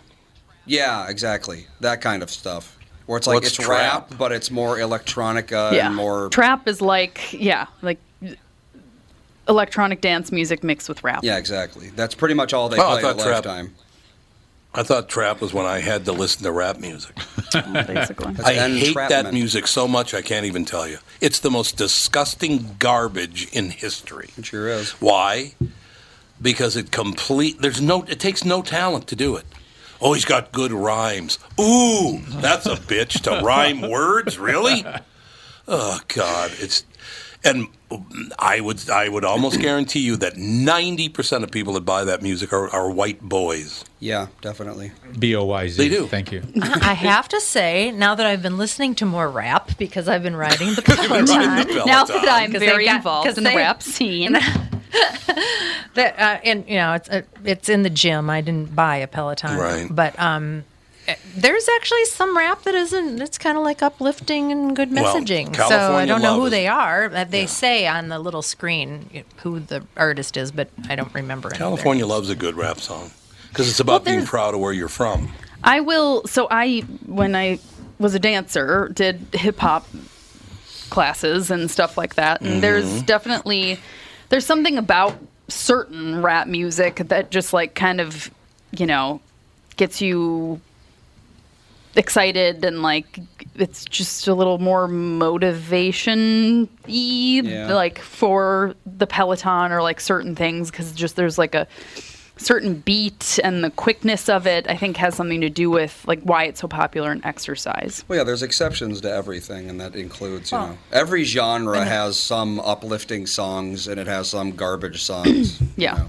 Yeah, 0.65 1.07
exactly. 1.09 1.67
That 1.79 2.01
kind 2.01 2.21
of 2.21 2.29
stuff. 2.29 2.77
Where 3.05 3.17
it's 3.17 3.27
like 3.27 3.35
What's 3.35 3.47
it's 3.47 3.55
trap? 3.65 4.09
rap, 4.11 4.17
but 4.19 4.31
it's 4.33 4.51
more 4.51 4.77
electronica 4.77 5.71
yeah. 5.71 5.87
and 5.87 5.95
more. 5.95 6.29
Trap 6.29 6.67
is 6.67 6.81
like 6.81 7.31
yeah, 7.31 7.67
like 7.81 7.99
electronic 9.47 10.01
dance 10.01 10.31
music 10.31 10.63
mixed 10.63 10.89
with 10.89 11.03
rap. 11.03 11.21
yeah, 11.23 11.37
exactly. 11.37 11.89
That's 11.95 12.13
pretty 12.15 12.35
much 12.35 12.53
all 12.53 12.69
they 12.69 12.77
Oh, 12.77 12.99
play 12.99 13.09
at 13.09 13.15
trap- 13.19 13.45
Lifetime. 13.45 13.73
I 14.73 14.83
thought 14.83 15.09
trap 15.09 15.41
was 15.41 15.53
when 15.53 15.65
I 15.65 15.79
had 15.79 16.05
to 16.05 16.11
listen 16.11 16.43
to 16.43 16.51
rap 16.51 16.77
music. 16.79 17.15
basically. 17.53 18.35
I 18.43 18.53
hate 18.69 18.93
that 18.93 19.33
music 19.33 19.65
so 19.67 19.88
much 19.88 20.13
I 20.13 20.21
can't 20.21 20.45
even 20.45 20.63
tell 20.63 20.88
you. 20.88 20.99
It's 21.21 21.39
the 21.39 21.49
most 21.49 21.75
disgusting 21.77 22.75
garbage 22.77 23.51
in 23.51 23.71
history. 23.71 24.29
It 24.38 24.45
sure 24.45 24.69
is. 24.69 24.91
Why? 25.01 25.53
Because 26.41 26.77
it 26.77 26.91
complete 26.91 27.61
there's 27.61 27.81
no 27.81 28.03
it 28.03 28.19
takes 28.19 28.45
no 28.45 28.61
talent 28.61 29.07
to 29.07 29.15
do 29.15 29.35
it. 29.35 29.45
Oh, 30.01 30.13
he's 30.13 30.25
got 30.25 30.51
good 30.51 30.71
rhymes. 30.71 31.39
Ooh, 31.59 32.19
that's 32.27 32.65
a 32.65 32.75
bitch 32.75 33.21
to 33.23 33.43
rhyme 33.43 33.81
words, 33.81 34.38
really? 34.38 34.85
Oh 35.71 35.99
God, 36.07 36.51
it's 36.57 36.83
and 37.43 37.67
I 38.38 38.60
would 38.60 38.89
I 38.89 39.10
would 39.10 39.25
almost 39.25 39.60
guarantee 39.62 40.01
you 40.01 40.15
that 40.17 40.38
ninety 40.38 41.10
percent 41.10 41.43
of 41.43 41.51
people 41.51 41.74
that 41.74 41.81
buy 41.81 42.03
that 42.03 42.22
music 42.22 42.53
are, 42.53 42.69
are 42.69 42.89
white 42.91 43.22
boys. 43.22 43.84
Yeah, 44.00 44.27
definitely. 44.41 44.91
B 45.17 45.36
O 45.36 45.43
Y 45.46 45.67
Z. 45.69 45.77
They 45.81 45.89
do. 45.93 46.05
Thank 46.08 46.31
you. 46.31 46.43
I 46.62 46.93
have 46.93 47.27
to 47.29 47.41
say, 47.41 47.91
now 47.91 48.15
that 48.15 48.25
I've 48.25 48.41
been 48.43 48.58
listening 48.58 48.96
to 48.96 49.05
more 49.05 49.29
rap 49.29 49.72
because 49.77 50.08
I've 50.08 50.24
been 50.24 50.36
riding 50.36 50.75
the 50.75 50.81
Peloton, 50.86 51.25
Peloton. 51.27 51.75
Now 51.88 52.03
that 52.05 52.27
I'm 52.29 52.51
very 52.51 52.84
they 52.84 52.86
got- 52.86 52.96
involved 52.98 53.27
'cause 53.27 53.38
in 53.38 53.43
the 53.43 53.50
they- 53.50 53.55
rap 53.58 53.81
scene, 53.84 54.34
that, 55.96 56.15
uh, 56.19 56.39
and 56.43 56.67
you 56.67 56.75
know, 56.75 56.93
it's 56.93 57.10
uh, 57.10 57.22
it's 57.43 57.69
in 57.69 57.84
the 57.84 57.89
gym. 57.89 58.29
I 58.29 58.41
didn't 58.41 58.75
buy 58.75 58.98
a 58.98 59.08
Peloton, 59.08 59.58
Right. 59.58 59.88
But 59.89 60.17
um, 60.19 60.63
there's 61.35 61.67
actually 61.77 62.05
some 62.05 62.37
rap 62.37 62.63
that 62.63 62.75
isn't. 62.75 63.21
It's 63.21 63.37
kind 63.37 63.57
of 63.57 63.63
like 63.63 63.81
uplifting 63.81 64.51
and 64.51 64.75
good 64.75 64.91
Well, 64.93 65.15
messaging. 65.15 65.55
so 65.55 65.95
I 65.95 66.05
don't 66.05 66.21
know 66.21 66.31
Love 66.31 66.39
who 66.39 66.45
is- 66.45 66.51
they 66.51 66.67
are. 66.67 67.09
They 67.25 67.45
say 67.45 67.87
on 67.87 68.09
the 68.09 68.19
little 68.19 68.41
screen 68.41 69.23
who 69.37 69.59
the 69.59 69.85
artist 69.97 70.37
is, 70.37 70.51
but 70.51 70.69
I 70.89 70.95
don't 70.95 71.13
remember. 71.13 71.49
any 71.49 71.55
of 71.55 71.59
their 71.59 71.67
California 71.67 72.03
names. 72.03 72.09
loves 72.09 72.29
a 72.29 72.35
good 72.35 72.55
rap 72.55 72.79
song 72.79 73.11
because 73.49 73.69
it's 73.69 73.79
about 73.79 74.05
being 74.05 74.25
proud 74.25 74.53
of 74.53 74.59
where 74.59 74.73
you're 74.73 74.87
from. 74.89 75.29
I 75.63 75.81
will. 75.81 76.25
So 76.27 76.47
I, 76.49 76.81
when 77.05 77.35
I 77.35 77.59
was 77.99 78.15
a 78.15 78.19
dancer, 78.19 78.89
did 78.93 79.25
hip 79.33 79.59
hop 79.59 79.85
classes 80.89 81.51
and 81.51 81.69
stuff 81.69 81.97
like 81.97 82.15
that. 82.15 82.41
And 82.41 82.49
mm-hmm. 82.49 82.59
there's 82.61 83.01
definitely 83.03 83.79
there's 84.29 84.45
something 84.45 84.77
about 84.77 85.17
certain 85.47 86.21
rap 86.21 86.47
music 86.47 86.95
that 86.97 87.31
just 87.31 87.53
like 87.53 87.75
kind 87.75 87.99
of, 87.99 88.31
you 88.71 88.85
know, 88.85 89.19
gets 89.77 90.01
you 90.01 90.61
excited 91.96 92.63
and 92.63 92.81
like 92.81 93.19
it's 93.55 93.84
just 93.86 94.27
a 94.27 94.34
little 94.34 94.60
more 94.60 94.88
motivation 94.88 96.69
Yeah. 96.86 97.74
like 97.74 98.00
for 98.00 98.75
the 98.86 99.08
peloton 99.08 99.72
or 99.72 99.81
like 99.81 100.00
certain 100.00 100.36
things 100.36 100.69
because 100.72 100.91
just 100.93 101.15
there's 101.15 101.38
like 101.38 101.55
a 101.55 101.67
certain 102.38 102.75
beat 102.75 103.38
and 103.43 103.63
the 103.63 103.69
quickness 103.72 104.29
of 104.29 104.48
it 104.48 104.65
i 104.69 104.75
think 104.77 104.96
has 104.98 105.13
something 105.15 105.41
to 105.41 105.50
do 105.50 105.69
with 105.69 106.05
like 106.08 106.22
why 106.22 106.46
it's 106.46 106.62
so 106.62 106.67
popular 106.69 107.12
in 107.12 107.25
exercise 107.25 108.03
Well, 108.08 108.19
yeah, 108.19 108.24
there's 108.24 108.43
exceptions 108.43 109.01
to 109.01 109.12
everything, 109.12 109.69
and 109.69 109.81
that 109.81 109.93
includes, 109.96 110.51
you 110.53 110.58
know, 110.60 110.77
every 110.91 111.24
genre 111.25 111.84
has 111.84 112.17
some 112.17 112.60
uplifting 112.62 113.25
songs 113.27 113.88
and 113.88 114.00
it 114.00 114.08
has 114.08 114.29
some 114.29 114.51
garbage 114.51 115.03
songs. 115.03 115.60
you 115.62 115.67
Yeah. 115.75 115.93
know. 115.96 116.05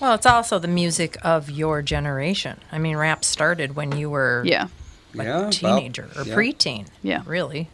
Well, 0.00 0.14
it's 0.14 0.26
also 0.26 0.58
the 0.58 0.68
music 0.68 1.16
of 1.22 1.48
your 1.50 1.80
generation. 1.82 2.58
I 2.70 2.78
mean, 2.78 2.96
rap 2.96 3.24
started 3.24 3.74
when 3.76 3.96
you 3.96 4.08
were 4.10 4.42
yeah 4.46 4.68
a 5.14 5.24
Yeah, 5.24 5.38
about- 5.38 5.52
teenager 5.52 6.08
or 6.16 6.22
yeah. 6.24 6.34
preteen. 6.34 6.86
Yeah. 7.02 7.22
really. 7.26 7.68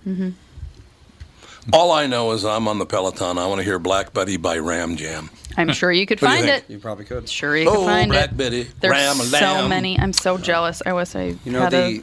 All 1.72 1.92
I 1.92 2.06
know 2.06 2.32
is 2.32 2.44
I'm 2.44 2.66
on 2.66 2.78
the 2.78 2.86
Peloton. 2.86 3.36
I 3.36 3.46
want 3.46 3.58
to 3.58 3.64
hear 3.64 3.78
Black 3.78 4.14
Betty 4.14 4.36
by 4.38 4.58
Ram 4.58 4.96
Jam. 4.96 5.30
i'm 5.56 5.72
sure 5.72 5.90
you 5.92 6.06
could 6.06 6.20
What 6.22 6.28
do 6.30 6.34
you 6.36 6.40
find 6.42 6.50
it 6.50 6.70
You 6.70 6.78
probably 6.78 7.04
could. 7.04 7.28
sure 7.28 7.56
you 7.56 7.68
oh, 7.68 7.72
could 7.78 7.84
find 7.86 8.10
Black 8.10 8.30
it 8.30 8.36
Betty, 8.36 8.62
there's 8.80 8.92
Ram 8.92 9.20
a 9.20 9.24
so 9.24 9.36
lamb. 9.38 9.68
many 9.68 9.98
i'm 9.98 10.12
so 10.12 10.38
jealous 10.38 10.80
i 10.86 10.92
wish 10.92 11.16
i 11.16 11.34
You 11.44 11.50
know 11.52 11.60
had 11.62 11.72
the 11.72 11.98
a 11.98 12.02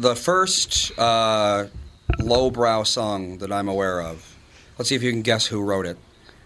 the 0.00 0.16
first 0.16 0.98
uh, 0.98 1.66
lowbrow 2.20 2.84
song 2.84 3.38
that 3.38 3.52
I'm 3.52 3.68
aware 3.68 4.00
of. 4.00 4.34
Let's 4.78 4.88
see 4.88 4.94
if 4.94 5.02
you 5.02 5.10
can 5.10 5.20
guess 5.20 5.46
who 5.46 5.60
wrote 5.60 5.84
it. 5.84 5.98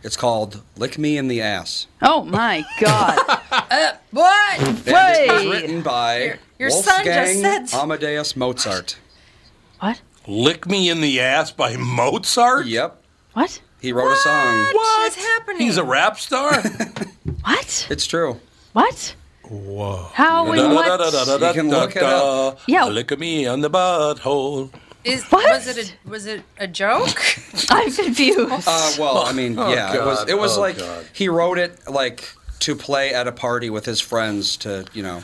It's 0.02 0.16
called 0.16 0.62
"Lick 0.76 0.98
Me 0.98 1.16
in 1.16 1.28
the 1.28 1.40
Ass." 1.40 1.86
oh 2.02 2.24
my 2.24 2.64
god 2.80 3.18
What? 4.10 4.60
And 4.60 4.78
it 4.86 5.32
was 5.32 5.46
written 5.46 5.82
by 5.82 6.38
your 6.58 6.70
son 6.70 7.04
just 7.04 7.34
Wolfgang 7.34 7.66
said- 7.68 7.78
Amadeus 7.78 8.36
Mozart. 8.36 8.96
what 9.80 10.00
Lick 10.26 10.66
Me 10.66 10.88
in 10.88 11.00
the 11.00 11.20
Ass 11.20 11.50
by 11.50 11.76
Mozart? 11.76 12.66
Yep, 12.66 13.02
what 13.34 13.60
he 13.80 13.92
wrote 13.92 14.12
a 14.12 14.16
song. 14.16 14.64
What 14.74 15.08
is 15.08 15.16
happening? 15.16 15.60
He's 15.62 15.76
a 15.76 15.84
rap 15.84 16.18
star? 16.18 16.60
what 17.42 17.86
It's 17.90 18.06
true. 18.06 18.40
what 18.72 19.14
Whoa. 19.48 20.08
how 20.14 20.50
and 20.52 20.74
what 20.74 20.86
You 20.86 21.52
can 21.52 21.68
look 21.70 21.96
it 21.96 22.02
up. 22.02 22.60
Yeah. 22.66 22.84
Lick 22.86 23.16
me 23.18 23.46
on 23.46 23.60
the 23.60 23.68
butthole. 23.70 24.72
Is, 25.04 25.22
What? 25.24 25.44
was 25.50 25.66
it 25.68 25.94
a 26.04 26.08
was 26.08 26.24
it 26.24 26.42
a 26.58 26.66
joke? 26.66 27.10
i'm 27.70 27.92
confused 27.92 28.64
Uh, 28.66 28.92
well, 28.98 29.18
I 29.18 29.32
mean, 29.32 29.52
yeah, 29.54 29.94
it 29.94 30.02
was. 30.02 30.26
It 30.30 30.38
was 30.38 30.56
Oh, 30.56 30.62
like 30.62 30.78
God. 30.78 31.04
he 31.12 31.28
wrote 31.28 31.58
it 31.58 31.78
like 31.90 32.24
to 32.64 32.74
play 32.74 33.12
at 33.12 33.28
a 33.28 33.32
party 33.32 33.68
with 33.68 33.84
his 33.84 34.00
friends 34.00 34.56
to, 34.56 34.86
you 34.94 35.02
know, 35.02 35.22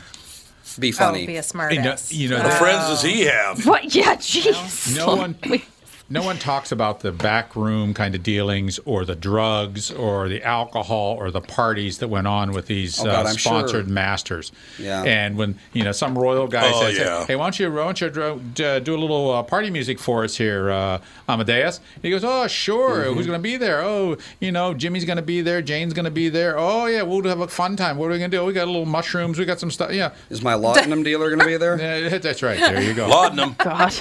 be 0.79 0.89
oh, 0.89 0.91
funny. 0.95 1.23
Oh, 1.23 1.27
be 1.27 1.37
a 1.37 1.43
smart 1.43 1.73
You 1.73 1.81
know- 1.81 1.91
ass. 1.93 2.11
you 2.13 2.29
know, 2.29 2.37
What 2.37 2.43
the 2.43 2.51
friends 2.51 2.87
does 2.87 3.01
he 3.01 3.21
have? 3.25 3.65
what 3.65 3.93
yeah 3.95 4.15
jeez 4.15 4.95
No 4.95 5.15
one, 5.15 5.35
no 6.11 6.23
one 6.23 6.37
talks 6.37 6.71
about 6.71 6.99
the 6.99 7.11
backroom 7.11 7.93
kind 7.93 8.13
of 8.15 8.21
dealings, 8.23 8.79
or 8.85 9.05
the 9.05 9.15
drugs, 9.15 9.89
or 9.91 10.27
the 10.29 10.43
alcohol, 10.43 11.15
or 11.17 11.31
the 11.31 11.41
parties 11.41 11.97
that 11.99 12.09
went 12.09 12.27
on 12.27 12.51
with 12.51 12.67
these 12.67 12.99
Oh, 12.99 13.05
God, 13.05 13.25
uh, 13.25 13.29
sponsored 13.29 13.85
sure. 13.85 13.93
masters. 13.93 14.51
Yeah. 14.77 15.03
And 15.03 15.37
when 15.37 15.57
you 15.73 15.83
know 15.83 15.91
some 15.91 16.17
royal 16.17 16.47
guy 16.47 16.69
Oh, 16.73 16.81
says, 16.81 16.97
yeah. 16.97 17.25
"Hey, 17.25 17.35
why 17.35 17.45
don't 17.45 17.59
you, 17.59 17.71
why 17.71 17.83
don't 17.85 17.99
you 18.01 18.09
dro- 18.09 18.39
d- 18.39 18.79
do 18.81 18.95
a 18.95 18.99
little 18.99 19.31
uh, 19.31 19.43
party 19.43 19.69
music 19.69 19.97
for 19.99 20.23
us 20.23 20.35
here, 20.37 20.69
uh, 20.69 20.99
Amadeus?" 21.29 21.79
He 22.01 22.09
goes, 22.09 22.23
"Oh, 22.23 22.47
sure. 22.47 23.05
Mm-hmm. 23.05 23.13
Who's 23.15 23.25
going 23.27 23.39
to 23.39 23.43
be 23.43 23.57
there? 23.57 23.81
Oh, 23.81 24.17
you 24.39 24.51
know, 24.51 24.73
Jimmy's 24.73 25.05
going 25.05 25.15
to 25.17 25.21
be 25.23 25.41
there. 25.41 25.61
Jane's 25.61 25.93
going 25.93 26.05
to 26.05 26.11
be 26.11 26.29
there. 26.29 26.57
Oh, 26.57 26.85
yeah, 26.87 27.01
we'll 27.03 27.23
have 27.23 27.39
a 27.41 27.47
fun 27.47 27.75
time. 27.75 27.97
What 27.97 28.07
are 28.07 28.11
we 28.11 28.17
going 28.19 28.31
to 28.31 28.37
do? 28.37 28.45
We 28.45 28.53
got 28.53 28.65
a 28.65 28.71
little 28.71 28.85
mushrooms. 28.85 29.39
We 29.39 29.45
got 29.45 29.59
some 29.59 29.71
stuff. 29.71 29.93
Yeah, 29.93 30.11
Is 30.29 30.41
my 30.41 30.55
laudanum 30.55 31.03
dealer 31.03 31.29
going 31.29 31.39
to 31.39 31.45
be 31.45 31.57
there? 31.57 31.79
Yeah, 31.81 32.17
that's 32.17 32.41
right. 32.43 32.59
There 32.59 32.81
you 32.81 32.93
go. 32.93 33.07
Laudanum. 33.07 33.55
god 33.63 33.93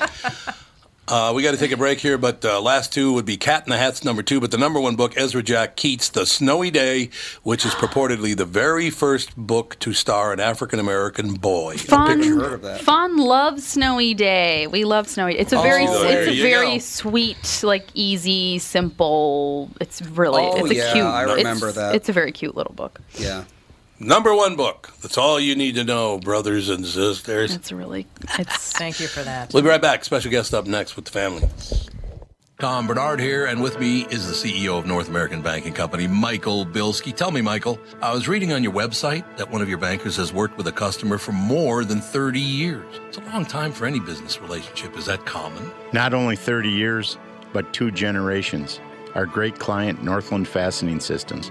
Uh, 1.09 1.33
we 1.35 1.43
got 1.43 1.51
to 1.51 1.57
take 1.57 1.73
a 1.73 1.77
break 1.77 1.99
here, 1.99 2.17
but 2.17 2.45
uh, 2.45 2.61
last 2.61 2.93
two 2.93 3.13
would 3.13 3.25
be 3.25 3.37
Cat 3.37 3.65
in 3.67 3.71
the 3.71 3.77
Hat's 3.77 4.05
number 4.05 4.23
two. 4.23 4.39
But 4.41 4.53
the 4.53 4.59
number 4.59 4.81
one 4.81 4.95
book, 4.95 5.17
Ezra 5.17 5.43
Jack 5.43 5.75
Keats, 5.75 6.09
The 6.09 6.25
Snowy 6.25 6.71
Day, 6.71 7.11
which 7.43 7.67
is 7.67 7.73
purportedly 7.75 8.37
the 8.37 8.45
very 8.45 8.91
first 8.91 9.37
book 9.37 9.77
to 9.81 9.93
star 9.93 10.33
an 10.33 10.39
African 10.39 10.79
American 10.79 11.35
boy. 11.35 11.79
Fawn, 11.79 12.23
Heard 12.23 12.53
of 12.53 12.63
that? 12.63 12.83
Fawn 12.83 13.17
loves 13.17 13.67
Snowy 13.67 14.15
Day. 14.15 14.69
We 14.69 14.85
love 14.85 15.09
Snowy. 15.09 15.37
It's 15.37 15.53
a 15.53 15.61
very, 15.61 15.85
Oh, 15.89 16.03
there 16.05 16.23
it's 16.23 16.31
a 16.31 16.43
very 16.43 16.75
go. 16.75 16.79
sweet, 16.79 17.61
like 17.65 17.89
easy, 17.95 18.61
simple. 18.61 19.69
It's 19.81 20.01
really, 20.03 20.43
Oh, 20.45 20.65
it's 20.65 20.71
a 20.71 20.75
yeah, 20.77 20.93
cute. 20.93 21.05
I 21.05 21.23
remember 21.23 21.69
it's, 21.69 21.77
that. 21.77 21.97
It's 21.97 22.09
a 22.09 22.13
very 22.13 22.31
cute 22.31 22.57
little 22.57 22.75
book. 22.75 23.01
Yeah. 23.15 23.45
Number 24.03 24.35
one 24.35 24.57
book. 24.57 24.95
That's 25.03 25.19
all 25.19 25.39
you 25.39 25.55
need 25.55 25.75
to 25.75 25.85
know, 25.85 26.19
brothers 26.19 26.71
and 26.71 26.87
sisters. 26.87 27.55
It's 27.55 27.71
really, 27.71 28.07
it's 28.39 28.73
Thank 28.79 28.99
you 28.99 29.07
for 29.07 29.23
that. 29.23 29.53
We'll 29.53 29.63
be 29.63 29.69
right 29.69 29.81
back. 29.81 30.07
Special 30.07 30.31
guest 30.31 30.55
up 30.55 30.67
next 30.67 30.97
with 30.97 31.05
the 31.05 31.11
family. 31.11 31.47
Tom 32.59 32.87
Barnard 32.87 33.21
here, 33.21 33.45
and 33.45 33.63
with 33.63 33.79
me 33.79 34.07
is 34.07 34.27
the 34.27 34.33
CEO 34.33 34.79
of 34.79 34.87
North 34.87 35.09
American 35.09 35.43
Banking 35.43 35.75
Company, 35.75 36.07
Michael 36.07 36.65
Bilski. 36.65 37.15
Tell 37.15 37.31
me, 37.31 37.43
Michael, 37.43 37.79
I 38.01 38.15
was 38.15 38.27
reading 38.27 38.55
on 38.55 38.63
your 38.63 38.73
website 38.73 39.25
that 39.37 39.51
one 39.51 39.61
of 39.61 39.69
your 39.69 39.79
bankers 39.79 40.17
has 40.17 40.33
worked 40.33 40.57
with 40.57 40.67
a 40.67 40.73
customer 40.73 41.19
for 41.19 41.33
more 41.33 41.85
than 41.85 42.01
30 42.01 42.41
years. 42.41 43.01
It's 43.09 43.19
a 43.19 43.23
long 43.25 43.45
time 43.45 43.71
for 43.71 43.85
any 43.85 44.01
business 44.01 44.41
relationship. 44.41 44.97
Is 44.97 45.05
that 45.07 45.27
common? 45.27 45.71
Not 45.93 46.15
only 46.15 46.37
30 46.37 46.71
years, 46.71 47.19
but 47.53 47.71
two 47.75 47.91
generations. 47.91 48.81
Our 49.15 49.27
great 49.27 49.59
client, 49.59 50.03
Northland 50.03 50.49
Fastening 50.49 51.01
Systems. 51.01 51.51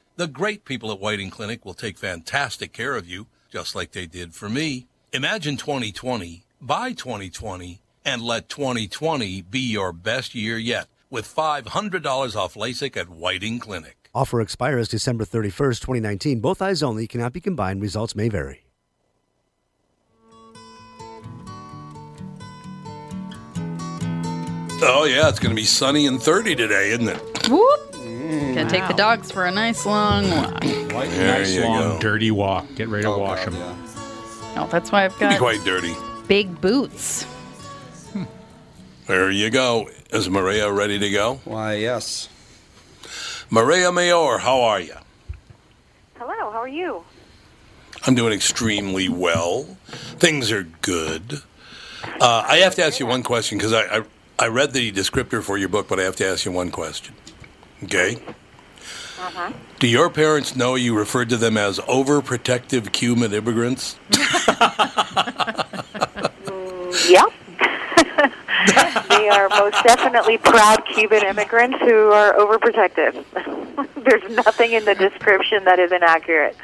The 0.21 0.27
great 0.27 0.65
people 0.65 0.91
at 0.91 0.99
Whiting 0.99 1.31
Clinic 1.31 1.65
will 1.65 1.73
take 1.73 1.97
fantastic 1.97 2.73
care 2.73 2.95
of 2.95 3.09
you, 3.09 3.25
just 3.49 3.73
like 3.73 3.91
they 3.91 4.05
did 4.05 4.35
for 4.35 4.49
me. 4.49 4.85
Imagine 5.11 5.57
2020 5.57 6.43
by 6.61 6.91
2020 6.91 7.81
and 8.05 8.21
let 8.21 8.47
2020 8.47 9.41
be 9.41 9.59
your 9.59 9.91
best 9.91 10.35
year 10.35 10.59
yet 10.59 10.89
with 11.09 11.25
$500 11.25 12.35
off 12.35 12.53
LASIK 12.53 12.97
at 12.97 13.09
Whiting 13.09 13.57
Clinic. 13.57 14.09
Offer 14.13 14.41
expires 14.41 14.87
December 14.87 15.25
31st, 15.25 15.79
2019. 15.79 16.39
Both 16.39 16.61
eyes 16.61 16.83
only 16.83 17.07
cannot 17.07 17.33
be 17.33 17.41
combined. 17.41 17.81
Results 17.81 18.15
may 18.15 18.29
vary. 18.29 18.65
Oh, 24.83 25.05
yeah, 25.05 25.29
it's 25.29 25.39
going 25.39 25.49
to 25.49 25.59
be 25.59 25.65
sunny 25.65 26.05
and 26.05 26.21
30 26.21 26.53
today, 26.53 26.91
isn't 26.91 27.09
it? 27.09 27.49
Whoop. 27.49 27.90
Gonna 28.31 28.69
take 28.69 28.87
the 28.87 28.93
dogs 28.93 29.29
for 29.31 29.45
a 29.45 29.51
nice 29.51 29.85
long 29.85 30.29
walk. 30.29 30.61
There 30.61 30.87
nice 31.39 31.53
you 31.53 31.63
long 31.63 31.79
go. 31.81 31.99
dirty 31.99 32.31
walk. 32.31 32.65
Get 32.75 32.87
ready 32.87 33.03
to 33.03 33.09
Oh, 33.09 33.17
wash 33.17 33.43
God, 33.43 33.53
them. 33.53 33.59
yeah. 33.59 33.75
Oh, 34.63 34.67
that's 34.71 34.89
why 34.91 35.03
I've 35.05 35.13
Be 35.15 35.25
got 35.25 35.37
quite 35.37 35.63
dirty. 35.65 35.93
big 36.27 36.61
boots. 36.61 37.25
There 39.07 39.29
you 39.31 39.49
go. 39.49 39.89
Is 40.11 40.29
Mireya 40.29 40.73
ready 40.73 40.97
to 40.99 41.09
go? 41.09 41.41
Why, 41.43 41.73
yes. 41.75 42.29
Mireya 43.49 43.93
Mayor, 43.93 44.37
how 44.37 44.61
are 44.61 44.79
you? 44.79 44.95
Hello, 46.17 46.51
how 46.51 46.59
are 46.59 46.67
you? 46.67 47.03
I'm 48.07 48.15
doing 48.15 48.31
extremely 48.31 49.09
well. 49.09 49.63
Things 49.89 50.51
are 50.51 50.63
good. 50.81 51.41
Uh, 52.21 52.45
I 52.47 52.57
have 52.57 52.75
to 52.75 52.83
ask 52.85 52.99
you 52.99 53.05
one 53.05 53.23
question 53.23 53.57
because 53.57 53.73
I, 53.73 53.97
I 53.97 54.03
I 54.39 54.47
read 54.47 54.71
the 54.73 54.91
descriptor 54.91 55.43
for 55.43 55.57
your 55.57 55.69
book, 55.69 55.87
but 55.89 55.99
I 55.99 56.03
have 56.03 56.15
to 56.17 56.25
ask 56.25 56.45
you 56.45 56.51
one 56.51 56.71
question. 56.71 57.13
Okay. 57.83 58.17
Uh-huh. 59.19 59.51
Do 59.79 59.87
your 59.87 60.09
parents 60.09 60.55
know 60.55 60.75
you 60.75 60.97
referred 60.97 61.29
to 61.29 61.37
them 61.37 61.57
as 61.57 61.79
overprotective 61.79 62.91
Cuban 62.91 63.33
immigrants? 63.33 63.97
Yep. 67.07 67.31
they 69.09 69.29
are 69.29 69.49
most 69.49 69.83
definitely 69.83 70.37
proud 70.37 70.85
Cuban 70.93 71.23
immigrants 71.25 71.77
who 71.79 72.11
are 72.11 72.33
overprotected. 72.33 73.23
There's 74.03 74.35
nothing 74.35 74.73
in 74.73 74.85
the 74.85 74.95
description 74.95 75.63
that 75.65 75.79
is 75.79 75.91
inaccurate. 75.91 76.55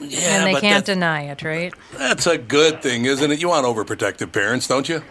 Yeah, 0.00 0.20
and 0.20 0.46
they 0.46 0.60
can't 0.60 0.84
deny 0.84 1.22
it, 1.22 1.42
right? 1.42 1.74
that's 1.96 2.26
a 2.26 2.38
good 2.38 2.82
thing, 2.82 3.04
isn't 3.04 3.30
it? 3.30 3.40
You 3.40 3.48
want 3.48 3.66
overprotective 3.66 4.32
parents, 4.32 4.66
don't 4.68 4.88
you? 4.88 5.02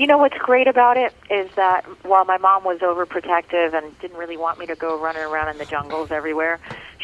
You 0.00 0.06
know 0.06 0.16
what's 0.16 0.38
great 0.38 0.66
about 0.66 0.96
it 0.96 1.12
is 1.30 1.50
that 1.56 1.84
while 2.06 2.24
my 2.24 2.38
mom 2.38 2.64
was 2.64 2.78
overprotective 2.78 3.74
and 3.74 3.98
didn't 4.00 4.16
really 4.16 4.38
want 4.38 4.58
me 4.58 4.64
to 4.64 4.74
go 4.74 4.98
running 4.98 5.20
around 5.20 5.48
in 5.50 5.58
the 5.58 5.66
jungles 5.66 6.10
everywhere, 6.10 6.58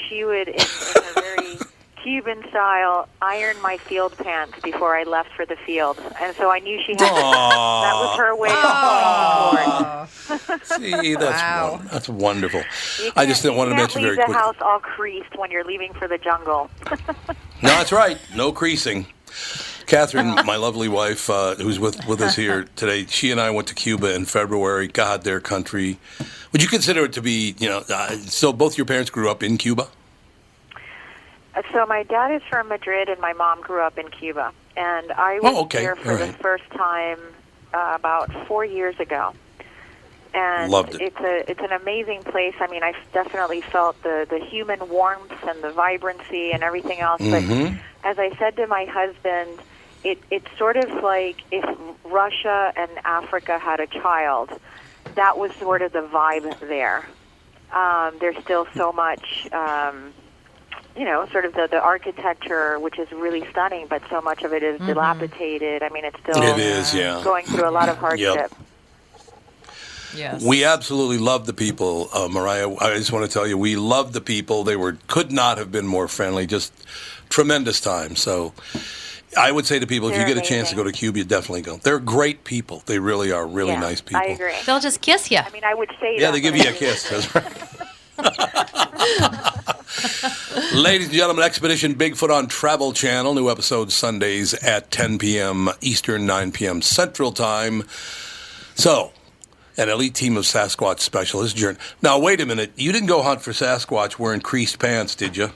she 0.09 0.25
would, 0.25 0.49
in, 0.49 0.55
in 0.55 1.03
a 1.05 1.13
very 1.21 1.59
Cuban 2.03 2.43
style, 2.49 3.07
iron 3.21 3.61
my 3.61 3.77
field 3.77 4.17
pants 4.17 4.55
before 4.63 4.97
I 4.97 5.03
left 5.03 5.29
for 5.37 5.45
the 5.45 5.57
field, 5.67 6.01
and 6.21 6.35
so 6.37 6.51
I 6.51 6.61
knew 6.61 6.81
she 6.87 6.93
had. 6.93 7.01
that 7.01 7.95
was 8.01 8.17
her 8.17 8.35
way 8.35 8.49
of 8.49 10.09
showing 10.09 10.49
support. 10.49 10.65
See, 10.65 11.15
that's 11.17 11.43
Wow. 11.43 11.73
won- 11.73 11.89
that's 11.93 12.09
wonderful. 12.09 12.63
I 13.15 13.27
just 13.27 13.43
didn't 13.43 13.59
want 13.59 13.69
to 13.69 13.75
you 13.75 13.77
can't 13.77 13.95
mention 13.95 14.03
leave 14.05 14.15
very 14.15 14.17
the 14.17 14.23
quickly. 14.33 14.41
house 14.43 14.57
all 14.63 14.79
creased 14.79 15.37
when 15.37 15.51
you're 15.51 15.65
leaving 15.65 15.93
for 15.93 16.09
the 16.09 16.17
jungle. 16.19 16.71
No, 17.63 17.71
that's 17.71 17.91
right. 17.91 18.19
No 18.35 18.53
creasing. 18.53 19.07
Catherine, 19.87 20.35
my 20.45 20.57
lovely 20.57 20.89
wife, 20.89 21.31
uh, 21.31 21.55
who's 21.55 21.79
with, 21.79 22.05
with 22.07 22.21
us 22.21 22.35
here 22.35 22.65
today, 22.75 23.07
she 23.07 23.31
and 23.31 23.41
I 23.41 23.51
went 23.51 23.69
to 23.69 23.75
Cuba 23.75 24.15
in 24.15 24.25
February. 24.25 24.89
God, 24.89 25.23
their 25.23 25.41
country. 25.41 25.99
Would 26.53 26.63
you 26.63 26.69
consider 26.69 27.05
it 27.05 27.13
to 27.15 27.23
be, 27.23 27.55
you 27.59 27.69
know, 27.69 27.85
uh, 27.89 28.11
so 28.17 28.53
both 28.53 28.77
your 28.77 28.85
parents 28.87 29.11
grew 29.11 29.31
up 29.31 29.43
in 29.43 29.57
Cuba? 29.59 29.87
Uh, 31.55 31.63
So 31.73 31.87
my 31.87 32.03
dad 32.03 32.33
is 32.35 32.43
from 32.51 32.69
Madrid, 32.69 33.09
and 33.09 33.21
my 33.21 33.33
mom 33.33 33.61
grew 33.61 33.81
up 33.81 33.97
in 33.97 34.09
Cuba. 34.09 34.53
And 34.77 35.13
I 35.13 35.39
was 35.41 35.53
Oh, 35.55 35.63
okay. 35.63 35.81
there 35.83 35.97
for 35.97 36.13
All 36.13 36.19
the 36.19 36.25
right. 36.27 36.41
first 36.43 36.69
time 36.71 37.19
uh, 37.73 37.93
about 37.95 38.31
four 38.49 38.65
years 38.65 38.99
ago. 38.99 39.35
And 40.35 40.71
Loved 40.71 40.97
it. 40.97 41.01
it's 41.01 41.21
a 41.21 41.51
it's 41.51 41.61
an 41.63 41.73
amazing 41.73 42.23
place. 42.25 42.55
I 42.61 42.67
mean, 42.67 42.83
I 42.83 42.93
definitely 43.15 43.63
felt 43.63 44.03
the 44.03 44.27
the 44.29 44.39
human 44.39 44.87
warmth 44.91 45.33
and 45.49 45.63
the 45.63 45.71
vibrancy 45.71 46.53
and 46.53 46.63
everything 46.63 47.01
else. 47.01 47.23
Mhm. 47.23 47.79
But 48.03 48.11
as 48.11 48.19
I 48.19 48.37
said 48.37 48.55
to 48.57 48.67
my 48.67 48.85
husband, 48.85 49.59
it 50.07 50.19
it's 50.31 50.47
sort 50.57 50.77
of 50.77 51.03
like 51.03 51.43
if 51.51 51.65
Russia 52.05 52.73
and 52.77 52.91
Africa 53.05 53.59
had 53.59 53.81
a 53.81 53.87
child. 53.87 54.51
That 55.15 55.39
was 55.39 55.53
sort 55.57 55.83
of 55.83 55.93
the 55.93 56.03
vibe 56.03 56.59
there. 56.61 57.07
Um, 57.73 58.17
there's 58.21 58.37
still 58.43 58.67
so 58.75 58.93
much. 58.93 59.49
Um, 59.53 60.13
you 60.97 61.05
know, 61.05 61.27
sort 61.29 61.45
of 61.45 61.53
the, 61.53 61.69
the 61.71 61.81
architecture, 61.81 62.79
which 62.81 62.99
is 62.99 63.11
really 63.13 63.47
stunning, 63.51 63.87
but 63.87 64.03
so 64.09 64.23
much 64.23 64.43
of 64.43 64.55
it 64.55 64.63
is 64.63 64.81
dilapidated. 64.81 65.83
I 65.83 65.91
mean, 65.91 66.07
it's 66.07 66.19
still 66.21 66.43
It 66.43 66.59
is, 66.59 66.95
yeah. 66.95 67.21
going 67.23 67.45
through 67.45 67.69
a 67.69 67.71
lot 67.71 67.91
of 67.91 67.99
hardship. 67.99 68.51
Yes. 70.15 70.43
We 70.43 70.65
absolutely 70.65 71.19
love 71.19 71.45
the 71.45 71.53
people, 71.53 72.09
uh, 72.15 72.29
Mireya. 72.29 72.81
I 72.81 72.97
just 72.97 73.13
want 73.13 73.27
to 73.27 73.31
tell 73.31 73.47
you, 73.47 73.59
we 73.59 73.77
love 73.77 74.15
the 74.15 74.23
people. 74.23 74.65
They 74.65 74.77
were 74.77 74.97
could 75.07 75.31
not 75.31 75.59
have 75.59 75.71
been 75.71 75.87
more 75.87 76.09
friendly. 76.09 76.47
Just 76.47 76.73
tremendous 77.29 77.79
time. 77.79 78.17
So, 78.17 78.55
I 79.37 79.51
would 79.53 79.67
say 79.67 79.79
to 79.79 79.87
people, 79.87 80.09
if 80.09 80.15
you 80.15 80.21
They're 80.25 80.35
get 80.35 80.39
a 80.39 80.47
chance 80.47 80.71
to 80.71 80.77
go 80.77 80.85
to 80.85 80.93
Cuba, 80.93 81.19
you 81.19 81.25
definitely 81.25 81.63
go. 81.63 81.77
They're 81.79 81.99
great 81.99 82.45
people. 82.45 82.83
They 82.87 82.99
really 82.99 83.33
are 83.33 83.47
really 83.47 83.73
Yeah, 83.73 83.81
nice 83.81 84.01
people. 84.01 84.23
I 84.25 84.31
agree. 84.31 84.55
They'll 84.65 84.81
just 84.81 85.01
kiss 85.01 85.31
you. 85.31 85.39
I 85.39 85.51
mean, 85.51 85.65
I 85.65 85.75
would 85.75 85.91
say 86.01 86.15
Yeah, 86.17 86.31
that. 86.31 86.33
they 86.33 86.41
give 86.41 86.57
you 86.57 86.69
a 86.69 86.73
kiss. 86.73 87.09
That's 87.09 87.35
right. 87.35 87.53
Ladies 90.75 91.09
and 91.09 91.17
gentlemen, 91.17 91.45
Expedition 91.45 91.95
Bigfoot 91.95 92.31
on 92.35 92.47
Travel 92.49 92.93
Channel. 92.93 93.35
New 93.35 93.51
episodes 93.51 93.95
Sundays 93.95 94.55
at 94.55 94.91
10 94.91 95.19
p.m. 95.19 95.69
Eastern, 95.81 96.27
9 96.27 96.53
p.m. 96.53 96.83
Central 96.83 97.33
Time. 97.33 97.83
So, 98.75 99.13
an 99.77 99.89
elite 99.89 100.15
team 100.15 100.37
of 100.37 100.45
Sasquatch 100.45 101.01
specialists. 101.01 101.59
journey. 101.59 101.79
Now, 102.03 102.19
wait 102.19 102.41
a 102.41 102.47
minute. 102.47 102.73
You 102.77 102.93
didn't 102.93 103.09
go 103.09 103.23
hunt 103.23 103.43
for 103.43 103.53
Sasquatch 103.53 104.19
wearing 104.19 104.41
creased 104.41 104.79
pants, 104.79 105.15
did 105.15 105.37
you? 105.37 105.51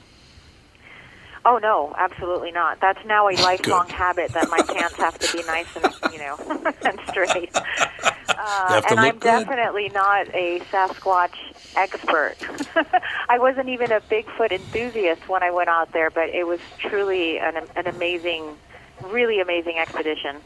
Oh 1.51 1.59
no, 1.59 1.93
absolutely 1.99 2.53
not. 2.53 2.79
That's 2.81 3.05
now 3.05 3.29
a 3.29 3.35
lifelong 3.43 3.89
habit 3.89 4.31
that 4.35 4.49
my 4.51 4.63
pants 4.63 4.95
have 4.99 5.19
to 5.19 5.37
be 5.37 5.43
nice 5.43 5.67
and 5.75 6.13
you 6.13 6.21
know 6.21 6.37
and 6.83 7.01
straight. 7.09 7.51
Uh, 7.57 8.81
and 8.89 9.01
I'm 9.01 9.19
good. 9.19 9.49
definitely 9.49 9.89
not 9.89 10.29
a 10.29 10.61
Sasquatch 10.71 11.35
expert. 11.75 12.37
I 13.29 13.41
wasn't 13.41 13.69
even 13.69 13.91
a 13.91 14.01
Bigfoot 14.01 14.53
enthusiast 14.53 15.29
when 15.29 15.43
I 15.43 15.51
went 15.51 15.69
out 15.69 15.91
there, 15.91 16.09
but 16.09 16.29
it 16.29 16.47
was 16.47 16.61
truly 16.79 17.39
an 17.39 17.57
an 17.75 17.89
amazing, 17.89 18.57
really 19.03 19.41
amazing 19.41 19.77
expedition. 19.77 20.37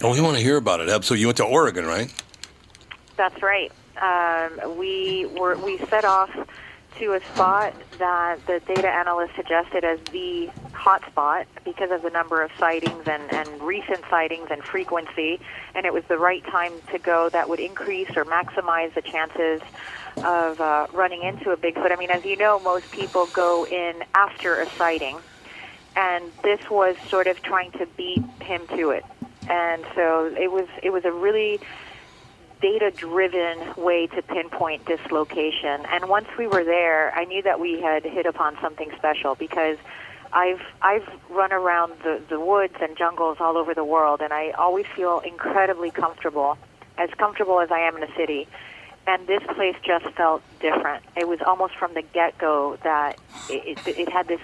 Oh, 0.00 0.12
we 0.12 0.20
want 0.20 0.36
to 0.36 0.42
hear 0.42 0.56
about 0.56 0.80
it. 0.80 1.04
So 1.04 1.14
you 1.14 1.28
went 1.28 1.36
to 1.36 1.44
Oregon, 1.44 1.86
right? 1.86 2.12
That's 3.16 3.40
right. 3.40 3.70
Um, 4.00 4.76
we 4.76 5.26
were 5.26 5.56
we 5.58 5.78
set 5.78 6.04
off 6.04 6.30
to 6.98 7.14
a 7.14 7.20
spot 7.34 7.74
that 7.98 8.44
the 8.46 8.60
data 8.66 8.88
analyst 8.88 9.34
suggested 9.34 9.84
as 9.84 9.98
the 10.12 10.50
hot 10.72 11.04
spot 11.06 11.46
because 11.64 11.90
of 11.90 12.02
the 12.02 12.10
number 12.10 12.42
of 12.42 12.50
sightings 12.58 13.06
and, 13.06 13.32
and 13.32 13.62
recent 13.62 14.00
sightings 14.10 14.48
and 14.50 14.62
frequency, 14.62 15.40
and 15.74 15.86
it 15.86 15.92
was 15.92 16.04
the 16.08 16.18
right 16.18 16.44
time 16.46 16.72
to 16.90 16.98
go 16.98 17.28
that 17.30 17.48
would 17.48 17.60
increase 17.60 18.10
or 18.16 18.24
maximize 18.24 18.92
the 18.94 19.02
chances 19.02 19.60
of 20.18 20.60
uh, 20.60 20.86
running 20.92 21.22
into 21.22 21.50
a 21.50 21.56
Bigfoot. 21.56 21.92
I 21.92 21.96
mean, 21.96 22.10
as 22.10 22.24
you 22.24 22.36
know, 22.36 22.58
most 22.60 22.90
people 22.90 23.26
go 23.26 23.66
in 23.66 24.02
after 24.14 24.60
a 24.60 24.68
sighting, 24.70 25.18
and 25.96 26.24
this 26.42 26.60
was 26.70 26.96
sort 27.08 27.26
of 27.26 27.42
trying 27.42 27.72
to 27.72 27.86
beat 27.96 28.24
him 28.40 28.66
to 28.68 28.90
it. 28.90 29.04
And 29.48 29.84
so 29.94 30.32
it 30.38 30.50
was 30.50 30.68
it 30.82 30.90
was 30.90 31.04
a 31.04 31.12
really 31.12 31.60
data 32.62 32.92
driven 32.92 33.58
way 33.76 34.06
to 34.06 34.22
pinpoint 34.22 34.86
dislocation. 34.86 35.84
And 35.90 36.08
once 36.08 36.28
we 36.38 36.46
were 36.46 36.64
there, 36.64 37.12
I 37.14 37.24
knew 37.24 37.42
that 37.42 37.60
we 37.60 37.80
had 37.80 38.04
hit 38.04 38.24
upon 38.24 38.56
something 38.62 38.90
special 38.96 39.34
because 39.34 39.76
I've 40.32 40.62
I've 40.80 41.06
run 41.28 41.52
around 41.52 41.92
the, 42.04 42.22
the 42.28 42.40
woods 42.40 42.76
and 42.80 42.96
jungles 42.96 43.38
all 43.40 43.58
over 43.58 43.74
the 43.74 43.84
world 43.84 44.22
and 44.22 44.32
I 44.32 44.52
always 44.52 44.86
feel 44.96 45.18
incredibly 45.20 45.90
comfortable 45.90 46.56
as 46.96 47.10
comfortable 47.18 47.60
as 47.60 47.70
I 47.70 47.80
am 47.80 47.96
in 47.96 48.04
a 48.04 48.14
city. 48.16 48.48
And 49.06 49.26
this 49.26 49.42
place 49.54 49.74
just 49.84 50.06
felt 50.14 50.42
different. 50.60 51.04
It 51.16 51.26
was 51.26 51.40
almost 51.44 51.74
from 51.74 51.92
the 51.92 52.02
get 52.02 52.38
go 52.38 52.78
that 52.84 53.18
it, 53.50 53.76
it, 53.86 53.98
it 53.98 54.08
had 54.08 54.28
this 54.28 54.40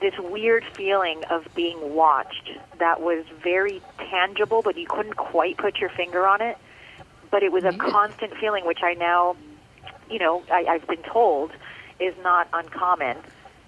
this 0.00 0.14
weird 0.18 0.64
feeling 0.74 1.22
of 1.24 1.46
being 1.54 1.94
watched 1.94 2.50
that 2.78 3.00
was 3.00 3.24
very 3.42 3.82
tangible, 3.98 4.62
but 4.62 4.76
you 4.78 4.86
couldn't 4.86 5.16
quite 5.16 5.58
put 5.58 5.78
your 5.78 5.90
finger 5.90 6.26
on 6.26 6.40
it. 6.40 6.56
But 7.30 7.42
it 7.42 7.52
was 7.52 7.64
a 7.64 7.72
constant 7.72 8.34
feeling, 8.36 8.66
which 8.66 8.82
I 8.82 8.94
now, 8.94 9.36
you 10.10 10.18
know, 10.18 10.42
I, 10.50 10.64
I've 10.68 10.86
been 10.86 11.02
told 11.02 11.50
is 12.00 12.14
not 12.22 12.48
uncommon. 12.52 13.18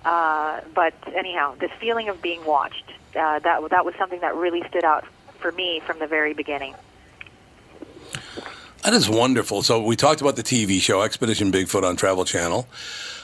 Uh, 0.05 0.61
but 0.75 0.94
anyhow, 1.14 1.55
this 1.61 1.70
feeling 1.79 2.09
of 2.09 2.23
being 2.23 2.44
watched, 2.44 2.88
uh, 3.14 3.38
that 3.40 3.70
that 3.70 3.85
was 3.85 3.94
something 3.99 4.20
that 4.20 4.35
really 4.35 4.62
stood 4.68 4.85
out 4.85 5.05
for 5.40 5.53
me 5.53 5.81
from 5.85 5.99
the 5.99 6.07
very 6.07 6.33
beginning. 6.33 6.75
That 8.85 8.95
is 8.95 9.09
wonderful. 9.11 9.62
So 9.62 9.83
we 9.83 9.95
talked 9.95 10.21
about 10.21 10.37
the 10.37 10.43
TV 10.43 10.81
show 10.81 11.03
Expedition 11.03 11.53
Bigfoot 11.53 11.85
on 11.85 11.97
Travel 11.97 12.25
Channel. 12.25 12.66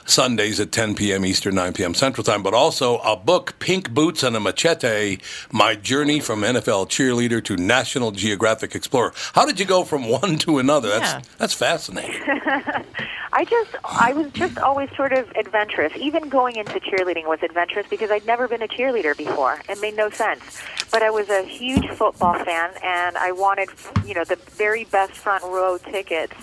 Sundays 0.09 0.61
at 0.61 0.71
10 0.71 0.95
p.m. 0.95 1.27
Eastern, 1.27 1.57
9 1.57 1.73
p.m. 1.73 1.95
Central 1.95 2.23
Time, 2.23 2.43
but 2.43 2.55
also 2.55 2.99
a 2.99 3.17
book, 3.17 3.59
Pink 3.59 3.91
Boots 3.93 4.23
and 4.23 4.37
a 4.37 4.41
Machete 4.41 5.19
My 5.51 5.75
Journey 5.75 6.21
from 6.21 6.43
NFL 6.43 6.89
Cheerleader 6.89 7.43
to 7.45 7.57
National 7.57 8.13
Geographic 8.13 8.75
Explorer. 8.75 9.13
How 9.35 9.45
did 9.45 9.59
you 9.59 9.67
go 9.67 9.83
from 9.85 10.09
one 10.09 10.39
to 10.39 10.59
another? 10.59 10.89
Yeah. 10.89 10.99
That's, 10.99 11.29
that's 11.37 11.55
fascinating. 11.55 12.23
I 13.33 13.45
just, 13.45 13.75
I 13.85 14.15
was 14.15 14.33
just 14.33 14.59
always 14.59 14.89
sort 14.97 15.13
of 15.13 15.31
adventurous. 15.33 15.93
Even 15.97 16.29
going 16.29 16.57
into 16.57 16.81
cheerleading 16.81 17.27
was 17.27 17.43
adventurous 17.43 17.87
because 17.87 18.11
I'd 18.11 18.25
never 18.25 18.49
been 18.49 18.63
a 18.63 18.69
cheerleader 18.69 19.15
before. 19.15 19.61
It 19.69 19.79
made 19.81 19.95
no 19.95 20.09
sense. 20.09 20.63
But 20.91 21.03
I 21.03 21.11
was 21.11 21.29
a 21.29 21.43
huge 21.43 21.87
football 21.91 22.33
fan, 22.33 22.71
and 22.83 23.19
I 23.19 23.33
wanted, 23.33 23.69
you 24.07 24.15
know, 24.15 24.25
the 24.25 24.37
very 24.53 24.85
best 24.85 25.13
front 25.13 25.46
row 25.51 25.79
tickets 25.79 26.35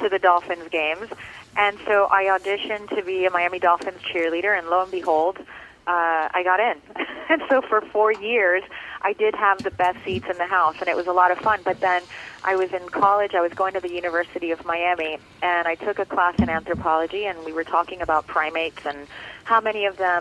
to 0.00 0.08
the 0.08 0.18
Dolphins 0.18 0.68
games. 0.70 1.08
And 1.56 1.76
so 1.86 2.08
I 2.10 2.24
auditioned 2.24 2.94
to 2.96 3.02
be 3.02 3.24
a 3.24 3.30
Miami 3.30 3.58
Dolphins 3.58 4.00
cheerleader, 4.02 4.56
and 4.56 4.68
lo 4.68 4.82
and 4.82 4.90
behold, 4.90 5.38
uh, 5.38 6.28
I 6.32 6.42
got 6.44 6.60
in. 6.60 7.06
and 7.28 7.42
so 7.48 7.62
for 7.62 7.80
four 7.80 8.12
years, 8.12 8.62
I 9.02 9.12
did 9.12 9.34
have 9.34 9.62
the 9.62 9.70
best 9.70 10.04
seats 10.04 10.26
in 10.30 10.36
the 10.36 10.46
house, 10.46 10.76
and 10.80 10.88
it 10.88 10.96
was 10.96 11.06
a 11.06 11.12
lot 11.12 11.30
of 11.30 11.38
fun. 11.38 11.60
But 11.64 11.80
then 11.80 12.02
I 12.44 12.56
was 12.56 12.72
in 12.72 12.88
college, 12.90 13.34
I 13.34 13.40
was 13.40 13.52
going 13.54 13.74
to 13.74 13.80
the 13.80 13.92
University 13.92 14.50
of 14.50 14.64
Miami, 14.64 15.18
and 15.42 15.66
I 15.66 15.74
took 15.74 15.98
a 15.98 16.04
class 16.04 16.38
in 16.38 16.48
anthropology, 16.48 17.24
and 17.24 17.44
we 17.44 17.52
were 17.52 17.64
talking 17.64 18.02
about 18.02 18.26
primates 18.26 18.84
and 18.84 19.08
how 19.44 19.60
many 19.60 19.86
of 19.86 19.96
them 19.96 20.20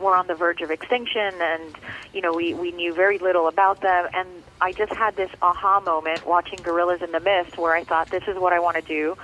were 0.00 0.16
on 0.16 0.26
the 0.26 0.34
verge 0.34 0.60
of 0.60 0.70
extinction, 0.70 1.34
and 1.40 1.74
you 2.12 2.20
know 2.20 2.32
we 2.32 2.54
we 2.54 2.72
knew 2.72 2.92
very 2.92 3.18
little 3.18 3.48
about 3.48 3.80
them. 3.82 4.08
And 4.12 4.28
I 4.62 4.72
just 4.72 4.92
had 4.92 5.16
this 5.16 5.30
aha 5.42 5.80
moment 5.80 6.26
watching 6.26 6.58
Gorillas 6.62 7.02
in 7.02 7.12
the 7.12 7.20
Mist, 7.20 7.56
where 7.58 7.74
I 7.74 7.84
thought 7.84 8.10
this 8.10 8.24
is 8.28 8.36
what 8.36 8.52
I 8.52 8.58
want 8.60 8.76
to 8.76 8.82
do 8.82 9.16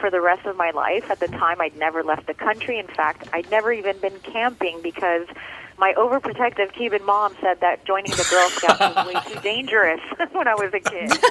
for 0.00 0.10
the 0.10 0.20
rest 0.20 0.46
of 0.46 0.56
my 0.56 0.70
life. 0.70 1.10
At 1.10 1.20
the 1.20 1.28
time, 1.28 1.60
I'd 1.60 1.76
never 1.76 2.02
left 2.02 2.26
the 2.26 2.34
country. 2.34 2.78
In 2.78 2.86
fact, 2.88 3.28
I'd 3.32 3.50
never 3.50 3.72
even 3.72 3.98
been 3.98 4.18
camping 4.20 4.80
because 4.82 5.26
my 5.78 5.94
overprotective 5.96 6.72
Cuban 6.74 7.04
mom 7.04 7.34
said 7.40 7.60
that 7.60 7.84
joining 7.84 8.10
the 8.12 8.26
Girl 8.30 8.48
Scouts 8.50 8.96
was 8.96 9.06
way 9.14 9.32
too 9.34 9.40
dangerous 9.40 10.00
when 10.32 10.46
I 10.48 10.54
was 10.54 10.72
a 10.74 10.80
kid. 10.80 11.12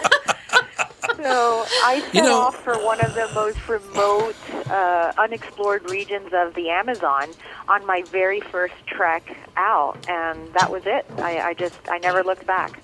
So 1.17 1.65
I 1.84 2.00
set 2.06 2.15
You 2.15 2.21
know- 2.24 2.39
off 2.41 2.63
for 2.63 2.74
one 2.84 3.00
of 3.02 3.13
the 3.13 3.30
most 3.36 3.67
remote, 3.67 4.36
uh, 4.69 5.12
unexplored 5.17 5.89
regions 5.89 6.30
of 6.34 6.54
the 6.56 6.69
Amazon 6.69 7.28
on 7.67 7.86
my 7.86 8.02
very 8.04 8.39
first 8.39 8.74
trek 8.88 9.36
out, 9.58 9.97
and 10.08 10.47
that 10.54 10.71
was 10.71 10.84
it. 10.86 11.06
I, 11.17 11.39
I 11.50 11.54
just 11.54 11.78
I 11.89 11.97
never 12.00 12.24
looked 12.24 12.47
back. 12.47 12.82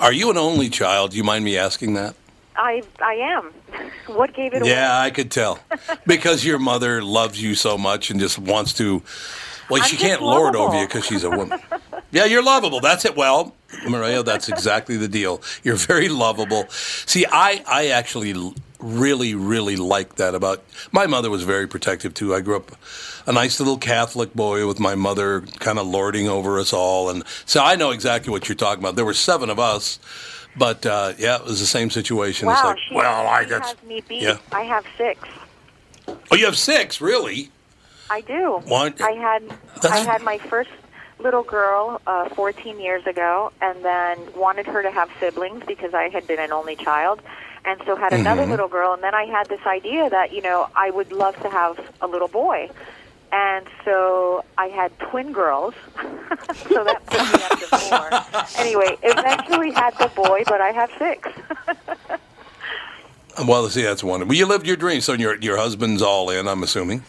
Are 0.00 0.12
you 0.12 0.30
an 0.30 0.36
only 0.36 0.68
child? 0.68 1.12
Do 1.12 1.16
you 1.16 1.24
mind 1.24 1.44
me 1.44 1.56
asking 1.56 1.94
that? 1.94 2.14
I 2.56 2.82
I 3.00 3.14
am. 3.14 3.52
What 4.06 4.34
gave 4.34 4.52
it 4.52 4.62
away? 4.62 4.70
Yeah, 4.70 4.98
I 5.00 5.10
could 5.10 5.30
tell. 5.30 5.60
Because 6.06 6.44
your 6.44 6.58
mother 6.58 7.02
loves 7.02 7.40
you 7.40 7.54
so 7.54 7.78
much 7.78 8.10
and 8.10 8.20
just 8.20 8.38
wants 8.38 8.72
to. 8.74 9.02
Well, 9.70 9.80
I'm 9.80 9.88
she 9.88 9.96
can't 9.96 10.20
lord 10.20 10.56
over 10.56 10.78
you 10.78 10.86
because 10.86 11.06
she's 11.06 11.24
a 11.24 11.30
woman. 11.30 11.60
yeah, 12.10 12.26
you're 12.26 12.42
lovable. 12.42 12.80
That's 12.80 13.04
it. 13.04 13.16
Well, 13.16 13.54
Mireya, 13.84 14.24
that's 14.24 14.48
exactly 14.48 14.96
the 14.96 15.08
deal. 15.08 15.40
You're 15.62 15.76
very 15.76 16.08
lovable. 16.08 16.68
See, 16.68 17.24
I, 17.30 17.64
I 17.66 17.86
actually 17.88 18.34
really, 18.82 19.34
really 19.34 19.76
like 19.76 20.16
that 20.16 20.34
about 20.34 20.62
my 20.90 21.06
mother 21.06 21.30
was 21.30 21.42
very 21.44 21.66
protective 21.66 22.14
too. 22.14 22.34
I 22.34 22.40
grew 22.40 22.56
up 22.56 22.72
a 23.26 23.32
nice 23.32 23.60
little 23.60 23.78
Catholic 23.78 24.34
boy 24.34 24.66
with 24.66 24.80
my 24.80 24.94
mother 24.94 25.42
kind 25.60 25.78
of 25.78 25.86
lording 25.86 26.28
over 26.28 26.58
us 26.58 26.72
all, 26.72 27.08
and 27.08 27.22
so 27.46 27.62
I 27.62 27.76
know 27.76 27.90
exactly 27.90 28.30
what 28.30 28.48
you're 28.48 28.56
talking 28.56 28.82
about. 28.82 28.96
There 28.96 29.04
were 29.04 29.14
seven 29.14 29.50
of 29.50 29.58
us. 29.58 29.98
But 30.54 30.84
uh, 30.84 31.14
yeah, 31.16 31.36
it 31.36 31.44
was 31.46 31.60
the 31.60 31.66
same 31.66 31.88
situation. 31.88 32.46
it's 32.46 32.62
Wow, 32.62 32.68
like, 32.68 32.78
she, 32.78 32.94
well, 32.94 33.26
I 33.26 33.44
she 33.44 33.48
that's 33.48 33.72
has 33.72 33.82
me 33.84 34.02
beat. 34.06 34.20
yeah. 34.20 34.36
I 34.52 34.64
have 34.64 34.84
six. 34.98 35.26
Oh, 36.06 36.36
you 36.36 36.44
have 36.44 36.58
six, 36.58 37.00
really? 37.00 37.50
I 38.10 38.20
do. 38.20 38.60
What? 38.66 39.00
I 39.00 39.12
had 39.12 39.42
I 39.82 39.96
had 40.00 40.22
my 40.22 40.36
first 40.36 40.68
little 41.18 41.42
girl 41.42 42.02
uh, 42.06 42.28
14 42.30 42.78
years 42.80 43.06
ago, 43.06 43.50
and 43.62 43.82
then 43.82 44.18
wanted 44.36 44.66
her 44.66 44.82
to 44.82 44.90
have 44.90 45.08
siblings 45.20 45.62
because 45.66 45.94
I 45.94 46.10
had 46.10 46.26
been 46.26 46.38
an 46.40 46.52
only 46.52 46.76
child, 46.76 47.22
and 47.64 47.80
so 47.86 47.96
had 47.96 48.12
another 48.12 48.42
Mm-hmm. 48.42 48.48
Mhm. 48.48 48.50
little 48.50 48.68
girl, 48.68 48.92
and 48.94 49.02
then 49.02 49.14
I 49.14 49.24
had 49.26 49.48
this 49.48 49.64
idea 49.66 50.08
that 50.10 50.32
you 50.32 50.42
know 50.42 50.68
I 50.76 50.90
would 50.90 51.12
love 51.12 51.40
to 51.42 51.48
have 51.48 51.78
a 52.00 52.06
little 52.06 52.28
boy, 52.28 52.70
and 53.32 53.66
so 53.84 54.44
I 54.58 54.66
had 54.66 54.96
twin 54.98 55.32
girls, 55.32 55.74
so 56.68 56.84
that 56.84 57.04
put 57.06 57.20
me 57.20 57.44
up 57.44 57.58
to 57.60 57.66
four. 57.78 58.58
Anyway, 58.64 58.96
eventually 59.02 59.70
had 59.72 59.96
the 59.98 60.08
boy, 60.08 60.42
but 60.46 60.60
I 60.60 60.70
have 60.72 60.90
six. 60.98 61.28
Well, 63.46 63.66
see, 63.70 63.82
that's 63.82 64.04
one. 64.04 64.28
Well, 64.28 64.36
you 64.36 64.44
lived 64.46 64.66
your 64.66 64.76
dream, 64.76 65.00
so 65.00 65.14
your 65.14 65.36
your 65.36 65.56
husband's 65.56 66.02
all 66.02 66.28
in. 66.28 66.46
I'm 66.46 66.62
assuming. 66.62 67.02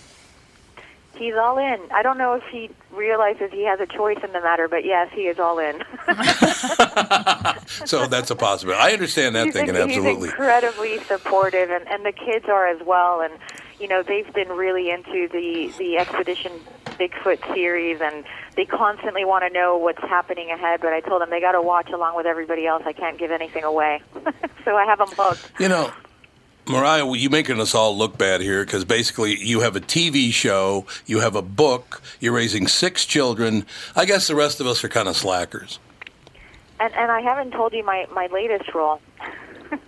He's 1.16 1.36
all 1.36 1.58
in. 1.58 1.80
I 1.94 2.02
don't 2.02 2.18
know 2.18 2.34
if 2.34 2.44
he 2.50 2.70
realizes 2.94 3.52
he 3.52 3.66
has 3.66 3.80
a 3.80 3.86
choice 3.86 4.20
in 4.24 4.32
the 4.32 4.42
matter, 4.42 4.68
but 4.68 4.86
yes, 4.86 5.10
he 5.14 5.24
is 5.24 5.40
all 5.40 5.60
in. 5.60 5.84
So 7.86 8.08
that's 8.08 8.32
a 8.32 8.36
possibility. 8.36 8.82
I 8.82 8.92
understand 8.92 9.36
that 9.36 9.46
he's, 9.46 9.54
thinking 9.54 9.76
he's 9.76 9.84
absolutely. 9.84 10.30
incredibly 10.30 11.00
supportive, 11.00 11.70
and, 11.70 11.88
and 11.88 12.06
the 12.06 12.12
kids 12.12 12.46
are 12.48 12.68
as 12.68 12.82
well. 12.86 13.22
And 13.22 13.34
you 13.80 13.88
know, 13.88 14.04
they've 14.04 14.32
been 14.34 14.50
really 14.50 14.90
into 14.90 15.28
the 15.32 15.74
the 15.78 15.98
expedition 15.98 16.52
Bigfoot 16.86 17.54
series, 17.54 18.00
and 18.02 18.24
they 18.56 18.66
constantly 18.66 19.26
want 19.26 19.44
to 19.46 19.50
know 19.50 19.78
what's 19.78 20.02
happening 20.02 20.52
ahead. 20.52 20.82
But 20.82 20.94
I 20.94 21.02
told 21.02 21.22
them 21.22 21.30
they 21.30 21.42
got 21.42 21.54
to 21.54 21.62
watch 21.62 21.90
along 21.90 22.16
with 22.16 22.26
everybody 22.26 22.68
else. 22.68 22.84
I 22.86 22.94
can't 22.94 23.18
give 23.18 23.32
anything 23.32 23.64
away, 23.64 24.02
so 24.66 24.76
I 24.76 24.86
have 24.86 25.00
them 25.00 25.10
hooked. 25.12 25.52
You 25.60 25.70
know, 25.70 25.92
Mireya, 26.66 27.04
well, 27.06 27.16
you're 27.16 27.30
making 27.32 27.60
us 27.60 27.76
all 27.76 27.98
look 27.98 28.18
bad 28.18 28.40
here 28.42 28.64
because 28.64 28.86
basically 28.86 29.36
you 29.38 29.60
have 29.62 29.76
a 29.76 29.82
TV 29.82 30.32
show, 30.32 30.86
you 31.06 31.20
have 31.20 31.36
a 31.36 31.42
book, 31.42 32.02
you're 32.22 32.34
raising 32.34 32.68
six 32.68 33.06
children. 33.06 33.66
I 33.96 34.06
guess 34.06 34.28
the 34.28 34.36
rest 34.36 34.62
of 34.62 34.68
us 34.68 34.84
are 34.84 34.90
kind 34.90 35.08
of 35.10 35.18
slackers. 35.18 35.80
And 36.80 36.94
and 36.94 37.12
I 37.12 37.22
haven't 37.22 37.52
told 37.52 37.74
you 37.74 37.84
my 37.84 38.08
my 38.14 38.28
latest 38.28 38.74
role. 38.74 39.00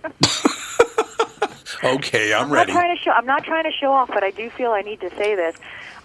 Okay, 1.84 2.32
I'm 2.32 2.44
I'm 2.46 2.52
ready. 2.52 2.72
not 2.72 2.80
trying 2.80 2.96
to 2.96 3.02
show. 3.02 3.10
I'm 3.10 3.26
not 3.26 3.44
trying 3.44 3.64
to 3.64 3.70
show 3.70 3.92
off, 3.92 4.08
but 4.08 4.24
I 4.24 4.30
do 4.30 4.48
feel 4.48 4.70
I 4.70 4.80
need 4.80 4.98
to 5.00 5.10
say 5.10 5.34
this. 5.34 5.56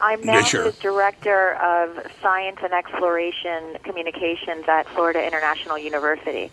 I'm 0.01 0.21
now 0.23 0.34
Yeah, 0.39 0.43
sure. 0.43 0.63
the 0.71 0.77
director 0.81 1.53
of 1.55 1.97
science 2.21 2.57
and 2.62 2.73
exploration 2.73 3.77
communications 3.84 4.65
at 4.67 4.88
Florida 4.89 5.25
International 5.25 5.77
University. 5.77 6.51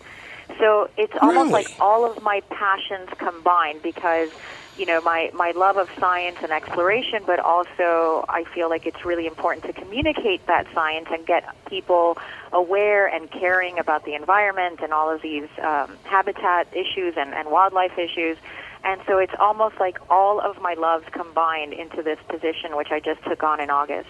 So 0.58 0.88
it's 0.96 1.12
almost 1.20 1.36
Really? 1.36 1.64
like 1.64 1.76
all 1.80 2.04
of 2.10 2.22
my 2.22 2.40
passions 2.50 3.08
combined 3.18 3.82
because 3.82 4.30
you 4.76 4.86
know 4.86 5.00
my 5.02 5.30
my 5.34 5.50
love 5.52 5.76
of 5.76 5.88
science 5.98 6.38
and 6.42 6.50
exploration, 6.52 7.22
but 7.26 7.38
also 7.38 8.24
I 8.28 8.44
feel 8.54 8.68
like 8.68 8.86
it's 8.86 9.04
really 9.04 9.26
important 9.26 9.64
to 9.66 9.72
communicate 9.72 10.46
that 10.46 10.66
science 10.74 11.08
and 11.10 11.26
get 11.26 11.44
people 11.66 12.16
aware 12.52 13.06
and 13.06 13.30
caring 13.30 13.78
about 13.78 14.04
the 14.04 14.14
environment 14.14 14.80
and 14.82 14.92
all 14.92 15.10
of 15.10 15.20
these 15.22 15.48
um, 15.62 15.96
habitat 16.04 16.66
issues 16.72 17.14
and, 17.16 17.34
and 17.34 17.50
wildlife 17.50 17.98
issues. 17.98 18.36
And 18.84 19.00
so 19.06 19.18
it's 19.18 19.34
almost 19.38 19.78
like 19.80 19.98
all 20.08 20.40
of 20.40 20.60
my 20.62 20.74
loves 20.74 21.04
combined 21.10 21.72
into 21.72 22.02
this 22.02 22.18
position, 22.28 22.76
which 22.76 22.90
I 22.90 23.00
just 23.00 23.22
took 23.24 23.42
on 23.42 23.60
in 23.60 23.70
August. 23.70 24.08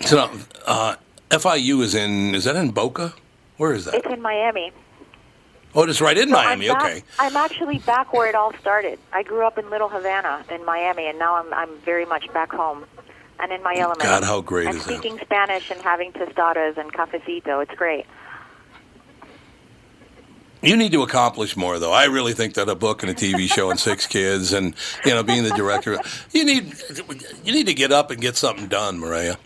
So 0.00 0.16
now, 0.16 0.30
uh, 0.66 0.96
FIU 1.30 1.82
is 1.82 1.94
in, 1.94 2.34
is 2.34 2.44
that 2.44 2.56
in 2.56 2.70
Boca? 2.70 3.12
Where 3.58 3.72
is 3.72 3.84
that? 3.84 3.94
It's 3.94 4.06
in 4.06 4.22
Miami. 4.22 4.72
Oh, 5.76 5.82
it's 5.84 6.00
right 6.00 6.16
in 6.16 6.30
So 6.30 6.34
Miami. 6.34 6.70
I'm 6.70 6.76
back, 6.78 6.84
Okay. 6.86 7.04
I'm 7.18 7.36
actually 7.36 7.78
back 7.80 8.12
where 8.14 8.28
it 8.28 8.34
all 8.34 8.52
started. 8.54 8.98
I 9.12 9.22
grew 9.22 9.46
up 9.46 9.58
in 9.58 9.68
Little 9.68 9.90
Havana 9.90 10.42
in 10.50 10.64
Miami, 10.64 11.06
and 11.06 11.18
now 11.18 11.36
I'm 11.36 11.52
I'm 11.52 11.76
very 11.84 12.06
much 12.06 12.32
back 12.32 12.50
home 12.50 12.86
and 13.38 13.52
in 13.52 13.62
my 13.62 13.74
element. 13.76 14.02
God, 14.02 14.24
how 14.24 14.40
great 14.40 14.68
and 14.68 14.76
is 14.76 14.86
that? 14.86 14.98
speaking 14.98 15.18
Spanish 15.20 15.70
and 15.70 15.80
having 15.82 16.12
tostadas 16.12 16.78
and 16.78 16.92
cafecito. 16.92 17.62
It's 17.62 17.74
great. 17.74 18.06
You 20.62 20.76
need 20.76 20.92
to 20.92 21.02
accomplish 21.02 21.56
more, 21.56 21.78
though. 21.78 21.92
I 21.92 22.04
really 22.06 22.32
think 22.32 22.54
that 22.54 22.68
a 22.68 22.74
book 22.74 23.02
and 23.02 23.12
a 23.12 23.14
TV 23.14 23.46
show 23.46 23.70
and 23.70 23.78
six 23.78 24.06
kids, 24.06 24.54
and 24.54 24.74
you 25.04 25.12
know, 25.12 25.22
being 25.22 25.44
the 25.44 25.50
director, 25.50 25.98
you 26.32 26.44
need 26.44 26.74
you 27.44 27.52
need 27.52 27.66
to 27.66 27.74
get 27.74 27.92
up 27.92 28.10
and 28.10 28.20
get 28.20 28.36
something 28.36 28.66
done, 28.66 28.98
Mireya. 28.98 29.36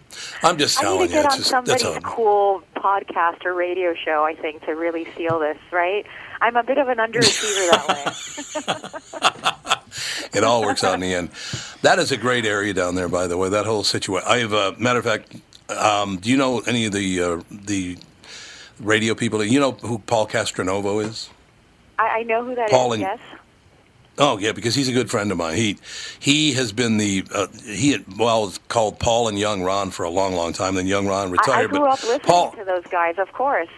I'm 0.43 0.59
just 0.59 0.79
I 0.79 0.83
need 0.83 0.87
telling 0.87 1.09
to 1.09 1.15
you, 1.15 1.23
get 1.23 1.25
it's 1.27 1.35
on 1.35 1.39
just 1.39 1.51
that's 1.67 1.83
somebody's 1.83 2.05
a, 2.05 2.07
cool 2.07 2.63
podcast 2.77 3.45
or 3.45 3.55
radio 3.55 3.95
show, 3.95 4.25
I 4.25 4.35
think, 4.35 4.65
to 4.65 4.73
really 4.73 5.05
feel 5.05 5.39
this, 5.39 5.59
right? 5.71 6.07
I'm 6.41 6.57
a 6.57 6.63
bit 6.63 6.79
of 6.79 6.89
an 6.89 6.99
underachiever 6.99 7.71
that 7.71 9.55
way. 9.65 9.71
it 10.35 10.45
all 10.45 10.63
works 10.63 10.85
out 10.85 10.95
in 10.95 11.01
the 11.01 11.15
end. 11.15 11.31
That 11.83 11.99
is 11.99 12.13
a 12.13 12.17
great 12.17 12.47
area 12.47 12.73
down 12.73 12.95
there, 12.95 13.09
by 13.09 13.27
the 13.27 13.37
way. 13.37 13.49
That 13.49 13.67
whole 13.67 13.85
situation. 13.85 14.27
I 14.29 14.39
have 14.39 14.53
a 14.53 14.75
matter 14.79 14.99
of 14.99 15.05
fact. 15.05 15.37
Um, 15.69 16.19
do 16.19 16.31
you 16.31 16.37
know 16.37 16.61
any 16.61 16.87
of 16.87 16.93
the 16.93 17.23
uh, 17.23 17.43
the 17.51 17.99
radio 18.81 19.15
people? 19.15 19.43
You 19.45 19.61
know 19.61 19.73
who 19.73 19.99
Paul 19.99 20.27
Castronovo 20.27 21.05
is? 21.05 21.31
I, 21.99 22.09
I 22.09 22.23
know 22.25 22.45
who 22.45 22.55
that 22.55 22.67
is. 22.67 22.71
Paul 22.71 22.93
and- 22.95 23.03
yes. 23.03 23.19
Oh 24.23 24.37
yeah, 24.39 24.53
because 24.53 24.75
he's 24.75 24.89
a 24.89 24.93
good 24.93 25.11
friend 25.11 25.33
of 25.33 25.39
mine. 25.39 25.57
He 25.57 25.79
he 26.19 26.53
has 26.53 26.73
been 26.73 26.99
the 26.99 27.25
uh, 27.35 27.47
he 27.65 27.93
had, 27.93 28.05
well 28.19 28.47
it's 28.49 28.59
called 28.69 28.99
Paul 28.99 29.29
and 29.29 29.39
Young 29.39 29.63
Ron 29.63 29.91
for 29.91 30.05
a 30.05 30.11
long, 30.11 30.35
long 30.35 30.53
time. 30.53 30.75
Then 30.75 30.87
Young 30.87 31.07
Ron 31.09 31.23
I, 31.23 31.29
I 31.29 31.33
retired. 31.33 31.71
grew 31.71 31.81
but 31.81 31.91
up 31.91 32.03
listening 32.03 32.21
Paul, 32.21 32.53
to 32.53 32.65
those 32.65 32.85
guys, 32.91 33.17
of 33.19 33.33
course. 33.33 33.69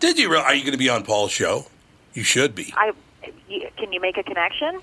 did 0.00 0.18
you? 0.18 0.30
Re- 0.32 0.38
are 0.38 0.54
you 0.54 0.62
going 0.62 0.72
to 0.72 0.78
be 0.78 0.88
on 0.88 1.02
Paul's 1.04 1.32
show? 1.32 1.66
You 2.14 2.22
should 2.22 2.54
be. 2.54 2.72
I 2.76 2.92
can 3.76 3.92
you 3.92 4.00
make 4.00 4.16
a 4.16 4.22
connection? 4.22 4.80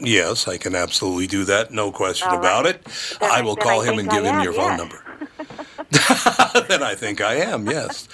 Yes, 0.00 0.48
I 0.48 0.56
can 0.58 0.74
absolutely 0.74 1.26
do 1.26 1.44
that. 1.44 1.70
No 1.72 1.92
question 1.92 2.28
All 2.28 2.38
about 2.38 2.64
right. 2.64 2.76
it. 2.76 2.84
Then 3.20 3.30
I 3.30 3.38
I- 3.38 3.42
will 3.42 3.56
call 3.56 3.82
I 3.82 3.86
him 3.86 3.98
and 3.98 4.08
give 4.08 4.24
I 4.24 4.30
him 4.38 4.42
your 4.42 4.52
phone 4.54 4.76
number. 4.76 5.02
then 6.68 6.82
I 6.82 6.94
think 6.96 7.20
I 7.20 7.34
am. 7.36 7.66
Yes. 7.66 8.08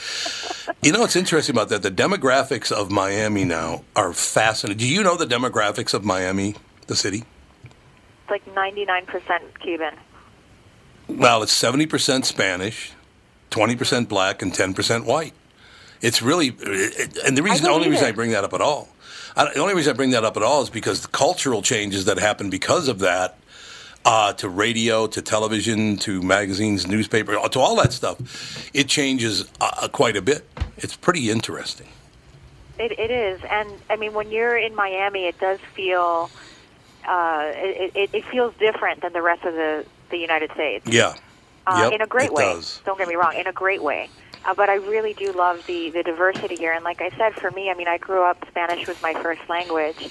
You 0.83 0.93
know 0.93 1.01
what's 1.01 1.17
interesting 1.17 1.55
about 1.55 1.69
that? 1.71 1.83
The 1.83 1.91
demographics 1.91 2.73
of 2.73 2.91
Miami 2.91 3.45
now 3.45 3.85
are 3.95 4.13
fascinating. 4.13 4.79
Do 4.79 4.89
you 4.89 5.03
know 5.03 5.17
the 5.17 5.27
demographics 5.27 5.95
of 5.95 6.05
Miami, 6.05 6.55
the 6.87 6.97
city? 6.97 7.25
It's 7.65 8.31
like 8.31 8.45
99% 8.55 9.61
Cuban. 9.61 9.95
Well, 11.09 11.43
it's 11.43 11.53
seventy 11.53 11.85
percent 11.87 12.25
Spanish, 12.25 12.93
twenty 13.51 13.77
percent 13.77 14.09
black, 14.09 14.41
and 14.41 14.55
ten 14.55 14.73
percent 14.73 15.05
white. 15.05 15.35
It's 16.01 16.23
really, 16.23 16.49
and 16.49 17.37
the 17.37 17.43
reason, 17.43 17.65
the 17.65 17.71
only 17.71 17.89
reason 17.89 18.07
I 18.07 18.13
bring 18.13 18.31
that 18.31 18.45
up 18.45 18.55
at 18.55 18.61
all, 18.61 18.89
I, 19.37 19.53
the 19.53 19.61
only 19.61 19.75
reason 19.75 19.93
I 19.93 19.97
bring 19.97 20.11
that 20.11 20.25
up 20.25 20.37
at 20.37 20.43
all 20.43 20.63
is 20.63 20.71
because 20.71 21.03
the 21.03 21.09
cultural 21.09 21.61
changes 21.63 22.07
that 22.07 22.19
happen 22.19 22.51
because 22.51 22.89
of 22.89 23.01
that, 23.01 23.39
uh, 24.05 24.33
to 24.35 24.49
radio, 24.49 25.07
to 25.07 25.23
television, 25.23 25.97
to 25.99 26.23
magazines, 26.23 26.87
newspaper, 26.87 27.33
to 27.49 27.61
all 27.61 27.77
that 27.77 27.93
stuff, 27.93 28.71
it 28.75 28.89
changes 28.89 29.51
uh, 29.61 29.89
quite 29.89 30.17
a 30.17 30.23
bit. 30.23 30.47
It's 30.77 30.97
pretty 30.97 31.31
interesting. 31.31 31.89
It, 32.79 32.99
it 32.99 33.11
is, 33.11 33.41
and 33.49 33.71
I 33.89 33.97
mean, 33.97 34.15
when 34.15 34.31
you're 34.31 34.57
in 34.57 34.75
Miami, 34.75 35.27
it 35.27 35.39
does 35.39 35.61
feel 35.75 36.29
uh, 37.07 37.53
it, 37.55 37.93
it, 37.95 38.11
it 38.13 38.25
feels 38.27 38.53
different 38.59 39.01
than 39.03 39.13
the 39.13 39.23
rest 39.23 39.45
of 39.45 39.55
the 39.55 39.87
the 40.11 40.19
United 40.19 40.51
States. 40.53 40.87
Yeah. 40.87 41.15
uh, 41.67 41.83
Yep, 41.85 41.93
in 41.93 42.01
a 42.03 42.07
great 42.07 42.27
it 42.27 42.35
way. 42.35 42.43
does. 42.45 42.81
Don't 42.85 42.99
get 42.99 43.09
me 43.09 43.15
wrong, 43.15 43.35
in 43.37 43.47
a 43.47 43.53
great 43.53 43.83
way. 43.83 44.11
Uh, 44.47 44.55
but 44.55 44.69
I 44.69 44.75
really 44.75 45.15
do 45.15 45.33
love 45.33 45.65
the 45.67 45.91
the 45.91 46.03
diversity 46.03 46.57
here. 46.57 46.73
And 46.73 46.85
like 46.85 47.01
I 47.01 47.11
said, 47.17 47.35
for 47.35 47.51
me, 47.51 47.71
I 47.71 47.75
mean, 47.75 47.89
I 47.89 47.99
grew 47.99 48.23
up 48.23 48.45
Spanish 48.49 48.87
was 48.87 49.01
my 49.03 49.15
first 49.15 49.41
language. 49.49 50.09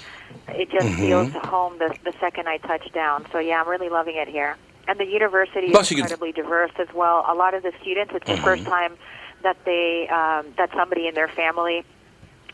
It 0.50 0.70
just 0.72 0.88
Mhm. 0.88 0.98
feels 0.98 1.32
home 1.46 1.78
the 1.78 1.96
the 2.04 2.14
second 2.20 2.48
I 2.50 2.58
touch 2.58 2.92
down. 2.94 3.26
So 3.32 3.40
yeah, 3.40 3.62
I'm 3.62 3.68
really 3.68 3.90
loving 3.90 4.16
it 4.16 4.28
here. 4.28 4.56
And 4.88 5.00
the 5.00 5.06
university 5.06 5.70
Plus 5.70 5.86
is 5.88 5.92
you 5.92 5.98
can- 5.98 6.04
incredibly 6.06 6.32
diverse 6.32 6.72
as 6.78 6.92
well. 6.94 7.26
A 7.28 7.34
lot 7.36 7.54
of 7.54 7.64
the 7.64 7.72
students, 7.82 8.14
it's 8.14 8.26
the 8.26 8.34
Mm-hmm. 8.34 8.44
first 8.44 8.66
time 8.66 8.98
that 9.44 9.58
they 9.66 10.08
um, 10.10 10.48
that 10.58 10.72
somebody 10.74 11.08
in 11.08 11.14
their 11.16 11.28
family 11.28 11.84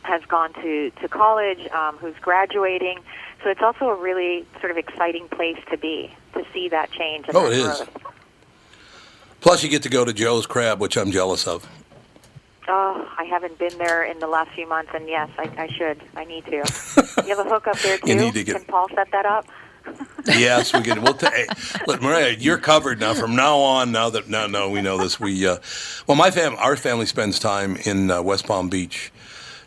has 0.04 0.22
gone 0.26 0.54
to 0.54 0.92
to 1.02 1.08
college, 1.08 1.70
um, 1.72 1.98
who's 1.98 2.16
graduating. 2.22 3.00
So 3.44 3.50
it's 3.50 3.62
also 3.62 3.90
a 3.90 3.96
really 3.96 4.46
sort 4.60 4.72
of 4.72 4.78
exciting 4.78 5.28
place 5.30 5.58
to 5.72 5.78
be 5.78 6.14
to 6.34 6.46
see 6.54 6.68
that 6.70 6.92
change. 6.92 7.28
And 7.30 7.38
Oh, 7.38 7.44
that 7.50 7.54
it 7.54 7.60
is. 7.60 7.84
Plus, 9.42 9.64
you 9.64 9.70
get 9.70 9.84
to 9.84 9.90
go 9.90 10.04
to 10.06 10.14
Joe's 10.14 10.46
Crab, 10.46 10.80
which 10.80 10.98
I'm 10.98 11.12
jealous 11.12 11.48
of. 11.48 11.68
Oh, 12.68 13.08
I 13.18 13.24
haven't 13.24 13.58
been 13.58 13.76
there 13.80 14.04
in 14.04 14.20
the 14.20 14.28
last 14.28 14.52
few 14.52 14.68
months, 14.68 14.92
and 14.94 15.08
yes, 15.08 15.30
I, 15.38 15.50
I 15.58 15.68
should. 15.68 16.04
I 16.16 16.24
need 16.26 16.46
to. 16.46 16.52
you 17.26 17.36
have 17.36 17.46
a 17.46 17.50
hookup 17.50 17.80
there 17.80 17.98
too. 17.98 18.08
You 18.10 18.16
need 18.16 18.34
to 18.34 18.44
get- 18.44 18.58
Can 18.58 18.66
Paul 18.66 18.88
set 18.94 19.12
that 19.12 19.26
up? 19.26 19.46
Yes, 20.28 20.74
we 20.74 20.82
can. 20.82 21.02
We'll 21.02 21.16
ta- 21.16 21.32
hey, 21.32 21.48
look, 21.88 22.02
Mireya, 22.02 22.36
you're 22.38 22.60
covered 22.60 23.00
now. 23.00 23.16
From 23.16 23.36
now 23.36 23.58
on, 23.58 23.92
now 23.92 24.12
that 24.12 24.28
now, 24.30 24.46
no, 24.46 24.70
we 24.70 24.82
know 24.82 24.98
this. 25.00 25.20
We, 25.20 25.48
uh, 25.48 25.58
well, 26.06 26.16
my 26.18 26.30
fam, 26.30 26.56
our 26.58 26.76
family 26.76 27.08
spends 27.08 27.40
time 27.40 27.78
in 27.78 28.12
uh, 28.12 28.22
West 28.22 28.46
Palm 28.46 28.70
Beach 28.70 29.12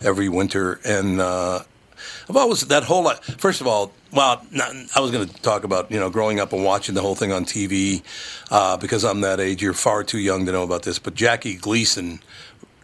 every 0.03 0.29
winter, 0.29 0.79
and 0.85 1.21
uh, 1.21 1.63
I've 2.29 2.37
always 2.37 2.61
that 2.63 2.85
whole. 2.85 3.05
lot 3.05 3.25
First 3.25 3.61
of 3.61 3.67
all, 3.67 3.93
well, 4.13 4.45
not, 4.51 4.73
I 4.95 5.01
was 5.01 5.11
going 5.11 5.29
to 5.29 5.43
talk 5.43 5.65
about 5.65 5.91
you 5.91 5.99
know 5.99 6.11
growing 6.11 6.41
up 6.41 6.53
and 6.53 6.65
watching 6.65 6.95
the 6.95 7.01
whole 7.01 7.15
thing 7.15 7.33
on 7.33 7.45
TV 7.45 8.03
uh, 8.51 8.77
because 8.77 9.05
I'm 9.05 9.21
that 9.23 9.41
age. 9.41 9.63
You're 9.63 9.75
far 9.75 10.05
too 10.05 10.19
young 10.19 10.47
to 10.47 10.53
know 10.53 10.63
about 10.63 10.83
this, 10.83 10.99
but 10.99 11.15
Jackie 11.15 11.57
Gleason, 11.57 12.21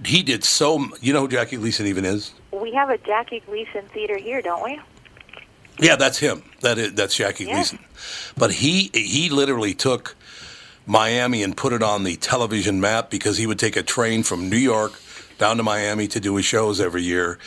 he 0.04 0.22
did 0.22 0.44
so. 0.44 0.88
You 1.00 1.12
know 1.12 1.20
who 1.22 1.28
Jackie 1.28 1.56
Gleason 1.56 1.86
even 1.86 2.04
is? 2.04 2.32
We 2.52 2.72
have 2.72 2.90
a 2.90 2.98
Jackie 2.98 3.40
Gleason 3.40 3.82
theater 3.92 4.16
here, 4.16 4.42
don't 4.42 4.62
we? 4.64 4.80
Yeah, 5.80 5.96
that's 5.96 6.18
him. 6.18 6.42
That 6.60 6.78
is 6.78 6.94
that's 6.94 7.14
Jackie 7.14 7.44
Yeah. 7.44 7.54
Gleason. 7.54 7.78
But 8.36 8.52
he 8.52 8.90
he 8.94 9.28
literally 9.30 9.74
took 9.74 10.16
Miami 10.86 11.42
and 11.42 11.56
put 11.56 11.72
it 11.72 11.82
on 11.82 12.04
the 12.04 12.16
television 12.16 12.80
map 12.80 13.10
because 13.10 13.36
he 13.36 13.46
would 13.46 13.58
take 13.58 13.76
a 13.76 13.82
train 13.82 14.22
from 14.22 14.48
New 14.48 14.56
York 14.56 14.92
down 15.38 15.56
to 15.58 15.62
Miami 15.62 16.08
to 16.08 16.20
do 16.20 16.34
his 16.36 16.44
shows 16.46 16.80
every 16.80 17.02
year. 17.02 17.38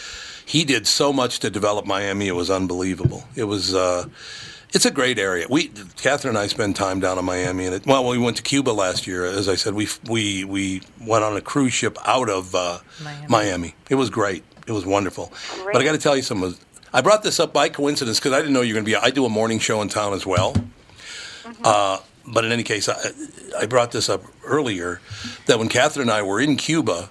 He 0.45 0.65
did 0.65 0.87
so 0.87 1.13
much 1.13 1.39
to 1.39 1.49
develop 1.49 1.85
Miami; 1.85 2.27
it 2.27 2.35
was 2.35 2.49
unbelievable. 2.49 3.25
It 3.35 3.45
was. 3.45 3.73
Uh, 3.73 4.07
it's 4.73 4.85
a 4.85 4.91
great 4.91 5.19
area. 5.19 5.47
We, 5.49 5.67
Catherine 5.97 6.35
and 6.35 6.37
I, 6.37 6.47
spend 6.47 6.77
time 6.77 7.01
down 7.01 7.19
in 7.19 7.25
Miami, 7.25 7.65
and 7.65 7.75
it, 7.75 7.85
well, 7.85 8.07
we 8.07 8.17
went 8.17 8.37
to 8.37 8.43
Cuba 8.43 8.69
last 8.69 9.05
year. 9.05 9.25
As 9.25 9.49
I 9.49 9.55
said, 9.55 9.73
we 9.73 9.87
we 10.09 10.45
we 10.45 10.81
went 11.01 11.23
on 11.23 11.35
a 11.35 11.41
cruise 11.41 11.73
ship 11.73 11.97
out 12.05 12.29
of 12.29 12.55
uh, 12.55 12.79
Miami. 13.03 13.27
Miami. 13.27 13.75
It 13.89 13.95
was 13.95 14.09
great. 14.09 14.43
It 14.67 14.71
was 14.71 14.85
wonderful. 14.85 15.31
But 15.65 15.81
I 15.81 15.83
got 15.83 15.91
to 15.93 15.97
tell 15.97 16.15
you 16.15 16.21
something. 16.21 16.55
I 16.93 17.01
brought 17.01 17.23
this 17.23 17.39
up 17.39 17.53
by 17.53 17.69
coincidence 17.69 18.19
because 18.19 18.33
I 18.33 18.37
didn't 18.39 18.53
know 18.53 18.61
you 18.61 18.73
were 18.73 18.81
going 18.81 18.85
to 18.85 18.91
be. 18.91 18.95
I 18.95 19.09
do 19.11 19.25
a 19.25 19.29
morning 19.29 19.59
show 19.59 19.81
in 19.81 19.89
town 19.89 20.13
as 20.13 20.25
well. 20.25 20.55
Uh, 21.63 21.99
but 22.25 22.45
in 22.45 22.51
any 22.51 22.63
case, 22.63 22.87
I, 22.87 22.95
I 23.57 23.65
brought 23.65 23.91
this 23.91 24.09
up 24.09 24.23
earlier 24.45 25.01
that 25.47 25.59
when 25.59 25.69
Catherine 25.69 26.09
and 26.09 26.11
I 26.11 26.21
were 26.21 26.39
in 26.39 26.55
Cuba, 26.55 27.09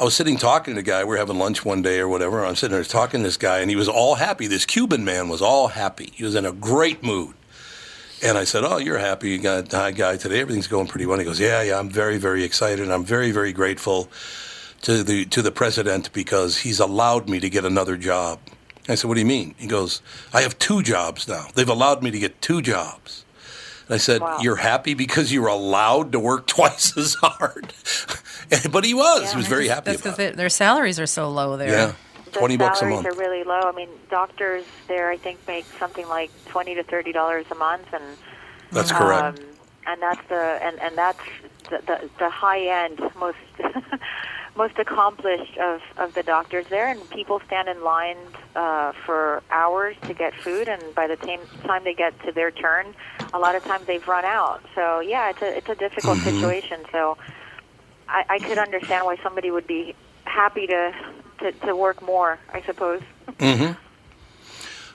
I 0.00 0.04
was 0.04 0.16
sitting 0.16 0.38
talking 0.38 0.76
to 0.76 0.80
a 0.80 0.82
guy. 0.82 1.04
We 1.04 1.10
were 1.10 1.18
having 1.18 1.38
lunch 1.38 1.62
one 1.62 1.82
day 1.82 1.98
or 1.98 2.08
whatever. 2.08 2.42
I'm 2.42 2.56
sitting 2.56 2.74
there 2.74 2.82
talking 2.84 3.20
to 3.20 3.24
this 3.24 3.36
guy, 3.36 3.58
and 3.58 3.68
he 3.68 3.76
was 3.76 3.86
all 3.86 4.14
happy. 4.14 4.46
This 4.46 4.64
Cuban 4.64 5.04
man 5.04 5.28
was 5.28 5.42
all 5.42 5.68
happy. 5.68 6.10
He 6.14 6.24
was 6.24 6.34
in 6.34 6.46
a 6.46 6.52
great 6.52 7.02
mood. 7.02 7.34
And 8.22 8.38
I 8.38 8.44
said, 8.44 8.64
"Oh, 8.64 8.78
you're 8.78 8.96
happy, 8.96 9.28
you 9.28 9.36
got 9.36 9.70
high 9.70 9.90
guy 9.90 10.16
today. 10.16 10.40
Everything's 10.40 10.68
going 10.68 10.86
pretty 10.86 11.04
well." 11.04 11.18
He 11.18 11.26
goes, 11.26 11.38
"Yeah, 11.38 11.60
yeah. 11.60 11.78
I'm 11.78 11.90
very, 11.90 12.16
very 12.16 12.44
excited. 12.44 12.90
I'm 12.90 13.04
very, 13.04 13.30
very 13.30 13.52
grateful 13.52 14.08
to 14.82 15.02
the 15.02 15.26
to 15.26 15.42
the 15.42 15.52
president 15.52 16.10
because 16.14 16.60
he's 16.60 16.80
allowed 16.80 17.28
me 17.28 17.38
to 17.38 17.50
get 17.50 17.66
another 17.66 17.98
job." 17.98 18.38
I 18.88 18.94
said, 18.94 19.06
"What 19.06 19.14
do 19.16 19.20
you 19.20 19.26
mean?" 19.26 19.54
He 19.58 19.66
goes, 19.66 20.00
"I 20.32 20.40
have 20.40 20.58
two 20.58 20.82
jobs 20.82 21.28
now. 21.28 21.48
They've 21.54 21.68
allowed 21.68 22.02
me 22.02 22.10
to 22.10 22.18
get 22.18 22.40
two 22.40 22.62
jobs." 22.62 23.26
And 23.90 23.94
I 23.94 23.98
said, 23.98 24.20
Wow. 24.20 24.38
"You're 24.40 24.54
happy 24.56 24.94
because 24.94 25.32
you're 25.32 25.48
allowed 25.48 26.12
to 26.12 26.20
work 26.20 26.46
twice 26.56 26.96
as 26.96 27.14
hard." 27.14 27.74
but 28.70 28.84
he 28.84 28.94
was. 28.94 29.32
he 29.32 29.36
was 29.36 29.48
very 29.48 29.66
happy 29.66 29.90
That's 29.90 30.00
about 30.02 30.16
because 30.16 30.32
it. 30.32 30.36
their 30.36 30.48
salaries 30.48 31.00
are 31.00 31.06
so 31.06 31.28
low 31.28 31.56
there. 31.56 31.68
Yeah, 31.70 31.92
The 32.26 32.30
twenty 32.30 32.56
bucks 32.56 32.78
a 32.78 32.80
salaries 32.82 33.02
month. 33.02 33.16
are 33.16 33.18
really 33.18 33.42
low. 33.42 33.60
I 33.64 33.72
mean, 33.72 33.88
doctors 34.08 34.64
there, 34.86 35.10
I 35.10 35.16
think, 35.16 35.40
make 35.48 35.64
something 35.78 36.06
like 36.08 36.30
twenty 36.46 36.76
to 36.76 36.84
thirty 36.84 37.10
dollars 37.10 37.46
a 37.50 37.56
month, 37.56 37.86
and 37.92 38.04
That's 38.70 38.92
correct. 38.92 39.40
Um, 39.40 39.44
and 39.88 40.00
that's 40.00 40.28
the 40.28 40.58
and, 40.62 40.78
and 40.80 40.96
that's 40.96 41.18
the, 41.68 41.78
the, 41.86 42.10
the 42.20 42.30
high 42.30 42.84
end, 42.84 43.00
most 43.18 43.38
most 44.62 44.76
accomplished 44.84 45.56
of, 45.70 45.80
of 46.02 46.08
the 46.18 46.22
doctors 46.34 46.66
there. 46.74 46.88
And 46.92 46.98
people 47.18 47.36
stand 47.48 47.66
in 47.72 47.78
line 47.94 48.20
uh, 48.64 48.92
for 49.04 49.20
hours 49.60 49.94
to 50.08 50.12
get 50.22 50.32
food, 50.44 50.66
and 50.74 50.82
by 51.00 51.06
the 51.12 51.16
time 51.26 51.40
time 51.70 51.82
they 51.88 51.94
get 52.04 52.12
to 52.26 52.30
their 52.38 52.50
turn, 52.64 52.84
a 53.32 53.38
lot 53.44 53.54
of 53.58 53.62
times 53.70 53.84
they've 53.90 54.08
run 54.16 54.24
out. 54.40 54.60
So 54.76 54.82
yeah, 55.12 55.30
it's 55.32 55.42
a 55.48 55.50
it's 55.58 55.70
a 55.76 55.78
difficult 55.86 56.18
Mm-hmm. 56.18 56.30
situation. 56.40 56.78
So 56.94 57.00
I, 58.18 58.20
I 58.34 58.38
could 58.46 58.58
understand 58.66 59.00
why 59.08 59.16
somebody 59.26 59.50
would 59.56 59.68
be 59.76 59.82
happy 60.24 60.66
to, 60.74 60.82
to 61.40 61.46
to 61.66 61.72
work 61.86 61.98
more. 62.12 62.32
I 62.52 62.60
suppose. 62.70 63.02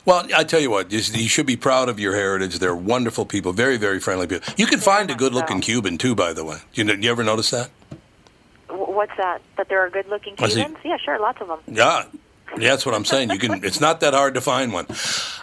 Well, 0.08 0.28
I 0.36 0.44
tell 0.44 0.60
you 0.66 0.70
what, 0.70 0.92
you, 0.92 1.00
you 1.24 1.28
should 1.36 1.48
be 1.48 1.58
proud 1.58 1.90
of 1.90 2.00
your 2.00 2.14
heritage. 2.24 2.60
They're 2.60 2.76
wonderful 2.76 3.26
people, 3.26 3.52
very, 3.54 3.78
very 3.78 4.00
friendly 4.00 4.28
people. 4.28 4.46
You 4.56 4.68
can 4.68 4.80
find 4.80 5.10
a 5.10 5.16
good-looking. 5.16 5.62
Cuban 5.62 5.98
too, 5.98 6.14
by 6.14 6.32
the 6.32 6.44
way. 6.46 6.58
You, 6.76 6.84
know- 6.84 6.94
you 6.94 7.10
ever 7.10 7.24
notice 7.24 7.50
that? 7.50 7.68
Wh- 8.76 8.90
What's 8.90 9.16
that? 9.18 9.42
That 9.58 9.70
there 9.70 9.80
are 9.82 9.90
good 9.90 10.08
looking 10.08 10.36
I. 10.38 10.48
Cubans? 10.50 10.78
Yeah, 10.84 10.98
sure, 10.98 11.20
lots 11.20 11.42
of 11.42 11.48
them. 11.48 11.60
Yeah, 11.68 12.06
yeah, 12.58 12.70
that's 12.72 12.86
what 12.86 12.94
I'm 12.96 13.06
saying. 13.06 13.30
You 13.32 13.40
can. 13.40 13.64
It's 13.66 13.82
not 13.82 14.00
that 14.02 14.14
hard 14.14 14.34
to 14.36 14.42
find 14.42 14.72
one. 14.74 14.86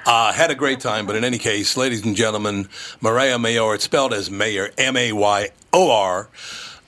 Uh, 0.07 0.33
had 0.33 0.51
a 0.51 0.55
great 0.55 0.81
time, 0.81 1.07
but 1.07 1.17
in 1.17 1.25
any 1.25 1.39
case, 1.39 1.77
ladies 1.77 2.05
and 2.05 2.15
gentlemen, 2.17 2.65
Mireya 3.01 3.41
Mayor. 3.41 3.75
It's 3.75 3.85
spelled 3.85 4.13
as 4.15 4.31
Mayor, 4.31 4.71
M 4.79 4.97
A 4.97 5.13
Y 5.13 5.49
O 5.73 5.91
R. 5.91 6.29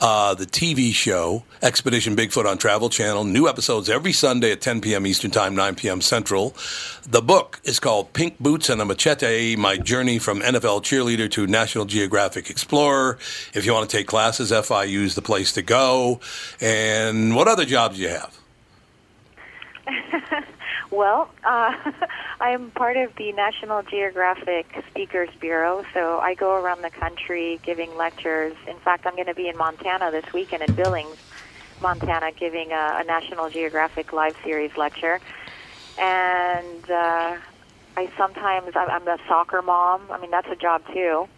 uh, 0.01 0.35
the 0.35 0.47
TV 0.47 0.93
show, 0.93 1.45
Expedition 1.63 2.17
Bigfoot 2.17 2.47
on 2.47 2.59
Travel 2.59 2.91
Channel. 2.91 3.25
New 3.25 3.49
episodes 3.49 3.89
every 3.89 4.13
Sunday 4.13 4.53
at 4.53 4.61
10 4.61 4.81
p.m. 4.81 5.07
Eastern 5.07 5.31
Time, 5.31 5.55
9 5.55 5.75
p.m. 5.77 6.01
Central. 6.01 6.55
The 7.09 7.23
book 7.23 7.61
is 7.65 7.81
called 7.81 8.13
Pink 8.13 8.39
Boots 8.39 8.69
and 8.69 8.81
a 8.81 8.85
Machete 8.85 9.57
My 9.57 9.77
Journey 9.77 10.19
from 10.19 10.41
NFL 10.41 10.83
Cheerleader 10.83 11.31
to 11.33 11.47
National 11.47 11.85
Geographic 11.85 12.51
Explorer. 12.51 13.19
If 13.55 13.65
you 13.65 13.73
want 13.73 13.89
to 13.89 13.97
take 13.97 14.07
classes, 14.07 14.51
FIU 14.51 15.03
is 15.03 15.15
the 15.15 15.23
place 15.23 15.53
to 15.53 15.63
go. 15.63 16.21
And 16.61 17.35
what 17.35 17.49
other 17.49 17.65
jobs 17.65 17.97
do 17.97 18.03
you 18.03 18.09
have? 18.09 18.39
Well, 20.91 21.29
uh, 21.45 21.73
I'm 22.41 22.71
part 22.71 22.97
of 22.97 23.15
the 23.17 23.33
National 23.33 23.83
Geographic 23.83 24.67
Speakers 24.91 25.31
Bureau, 25.41 25.85
so 25.93 26.19
I 26.21 26.35
go 26.35 26.55
around 26.55 26.83
the 26.83 26.91
country 26.91 27.61
giving 27.65 27.97
lectures. 27.97 28.55
In 28.69 28.79
fact, 28.79 29.07
I'm 29.07 29.15
going 29.15 29.27
to 29.27 29.35
be 29.35 29.49
in 29.49 29.57
Montana 29.57 30.11
this 30.11 30.25
weekend 30.33 30.63
in 30.63 30.75
Billings, 30.75 31.17
Montana, 31.83 32.31
giving 32.39 32.73
a, 32.73 32.99
a 33.01 33.05
National 33.05 33.51
Geographic 33.51 34.13
Live 34.13 34.37
Series 34.45 34.77
lecture. 34.77 35.21
And 35.99 36.91
uh, 36.91 37.37
I 37.97 38.11
sometimes 38.17 38.73
I'm, 38.77 38.91
I'm 38.91 39.09
a 39.09 39.19
soccer 39.29 39.63
mom. 39.63 40.03
I 40.11 40.19
mean, 40.21 40.31
that's 40.31 40.49
a 40.49 40.57
job 40.57 40.83
too. 40.93 41.29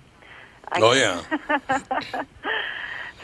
I, 0.72 0.80
Oh, 0.80 0.92
yeah. 0.92 2.22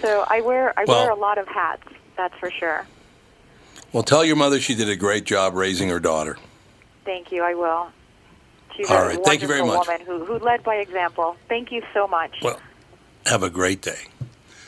So 0.01 0.25
I 0.29 0.41
wear 0.41 0.77
I 0.79 0.85
Well- 0.85 1.05
wear 1.05 1.11
a 1.11 1.14
lot 1.14 1.39
of 1.39 1.47
hats. 1.49 1.85
That's 2.16 2.35
for 2.39 2.51
sure. 2.51 2.87
Well, 3.93 4.03
tell 4.03 4.24
your 4.24 4.36
mother 4.36 4.61
she 4.61 4.74
did 4.74 4.88
a 4.88 4.97
great 4.97 5.24
job 5.24 5.55
raising 5.55 5.88
her 5.90 6.01
daughter. 6.01 6.38
Thank 7.05 7.30
you. 7.32 7.43
I 7.43 7.55
will. 7.55 7.88
She's 8.76 8.90
All 8.90 9.03
a. 9.03 9.22
Thank 9.24 9.43
you 9.43 9.49
very 9.49 9.61
wonderful 9.61 9.93
much. 9.93 10.07
woman 10.07 10.26
who, 10.26 10.38
who 10.38 10.45
led 10.45 10.62
by 10.64 10.76
example. 10.76 11.36
Thank 11.49 11.70
you 11.72 11.82
so 11.93 12.07
much. 12.09 12.36
Well, 12.43 12.61
have 13.26 13.43
a 13.43 13.51
great 13.51 13.82
day. 13.82 13.99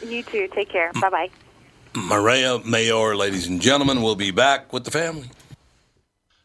you 0.04 0.22
too. 0.22 0.48
Take 0.54 0.68
care. 0.68 0.92
Bye 1.00 1.10
bye. 1.10 1.30
Mireya 1.94 2.64
Mayor, 2.64 3.16
ladies 3.16 3.46
and 3.46 3.62
gentlemen, 3.62 4.02
we'll 4.02 4.16
be 4.16 4.30
back 4.30 4.72
with 4.72 4.84
the 4.84 4.90
family. 4.90 5.30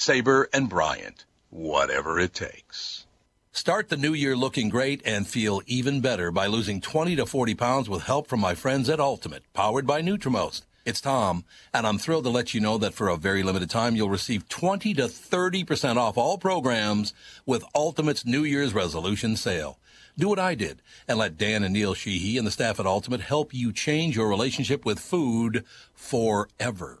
Sabre 0.00 0.48
and 0.52 0.68
Bryant, 0.68 1.24
whatever 1.50 2.20
it 2.20 2.32
takes. 2.32 3.04
Start 3.50 3.88
the 3.88 3.96
new 3.96 4.14
year 4.14 4.36
looking 4.36 4.68
great 4.68 5.02
and 5.04 5.26
feel 5.26 5.60
even 5.66 6.00
better 6.00 6.30
by 6.30 6.46
losing 6.46 6.80
20 6.80 7.16
to 7.16 7.26
40 7.26 7.56
pounds 7.56 7.88
with 7.88 8.04
help 8.04 8.28
from 8.28 8.38
my 8.38 8.54
friends 8.54 8.88
at 8.88 9.00
Ultimate, 9.00 9.42
powered 9.54 9.88
by 9.88 10.00
Nutrimost. 10.00 10.62
It's 10.84 11.00
Tom, 11.00 11.44
and 11.74 11.84
I'm 11.84 11.98
thrilled 11.98 12.22
to 12.24 12.30
let 12.30 12.54
you 12.54 12.60
know 12.60 12.78
that 12.78 12.94
for 12.94 13.08
a 13.08 13.16
very 13.16 13.42
limited 13.42 13.70
time, 13.70 13.96
you'll 13.96 14.08
receive 14.08 14.48
20 14.48 14.94
to 14.94 15.08
30% 15.08 15.96
off 15.96 16.16
all 16.16 16.38
programs 16.38 17.12
with 17.44 17.64
Ultimate's 17.74 18.24
New 18.24 18.44
Year's 18.44 18.74
resolution 18.74 19.34
sale. 19.34 19.80
Do 20.16 20.28
what 20.28 20.38
I 20.38 20.54
did 20.54 20.80
and 21.08 21.18
let 21.18 21.36
Dan 21.36 21.64
and 21.64 21.74
Neil 21.74 21.94
Sheehy 21.94 22.38
and 22.38 22.46
the 22.46 22.52
staff 22.52 22.78
at 22.78 22.86
Ultimate 22.86 23.22
help 23.22 23.52
you 23.52 23.72
change 23.72 24.14
your 24.14 24.28
relationship 24.28 24.84
with 24.84 25.00
food 25.00 25.64
forever. 25.92 27.00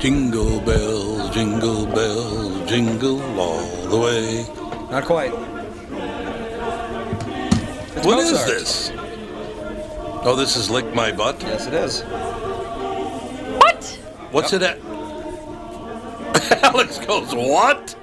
Jingle 0.00 0.60
bells, 0.62 1.30
jingle 1.34 1.84
bells, 1.86 2.68
jingle 2.68 3.20
all 3.38 3.60
the 3.88 3.98
way. 3.98 4.46
Not 4.90 5.04
quite. 5.04 5.32
It's 7.96 8.06
What 8.06 8.18
is 8.20 8.32
Mozart. 8.32 8.48
this? 8.48 8.90
Oh, 10.22 10.34
this 10.36 10.56
is 10.56 10.70
Lick 10.70 10.94
My 10.94 11.12
Butt? 11.12 11.42
Yes, 11.42 11.66
it 11.66 11.74
is. 11.74 12.00
What? 13.60 13.84
What's 14.30 14.52
it 14.54 14.62
at? 14.62 14.78
Alex 16.62 16.98
goes, 16.98 17.34
what? 17.34 17.94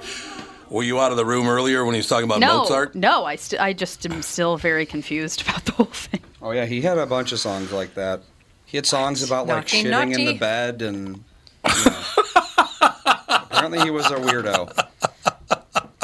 Were 0.70 0.82
you 0.82 1.00
out 1.00 1.10
of 1.10 1.16
the 1.16 1.24
room 1.24 1.48
earlier 1.48 1.84
when 1.84 1.94
he 1.94 1.98
was 1.98 2.08
talking 2.08 2.24
about 2.24 2.40
no, 2.40 2.58
Mozart? 2.58 2.94
no. 2.94 3.24
I 3.24 3.36
st- 3.36 3.60
I 3.60 3.72
just 3.72 4.04
am 4.04 4.20
still 4.22 4.56
very 4.56 4.84
confused 4.84 5.40
about 5.42 5.64
the 5.64 5.72
whole 5.72 5.86
thing. 5.86 6.20
Oh 6.42 6.50
yeah, 6.50 6.66
he 6.66 6.82
had 6.82 6.98
a 6.98 7.06
bunch 7.06 7.32
of 7.32 7.38
songs 7.40 7.72
like 7.72 7.94
that. 7.94 8.22
He 8.66 8.76
had 8.76 8.84
songs 8.84 9.22
about 9.22 9.46
like 9.46 9.64
Naughty, 9.64 9.84
shitting 9.84 10.18
in 10.18 10.24
the 10.26 10.34
bed 10.34 10.82
and. 10.82 11.24
You 11.64 11.90
know. 11.90 12.02
Apparently, 13.28 13.80
he 13.80 13.90
was 13.90 14.06
a 14.06 14.16
weirdo. 14.16 14.70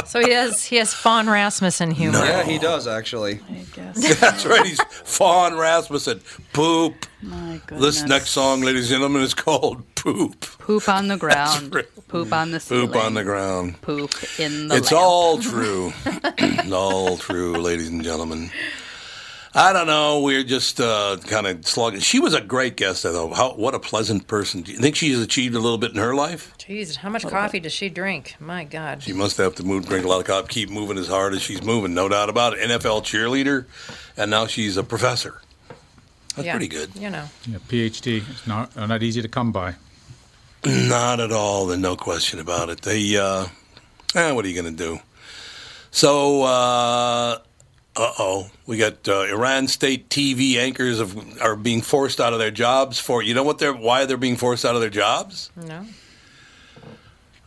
So 0.07 0.21
he 0.21 0.33
has 0.33 0.65
he 0.65 0.77
has 0.77 0.95
Fawn 0.95 1.29
Rasmussen 1.29 1.91
humor. 1.91 2.19
Yeah, 2.19 2.43
he 2.43 2.59
does 2.59 2.87
actually. 2.87 3.41
I 3.51 3.65
guess. 3.75 4.21
That's 4.21 4.47
right. 4.47 4.67
He's 4.67 4.83
Fawn 4.83 5.57
Rasmussen. 5.57 6.21
Poop. 6.53 7.07
My 7.23 7.61
goodness. 7.67 8.01
This 8.01 8.05
next 8.09 8.31
song, 8.31 8.61
ladies 8.61 8.91
and 8.91 8.99
gentlemen, 8.99 9.23
is 9.23 9.35
called 9.35 9.83
Poop. 10.05 10.39
Poop 10.59 10.89
on 10.89 11.09
the 11.09 11.17
ground. 11.25 11.75
real. 11.75 11.85
Poop 12.09 12.33
on 12.33 12.51
the 12.51 12.61
ceiling. 12.61 12.89
Poop 12.89 12.97
on 12.97 13.15
the 13.15 13.25
ground. 13.25 13.81
Poop 13.81 14.13
in 14.39 14.69
the 14.69 14.77
It's 14.77 14.93
lamp. 14.93 15.03
all 15.05 15.39
true. 15.41 15.93
all 16.73 17.17
true, 17.17 17.55
ladies 17.57 17.89
and 17.89 18.05
gentlemen. 18.05 18.51
I 19.55 19.73
don't 19.73 19.87
know. 19.87 20.21
We're 20.21 20.43
just 20.45 20.79
uh, 20.81 21.17
kind 21.27 21.47
of 21.47 21.67
slugging. 21.67 22.01
She 22.01 22.19
was 22.21 22.35
a 22.35 22.41
great 22.43 22.77
guest, 22.77 23.05
though. 23.05 23.33
How, 23.33 23.55
what 23.55 23.73
a 23.75 23.79
pleasant 23.79 24.27
person. 24.27 24.61
Do 24.63 24.73
you 24.73 24.79
think 24.79 24.95
she's 24.95 25.19
achieved 25.21 25.55
a 25.55 25.59
little 25.61 25.79
bit 25.79 25.93
in 25.93 25.97
her 25.97 26.15
life? 26.15 26.53
Jeez, 26.59 26.97
how 26.97 27.09
much 27.09 27.25
coffee 27.27 27.61
does 27.61 27.73
she 27.73 27.89
drink? 27.89 28.35
My 28.41 28.65
God. 28.65 29.03
She 29.03 29.13
must 29.15 29.39
have 29.39 29.55
to 29.55 29.63
move, 29.63 29.87
drink 29.89 30.05
a 30.05 30.09
lot 30.09 30.19
of 30.21 30.27
coffee, 30.27 30.49
keep 30.49 30.71
moving 30.71 30.99
as 30.99 31.07
hard 31.09 31.33
as 31.35 31.41
she's 31.41 31.63
moving, 31.63 31.95
no 31.95 32.09
doubt 32.11 32.29
about 32.29 32.55
it. 32.59 32.69
NFL 32.69 33.05
cheerleader, 33.05 33.65
and 34.19 34.31
now 34.31 34.47
she's 34.47 34.77
a 34.77 34.83
professor. 34.85 35.41
That's 36.37 36.47
Yeah, 36.47 36.53
pretty 36.53 36.69
good. 36.69 36.91
You 36.97 37.11
know. 37.11 37.25
Yeah, 37.47 37.59
PhD. 37.69 38.29
It's 38.29 38.47
not 38.47 38.77
not 38.77 39.03
easy 39.05 39.23
to 39.23 39.29
come 39.29 39.53
by. 39.53 39.77
Not 40.67 41.21
at 41.21 41.33
all, 41.33 41.71
and 41.71 41.83
no 41.83 41.97
question 41.97 42.39
about 42.39 42.71
it. 42.71 42.83
They, 42.83 43.17
uh, 43.17 43.47
eh, 44.15 44.33
what 44.33 44.45
are 44.45 44.49
you 44.49 44.61
going 44.61 44.77
to 44.77 44.85
do? 44.85 45.01
So, 45.91 46.43
uh 46.43 47.39
oh, 47.97 48.51
we 48.67 48.77
got 48.77 49.09
uh, 49.09 49.23
Iran 49.23 49.69
state 49.69 50.09
TV 50.09 50.57
anchors 50.57 51.01
of, 51.01 51.41
are 51.41 51.57
being 51.57 51.81
forced 51.81 52.21
out 52.21 52.33
of 52.33 52.39
their 52.39 52.51
jobs 52.51 52.99
for. 52.99 53.23
You 53.23 53.35
know 53.35 53.43
what? 53.43 53.59
They're 53.59 53.73
why 53.73 54.05
they're 54.05 54.17
being 54.17 54.37
forced 54.37 54.65
out 54.65 54.75
of 54.75 54.81
their 54.81 54.91
jobs? 54.91 55.51
No. 55.57 55.87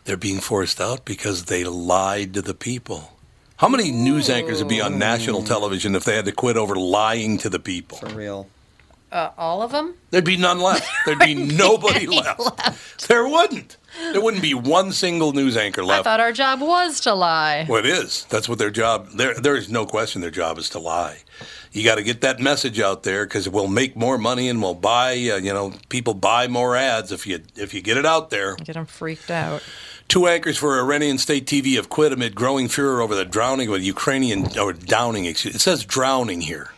They're 0.04 0.16
being 0.16 0.40
forced 0.40 0.80
out 0.80 1.04
because 1.04 1.44
they 1.44 1.64
lied 1.64 2.34
to 2.34 2.42
the 2.42 2.54
people. 2.54 3.12
How 3.56 3.68
many 3.68 3.90
news 3.90 4.30
anchors 4.30 4.60
would 4.60 4.68
be 4.68 4.80
on 4.80 4.98
national 4.98 5.42
television 5.42 5.94
if 5.94 6.04
they 6.04 6.16
had 6.16 6.24
to 6.26 6.32
quit 6.32 6.56
over 6.56 6.76
lying 6.76 7.38
to 7.38 7.50
the 7.50 7.58
people? 7.58 7.98
For 7.98 8.08
real. 8.08 8.48
Uh, 9.10 9.30
all 9.38 9.62
of 9.62 9.72
them? 9.72 9.94
There'd 10.10 10.24
be 10.24 10.36
none 10.36 10.60
left. 10.60 10.86
There'd 11.06 11.18
be 11.18 11.34
nobody 11.34 12.06
left. 12.06 13.08
There 13.08 13.26
wouldn't. 13.26 13.76
There 14.12 14.20
wouldn't 14.20 14.42
be 14.42 14.54
one 14.54 14.92
single 14.92 15.32
news 15.32 15.56
anchor 15.56 15.82
left. 15.82 16.00
I 16.00 16.02
thought 16.02 16.20
our 16.20 16.32
job 16.32 16.60
was 16.60 17.00
to 17.00 17.14
lie. 17.14 17.66
Well, 17.68 17.78
it 17.78 17.86
is. 17.86 18.24
That's 18.28 18.48
what 18.48 18.58
their 18.58 18.70
job. 18.70 19.08
There, 19.14 19.34
there 19.34 19.56
is 19.56 19.70
no 19.70 19.86
question. 19.86 20.20
Their 20.20 20.30
job 20.30 20.58
is 20.58 20.68
to 20.70 20.78
lie. 20.78 21.22
You 21.72 21.84
got 21.84 21.96
to 21.96 22.02
get 22.02 22.20
that 22.20 22.38
message 22.38 22.80
out 22.80 23.02
there 23.02 23.24
because 23.24 23.48
we'll 23.48 23.68
make 23.68 23.96
more 23.96 24.18
money 24.18 24.48
and 24.48 24.60
we'll 24.62 24.74
buy. 24.74 25.12
Uh, 25.12 25.36
you 25.36 25.52
know, 25.52 25.72
people 25.88 26.14
buy 26.14 26.48
more 26.48 26.76
ads 26.76 27.10
if 27.10 27.26
you 27.26 27.40
if 27.56 27.72
you 27.72 27.80
get 27.80 27.96
it 27.96 28.06
out 28.06 28.30
there. 28.30 28.56
Get 28.56 28.74
them 28.74 28.86
freaked 28.86 29.30
out. 29.30 29.62
Two 30.06 30.26
anchors 30.26 30.56
for 30.56 30.78
Iranian 30.78 31.18
state 31.18 31.46
TV 31.46 31.76
have 31.76 31.88
quit 31.88 32.12
amid 32.12 32.34
growing 32.34 32.68
fear 32.68 33.00
over 33.00 33.14
the 33.14 33.26
drowning 33.26 33.68
of 33.68 33.74
a 33.74 33.80
Ukrainian 33.80 34.58
or 34.58 34.72
downing. 34.72 35.24
Excuse, 35.26 35.54
it 35.54 35.60
says 35.60 35.84
drowning 35.84 36.40
here. 36.42 36.72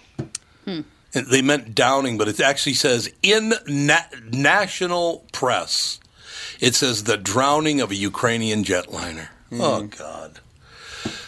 And 0.66 0.84
They 1.12 1.42
meant 1.42 1.74
downing, 1.74 2.18
but 2.18 2.28
it 2.28 2.40
actually 2.40 2.74
says 2.74 3.11
in 3.22 3.52
na- 3.66 3.98
national 4.30 5.24
press. 5.32 5.98
It 6.61 6.74
says 6.74 7.04
the 7.04 7.16
drowning 7.16 7.80
of 7.80 7.90
a 7.90 7.96
Ukrainian 7.96 8.64
jetliner. 8.64 9.28
Oh, 9.52 9.82
God. 9.84 10.40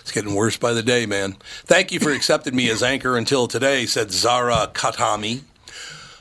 It's 0.00 0.12
getting 0.12 0.34
worse 0.34 0.56
by 0.56 0.72
the 0.72 0.82
day, 0.82 1.06
man. 1.06 1.36
Thank 1.64 1.90
you 1.90 1.98
for 1.98 2.10
accepting 2.12 2.54
me 2.54 2.70
as 2.70 2.82
anchor 2.82 3.16
until 3.16 3.48
today, 3.48 3.86
said 3.86 4.12
Zahra 4.12 4.70
Khatami, 4.72 5.40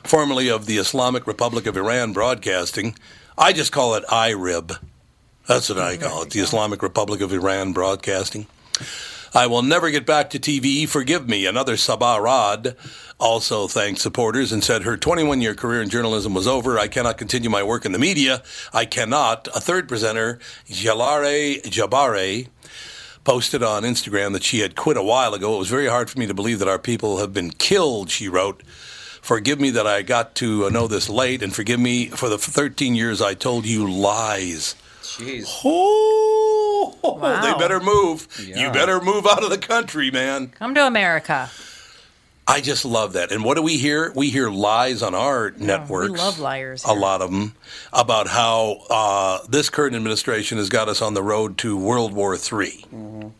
formerly 0.02 0.48
of 0.48 0.66
the 0.66 0.78
Islamic 0.78 1.26
Republic 1.26 1.66
of 1.66 1.76
Iran 1.76 2.12
Broadcasting. 2.12 2.96
I 3.38 3.52
just 3.52 3.70
call 3.70 3.94
it 3.94 4.04
IRIB. 4.06 4.78
That's 5.46 5.68
what 5.68 5.78
I 5.78 5.96
call 5.96 6.22
it, 6.22 6.30
the 6.30 6.40
Islamic 6.40 6.82
Republic 6.82 7.20
of 7.20 7.32
Iran 7.32 7.72
Broadcasting. 7.72 8.46
I 9.34 9.46
will 9.46 9.62
never 9.62 9.90
get 9.90 10.04
back 10.04 10.28
to 10.30 10.38
TV. 10.38 10.86
Forgive 10.86 11.26
me. 11.26 11.46
Another 11.46 11.78
Saba 11.78 12.20
Rad 12.20 12.76
also 13.18 13.66
thanked 13.66 14.00
supporters 14.00 14.52
and 14.52 14.62
said 14.62 14.82
her 14.82 14.96
21 14.96 15.40
year 15.40 15.54
career 15.54 15.80
in 15.80 15.88
journalism 15.88 16.34
was 16.34 16.46
over. 16.46 16.78
I 16.78 16.88
cannot 16.88 17.16
continue 17.16 17.48
my 17.48 17.62
work 17.62 17.86
in 17.86 17.92
the 17.92 17.98
media. 17.98 18.42
I 18.74 18.84
cannot. 18.84 19.48
A 19.54 19.60
third 19.60 19.88
presenter, 19.88 20.38
Gelare 20.68 21.62
Jabbari, 21.62 22.48
posted 23.24 23.62
on 23.62 23.84
Instagram 23.84 24.32
that 24.32 24.42
she 24.42 24.60
had 24.60 24.76
quit 24.76 24.98
a 24.98 25.02
while 25.02 25.32
ago. 25.32 25.54
It 25.54 25.58
was 25.58 25.70
very 25.70 25.86
hard 25.86 26.10
for 26.10 26.18
me 26.18 26.26
to 26.26 26.34
believe 26.34 26.58
that 26.58 26.68
our 26.68 26.78
people 26.78 27.18
have 27.18 27.32
been 27.32 27.50
killed, 27.50 28.10
she 28.10 28.28
wrote. 28.28 28.62
Forgive 29.22 29.60
me 29.60 29.70
that 29.70 29.86
I 29.86 30.02
got 30.02 30.34
to 30.36 30.68
know 30.70 30.88
this 30.88 31.08
late, 31.08 31.42
and 31.42 31.54
forgive 31.54 31.78
me 31.78 32.08
for 32.08 32.28
the 32.28 32.38
13 32.38 32.96
years 32.96 33.22
I 33.22 33.34
told 33.34 33.64
you 33.64 33.88
lies. 33.88 34.74
Jeez. 35.00 35.60
Oh, 35.64 36.51
Wow. 37.02 37.42
they 37.42 37.58
better 37.58 37.80
move. 37.80 38.26
Yeah. 38.44 38.66
You 38.66 38.72
better 38.72 39.00
move 39.00 39.26
out 39.26 39.44
of 39.44 39.50
the 39.50 39.58
country, 39.58 40.10
man. 40.10 40.48
Come 40.48 40.74
to 40.74 40.86
America. 40.86 41.50
I 42.46 42.60
just 42.60 42.84
love 42.84 43.12
that. 43.12 43.30
And 43.30 43.44
what 43.44 43.56
do 43.56 43.62
we 43.62 43.76
hear? 43.78 44.12
We 44.14 44.30
hear 44.30 44.50
lies 44.50 45.02
on 45.02 45.14
our 45.14 45.52
networks. 45.52 46.18
love 46.20 46.38
liars 46.40 46.84
A 46.84 46.92
lot 46.92 47.22
of 47.22 47.30
them 47.30 47.54
about 47.92 48.26
how 48.26 48.84
uh, 48.90 49.38
this 49.48 49.70
current 49.70 49.94
administration 49.94 50.58
has 50.58 50.68
got 50.68 50.88
us 50.88 51.00
on 51.00 51.14
the 51.14 51.22
road 51.22 51.58
to 51.58 51.76
World 51.76 52.12
War 52.12 52.34
III. 52.36 53.32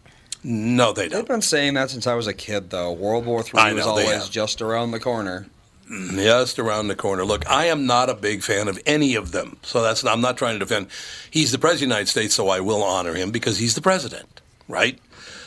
No, 0.44 0.92
they 0.92 1.08
don't. 1.08 1.20
They've 1.20 1.28
been 1.28 1.42
saying 1.42 1.74
that 1.74 1.90
since 1.90 2.06
I 2.06 2.14
was 2.14 2.26
a 2.26 2.32
kid, 2.32 2.70
though. 2.70 2.92
World 2.92 3.26
War 3.26 3.40
III 3.40 3.74
was 3.74 3.86
know, 3.86 3.96
they 3.96 4.06
always 4.06 4.28
just 4.28 4.60
around 4.62 4.90
the 4.92 5.00
corner. 5.00 5.46
Just 5.92 6.58
around 6.58 6.88
the 6.88 6.96
corner. 6.96 7.22
Look, 7.22 7.48
I 7.50 7.66
am 7.66 7.84
not 7.84 8.08
a 8.08 8.14
big 8.14 8.42
fan 8.42 8.66
of 8.66 8.80
any 8.86 9.14
of 9.14 9.32
them. 9.32 9.58
So 9.62 9.82
that's 9.82 10.04
I'm 10.04 10.22
not 10.22 10.38
trying 10.38 10.54
to 10.54 10.58
defend. 10.58 10.86
He's 11.30 11.52
the 11.52 11.58
president 11.58 11.82
of 11.82 11.88
the 11.88 11.94
United 11.94 12.08
States, 12.08 12.34
so 12.34 12.48
I 12.48 12.60
will 12.60 12.82
honor 12.82 13.14
him 13.14 13.30
because 13.30 13.58
he's 13.58 13.74
the 13.74 13.82
president, 13.82 14.40
right? 14.68 14.98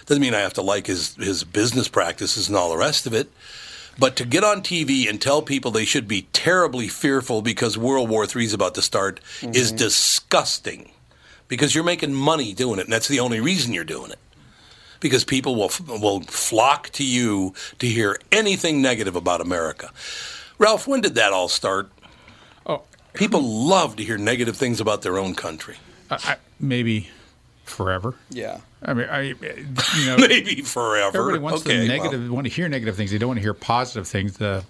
Doesn't 0.05 0.21
mean 0.21 0.35
I 0.35 0.41
have 0.41 0.53
to 0.53 0.61
like 0.61 0.85
his 0.85 1.15
his 1.15 1.43
business 1.43 1.87
practices 1.87 2.47
and 2.47 2.55
all 2.55 2.69
the 2.69 2.77
rest 2.77 3.07
of 3.07 3.13
it. 3.13 3.31
But 3.97 4.15
to 4.17 4.25
get 4.25 4.43
on 4.43 4.61
TV 4.61 5.09
and 5.09 5.19
tell 5.19 5.41
people 5.41 5.71
they 5.71 5.85
should 5.85 6.07
be 6.07 6.23
terribly 6.33 6.89
fearful 6.89 7.41
because 7.41 7.77
World 7.77 8.09
War 8.09 8.25
III 8.25 8.45
is 8.45 8.53
about 8.53 8.75
to 8.75 8.81
start 8.81 9.21
is 9.41 9.69
mm-hmm. 9.69 9.77
disgusting. 9.77 10.91
Because 11.47 11.75
you're 11.75 11.83
making 11.83 12.13
money 12.13 12.53
doing 12.53 12.79
it, 12.79 12.85
and 12.85 12.93
that's 12.93 13.07
the 13.07 13.19
only 13.19 13.39
reason 13.39 13.71
you're 13.71 13.83
doing 13.83 14.11
it. 14.11 14.19
Because 14.99 15.23
people 15.23 15.55
will 15.55 15.71
will 15.87 16.21
flock 16.21 16.89
to 16.91 17.05
you 17.05 17.53
to 17.79 17.87
hear 17.87 18.19
anything 18.31 18.81
negative 18.81 19.15
about 19.15 19.41
America. 19.41 19.91
Ralph, 20.57 20.87
when 20.87 21.01
did 21.01 21.15
that 21.15 21.33
all 21.33 21.47
start? 21.47 21.91
Oh, 22.65 22.83
People 23.13 23.41
love 23.41 23.95
to 23.97 24.03
hear 24.03 24.17
negative 24.17 24.55
things 24.57 24.79
about 24.81 25.01
their 25.01 25.17
own 25.17 25.35
country. 25.35 25.75
I, 26.09 26.15
I, 26.23 26.35
maybe 26.59 27.09
forever. 27.63 28.15
Yeah. 28.29 28.59
I 28.81 28.93
mean, 28.93 29.07
I, 29.09 29.21
you 29.21 29.35
know, 30.05 30.17
Maybe 30.17 30.61
forever. 30.61 31.17
everybody 31.17 31.39
wants 31.39 31.61
okay, 31.65 31.77
the 31.87 31.87
well. 31.89 32.03
negative, 32.03 32.31
want 32.31 32.45
to 32.47 32.53
hear 32.53 32.69
negative 32.69 32.95
things. 32.95 33.11
They 33.11 33.17
don't 33.17 33.29
want 33.29 33.37
to 33.39 33.41
hear 33.43 33.53
positive 33.53 34.07
things. 34.07 34.37
The 34.37 34.63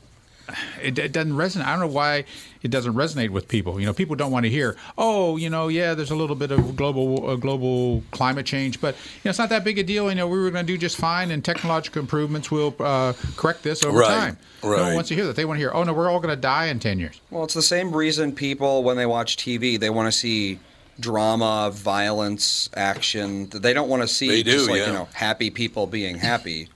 it, 0.81 0.97
it 0.99 1.11
doesn't 1.11 1.33
resonate. 1.33 1.65
I 1.65 1.71
don't 1.71 1.79
know 1.79 1.87
why 1.93 2.25
it 2.61 2.71
doesn't 2.71 2.93
resonate 2.93 3.29
with 3.29 3.47
people. 3.47 3.79
You 3.79 3.85
know, 3.85 3.93
people 3.93 4.15
don't 4.15 4.31
want 4.31 4.45
to 4.45 4.49
hear, 4.49 4.75
oh, 4.97 5.37
you 5.37 5.49
know, 5.49 5.67
yeah, 5.67 5.93
there's 5.93 6.11
a 6.11 6.15
little 6.15 6.35
bit 6.35 6.51
of 6.51 6.75
global 6.75 7.29
uh, 7.29 7.35
global 7.35 8.03
climate 8.11 8.45
change, 8.45 8.81
but 8.81 8.95
you 8.95 9.21
know, 9.25 9.29
it's 9.29 9.39
not 9.39 9.49
that 9.49 9.63
big 9.63 9.77
a 9.79 9.83
deal. 9.83 10.09
You 10.09 10.15
know, 10.15 10.27
we 10.27 10.37
were 10.39 10.51
going 10.51 10.65
to 10.65 10.71
do 10.73 10.77
just 10.77 10.97
fine, 10.97 11.31
and 11.31 11.43
technological 11.43 12.01
improvements 12.01 12.51
will 12.51 12.75
uh, 12.79 13.13
correct 13.35 13.63
this 13.63 13.83
over 13.83 13.99
Right, 13.99 14.07
time. 14.07 14.37
No 14.63 14.69
one 14.69 14.79
right. 14.79 14.95
wants 14.95 15.09
to 15.09 15.15
hear 15.15 15.25
that. 15.27 15.35
They 15.35 15.45
want 15.45 15.57
to 15.57 15.59
hear, 15.59 15.71
oh 15.73 15.83
no, 15.83 15.93
we're 15.93 16.09
all 16.09 16.19
going 16.19 16.35
to 16.35 16.41
die 16.41 16.65
in 16.67 16.79
ten 16.79 16.99
years. 16.99 17.19
Well, 17.29 17.43
it's 17.43 17.53
the 17.53 17.61
same 17.61 17.95
reason 17.95 18.33
people, 18.33 18.83
when 18.83 18.97
they 18.97 19.05
watch 19.05 19.37
TV, 19.37 19.79
they 19.79 19.89
want 19.89 20.07
to 20.07 20.11
see 20.11 20.59
drama, 20.99 21.71
violence, 21.73 22.69
action. 22.75 23.49
They 23.49 23.73
don't 23.73 23.89
want 23.89 24.01
to 24.01 24.07
see 24.07 24.29
They 24.29 24.43
do, 24.43 24.51
just 24.51 24.69
like 24.69 24.79
yeah. 24.79 24.87
you 24.87 24.93
know 24.93 25.07
happy 25.13 25.49
people 25.49 25.87
being 25.87 26.17
happy, 26.17 26.69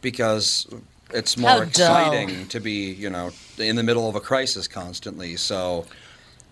because 0.00 0.66
it's 1.10 1.34
How 1.34 1.40
more 1.40 1.66
dull. 1.66 1.66
exciting 1.68 2.48
to 2.48 2.60
be 2.60 2.92
you 2.92 3.10
know 3.10 3.30
in 3.58 3.76
the 3.76 3.82
middle 3.82 4.08
of 4.08 4.14
a 4.14 4.20
crisis 4.20 4.68
constantly. 4.68 5.36
So 5.36 5.86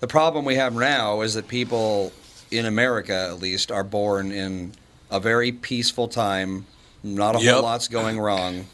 the 0.01 0.07
problem 0.07 0.45
we 0.45 0.57
have 0.57 0.75
now 0.75 1.21
is 1.23 1.35
that 1.35 1.49
people 1.49 2.13
in 2.51 2.67
America, 2.67 3.15
at 3.15 3.41
least, 3.41 3.73
are 3.73 3.85
born 3.85 4.31
in 4.33 4.73
a 5.11 5.21
very 5.21 5.53
peaceful 5.53 6.09
time. 6.09 6.67
Not 7.03 7.37
a 7.37 7.41
Yep. 7.41 7.55
whole 7.55 7.63
lot's 7.63 7.89
going 7.89 8.19
wrong, 8.19 8.67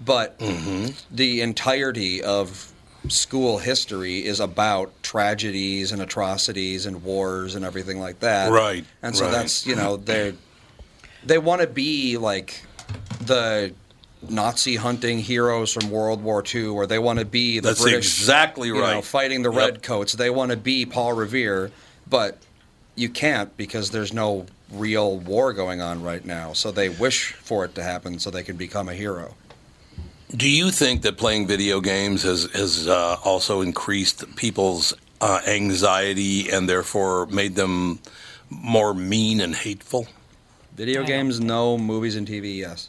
but 0.00 0.38
mm-hmm. 0.38 0.90
the 1.10 1.40
entirety 1.40 2.22
of 2.22 2.72
school 3.08 3.58
history 3.58 4.24
is 4.24 4.38
about 4.38 4.92
tragedies 5.02 5.90
and 5.90 6.00
atrocities 6.00 6.86
and 6.86 7.02
wars 7.02 7.54
and 7.56 7.64
everything 7.64 7.98
like 7.98 8.20
that. 8.20 8.52
Right, 8.52 8.84
And 9.02 9.16
so 9.16 9.24
right. 9.24 9.32
that's 9.32 9.66
you 9.66 9.74
know 9.74 9.96
they 9.96 10.34
they 11.24 11.38
want 11.38 11.60
to 11.62 11.66
be 11.66 12.16
like 12.16 12.62
the 13.26 13.74
Nazi 14.28 14.76
hunting 14.76 15.18
heroes 15.18 15.72
from 15.72 15.90
World 15.90 16.22
War 16.22 16.42
II, 16.54 16.66
or 16.66 16.86
they 16.86 16.98
want 16.98 17.18
to 17.18 17.24
be 17.24 17.58
the 17.60 17.68
That's 17.68 17.82
British 17.82 18.06
exactly 18.20 18.68
you 18.68 18.74
know, 18.74 18.80
right. 18.80 19.04
fighting 19.04 19.42
the 19.42 19.50
Yep. 19.52 19.58
redcoats. 19.74 20.12
They 20.14 20.30
want 20.30 20.50
to 20.50 20.56
be 20.56 20.86
Paul 20.86 21.12
Revere, 21.12 21.70
but 22.08 22.38
you 22.94 23.08
can't 23.08 23.56
because 23.56 23.90
there's 23.90 24.12
no 24.12 24.46
real 24.72 25.18
war 25.18 25.52
going 25.52 25.80
on 25.80 26.02
right 26.02 26.24
now. 26.24 26.52
So 26.52 26.70
they 26.70 26.88
wish 26.88 27.32
for 27.32 27.64
it 27.64 27.74
to 27.74 27.82
happen 27.82 28.18
so 28.18 28.30
they 28.30 28.42
can 28.42 28.56
become 28.56 28.88
a 28.88 28.94
hero. 28.94 29.34
Do 30.34 30.48
you 30.48 30.70
think 30.70 31.02
that 31.02 31.18
playing 31.18 31.46
video 31.46 31.80
games 31.80 32.22
has 32.22 32.44
has 32.52 32.88
uh, 32.88 33.16
also 33.22 33.60
increased 33.60 34.34
people's 34.36 34.94
uh, 35.20 35.40
anxiety 35.46 36.50
and 36.50 36.68
therefore 36.68 37.26
made 37.26 37.54
them 37.54 37.98
more 38.48 38.94
mean 38.94 39.40
and 39.40 39.54
hateful? 39.54 40.06
Video 40.74 41.04
games, 41.04 41.38
no. 41.38 41.76
Movies 41.76 42.16
and 42.16 42.26
TV, 42.26 42.56
yes. 42.56 42.88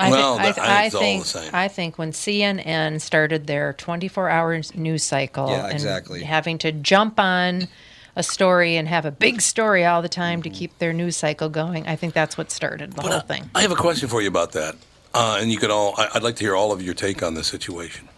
I, 0.00 0.10
Well, 0.10 0.38
I, 0.38 0.48
I 0.48 0.52
think 0.52 0.58
I 0.66 0.88
think 0.90 1.22
the 1.22 1.28
same. 1.28 1.50
I 1.54 1.68
think 1.68 1.98
when 1.98 2.12
CNN 2.12 3.00
started 3.00 3.46
their 3.46 3.74
24-hour 3.74 4.62
news 4.74 5.02
cycle 5.02 5.48
Yeah, 5.48 5.64
and 5.64 5.72
exactly. 5.72 6.22
having 6.22 6.58
to 6.58 6.72
jump 6.72 7.20
on 7.20 7.68
a 8.16 8.22
story 8.22 8.76
and 8.76 8.88
have 8.88 9.04
a 9.04 9.10
big 9.10 9.40
story 9.40 9.84
all 9.84 10.02
the 10.02 10.08
time 10.08 10.42
to 10.42 10.50
keep 10.50 10.78
their 10.78 10.92
news 10.92 11.16
cycle 11.16 11.48
going, 11.48 11.86
I 11.86 11.96
think 11.96 12.14
that's 12.14 12.36
what 12.36 12.50
started 12.50 12.94
the 12.94 13.02
whole 13.02 13.20
thing. 13.20 13.50
I 13.54 13.62
have 13.62 13.70
a 13.72 13.76
question 13.76 14.08
for 14.08 14.20
you 14.20 14.28
about 14.28 14.52
that, 14.52 14.74
uh, 15.14 15.38
and 15.40 15.50
you 15.50 15.58
could 15.58 15.70
all. 15.70 15.94
I, 15.96 16.08
I'd 16.14 16.22
like 16.22 16.36
to 16.36 16.44
hear 16.44 16.56
all 16.56 16.72
of 16.72 16.82
your 16.82 16.94
take 16.94 17.22
on 17.22 17.34
this 17.34 17.46
situation. 17.46 18.08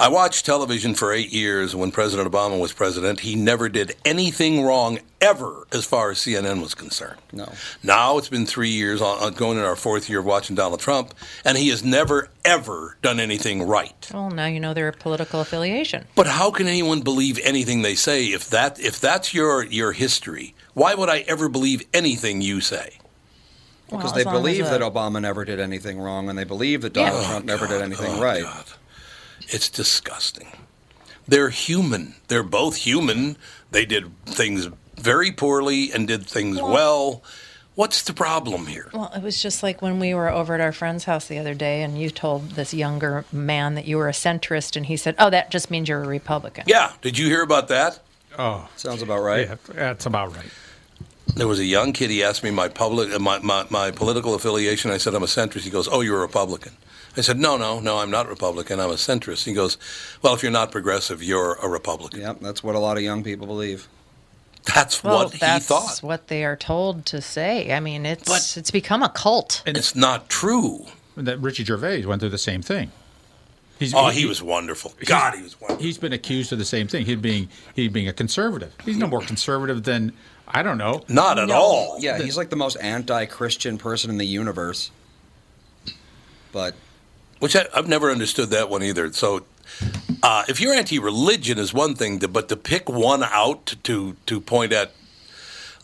I 0.00 0.08
watched 0.08 0.46
television 0.46 0.94
for 0.94 1.12
eight 1.12 1.30
years. 1.30 1.76
When 1.76 1.92
President 1.92 2.26
Obama 2.32 2.58
was 2.58 2.72
president, 2.72 3.20
he 3.20 3.36
never 3.36 3.68
did 3.68 3.94
anything 4.02 4.62
wrong 4.64 4.98
ever, 5.20 5.66
as 5.72 5.84
far 5.84 6.10
as 6.10 6.16
CNN 6.16 6.62
was 6.62 6.74
concerned. 6.74 7.20
No. 7.34 7.52
Now 7.82 8.16
it's 8.16 8.30
been 8.30 8.46
three 8.46 8.70
years, 8.70 9.02
on, 9.02 9.18
on 9.22 9.34
going 9.34 9.58
in 9.58 9.64
our 9.64 9.76
fourth 9.76 10.08
year 10.08 10.20
of 10.20 10.24
watching 10.24 10.56
Donald 10.56 10.80
Trump, 10.80 11.12
and 11.44 11.58
he 11.58 11.68
has 11.68 11.84
never 11.84 12.30
ever 12.46 12.96
done 13.02 13.20
anything 13.20 13.62
right. 13.68 14.10
Well, 14.14 14.30
now 14.30 14.46
you 14.46 14.58
know 14.58 14.72
their 14.72 14.90
political 14.90 15.42
affiliation. 15.42 16.06
But 16.14 16.26
how 16.26 16.50
can 16.50 16.66
anyone 16.66 17.02
believe 17.02 17.38
anything 17.44 17.82
they 17.82 17.94
say 17.94 18.24
if 18.28 18.48
that 18.48 18.80
if 18.80 18.98
that's 18.98 19.34
your 19.34 19.64
your 19.66 19.92
history? 19.92 20.54
Why 20.72 20.94
would 20.94 21.10
I 21.10 21.18
ever 21.28 21.50
believe 21.50 21.82
anything 21.92 22.40
you 22.40 22.62
say? 22.62 22.94
Because 23.90 24.04
Well, 24.04 24.12
they 24.14 24.20
as 24.20 24.26
long 24.26 24.36
as 24.36 24.40
believe 24.40 24.66
a- 24.66 24.70
that 24.70 24.80
Obama 24.80 25.20
never 25.20 25.44
did 25.44 25.60
anything 25.60 26.00
wrong, 26.00 26.30
and 26.30 26.38
they 26.38 26.44
believe 26.44 26.80
that 26.82 26.94
Donald 26.94 27.20
Yeah. 27.20 27.28
Trump 27.28 27.44
oh, 27.44 27.46
never 27.46 27.66
did 27.66 27.82
anything 27.82 28.14
Oh, 28.14 28.22
right. 28.22 28.44
God. 28.44 28.64
It's 29.52 29.68
disgusting. 29.68 30.48
They're 31.26 31.50
human. 31.50 32.14
They're 32.28 32.42
both 32.42 32.76
human. 32.76 33.36
They 33.70 33.84
did 33.84 34.10
things 34.26 34.68
very 34.96 35.32
poorly 35.32 35.92
and 35.92 36.06
did 36.06 36.26
things 36.26 36.60
well. 36.60 37.22
What's 37.74 38.02
the 38.02 38.12
problem 38.12 38.66
here? 38.66 38.90
Well, 38.92 39.12
it 39.14 39.22
was 39.22 39.40
just 39.40 39.62
like 39.62 39.80
when 39.80 40.00
we 40.00 40.12
were 40.12 40.28
over 40.28 40.54
at 40.54 40.60
our 40.60 40.72
friend's 40.72 41.04
house 41.04 41.26
the 41.28 41.38
other 41.38 41.54
day, 41.54 41.82
and 41.82 41.98
you 41.98 42.10
told 42.10 42.50
this 42.50 42.74
younger 42.74 43.24
man 43.32 43.74
that 43.74 43.86
you 43.86 43.96
were 43.96 44.08
a 44.08 44.12
centrist, 44.12 44.76
and 44.76 44.86
he 44.86 44.96
said, 44.96 45.14
"Oh, 45.18 45.30
that 45.30 45.50
just 45.50 45.70
means 45.70 45.88
you're 45.88 46.02
a 46.02 46.06
Republican." 46.06 46.64
Yeah, 46.66 46.92
did 47.00 47.16
you 47.16 47.26
hear 47.26 47.42
about 47.42 47.68
that? 47.68 48.00
Oh, 48.38 48.68
Sounds 48.76 49.02
about 49.02 49.22
right. 49.22 49.48
yeah, 49.48 49.56
that's 49.68 50.06
about 50.06 50.34
right. 50.36 50.50
There 51.36 51.48
was 51.48 51.58
a 51.58 51.64
young 51.64 51.92
kid. 51.92 52.10
He 52.10 52.22
asked 52.22 52.42
me 52.42 52.50
my 52.50 52.68
public, 52.68 53.12
uh, 53.12 53.18
my, 53.18 53.38
my, 53.38 53.66
my 53.70 53.90
political 53.92 54.34
affiliation. 54.34 54.90
I 54.90 54.98
said 54.98 55.14
I'm 55.14 55.22
a 55.22 55.26
centrist. 55.26 55.60
He 55.60 55.70
goes, 55.70 55.88
"Oh, 55.90 56.00
you're 56.00 56.18
a 56.18 56.22
Republican." 56.22 56.72
I 57.16 57.22
said, 57.22 57.38
"No, 57.38 57.56
no, 57.56 57.80
no. 57.80 57.98
I'm 57.98 58.10
not 58.10 58.28
Republican. 58.28 58.78
I'm 58.80 58.90
a 58.90 58.94
centrist." 58.94 59.44
He 59.44 59.52
goes, 59.52 59.76
"Well, 60.22 60.34
if 60.34 60.42
you're 60.42 60.52
not 60.52 60.70
progressive, 60.70 61.22
you're 61.22 61.54
a 61.54 61.68
Republican." 61.68 62.20
Yep, 62.20 62.38
that's 62.40 62.62
what 62.62 62.74
a 62.74 62.78
lot 62.78 62.96
of 62.96 63.02
young 63.02 63.22
people 63.24 63.46
believe. 63.46 63.88
That's 64.74 65.02
Well, 65.02 65.24
what 65.24 65.32
he 65.32 65.38
that's 65.38 65.66
thought. 65.66 65.98
what 66.02 66.28
they 66.28 66.44
are 66.44 66.54
told 66.56 67.06
to 67.06 67.20
say. 67.22 67.72
I 67.72 67.80
mean, 67.80 68.04
it's 68.06 68.28
But- 68.28 68.54
it's 68.56 68.70
become 68.70 69.02
a 69.02 69.08
cult. 69.08 69.62
And 69.66 69.76
it's 69.76 69.96
not 69.96 70.28
true. 70.28 70.86
That 71.16 71.38
Ricky 71.40 71.64
Gervais 71.64 72.04
went 72.04 72.20
through 72.20 72.28
the 72.30 72.38
same 72.38 72.62
thing. 72.62 72.92
He's, 73.78 73.94
Oh, 73.94 74.08
he 74.08 74.26
was 74.26 74.42
wonderful. 74.42 74.92
God, 75.06 75.34
he 75.34 75.42
was 75.42 75.58
wonderful. 75.58 75.82
He's 75.82 75.96
been 75.96 76.12
accused 76.12 76.52
of 76.52 76.58
the 76.58 76.66
same 76.66 76.86
thing. 76.86 77.06
He'd 77.06 77.22
being 77.22 77.48
he 77.74 77.88
being 77.88 78.06
a 78.08 78.12
conservative. 78.12 78.72
He's 78.84 78.98
no 78.98 79.06
more 79.06 79.22
conservative 79.22 79.84
than 79.84 80.12
I 80.46 80.62
don't 80.62 80.76
know. 80.78 81.02
Not 81.08 81.38
at 81.38 81.50
all. 81.50 81.96
Yeah, 81.98 82.18
he's 82.18 82.36
like 82.36 82.50
the 82.50 82.56
most 82.56 82.76
anti-Christian 82.80 83.78
person 83.78 84.10
in 84.10 84.18
the 84.18 84.26
universe. 84.26 84.90
But 86.52 86.74
Which 87.40 87.56
I, 87.56 87.66
I've 87.74 87.88
never 87.88 88.10
understood 88.10 88.50
that 88.50 88.70
one 88.70 88.82
either. 88.82 89.12
So, 89.12 89.44
uh, 90.22 90.44
if 90.48 90.60
you're 90.60 90.74
anti-religion 90.74 91.58
is 91.58 91.72
one 91.74 91.94
thing, 91.94 92.18
to, 92.20 92.28
but 92.28 92.48
to 92.50 92.56
pick 92.56 92.88
one 92.88 93.22
out 93.24 93.74
to 93.84 94.16
to, 94.26 94.40
point 94.40 94.72
at 94.72 94.92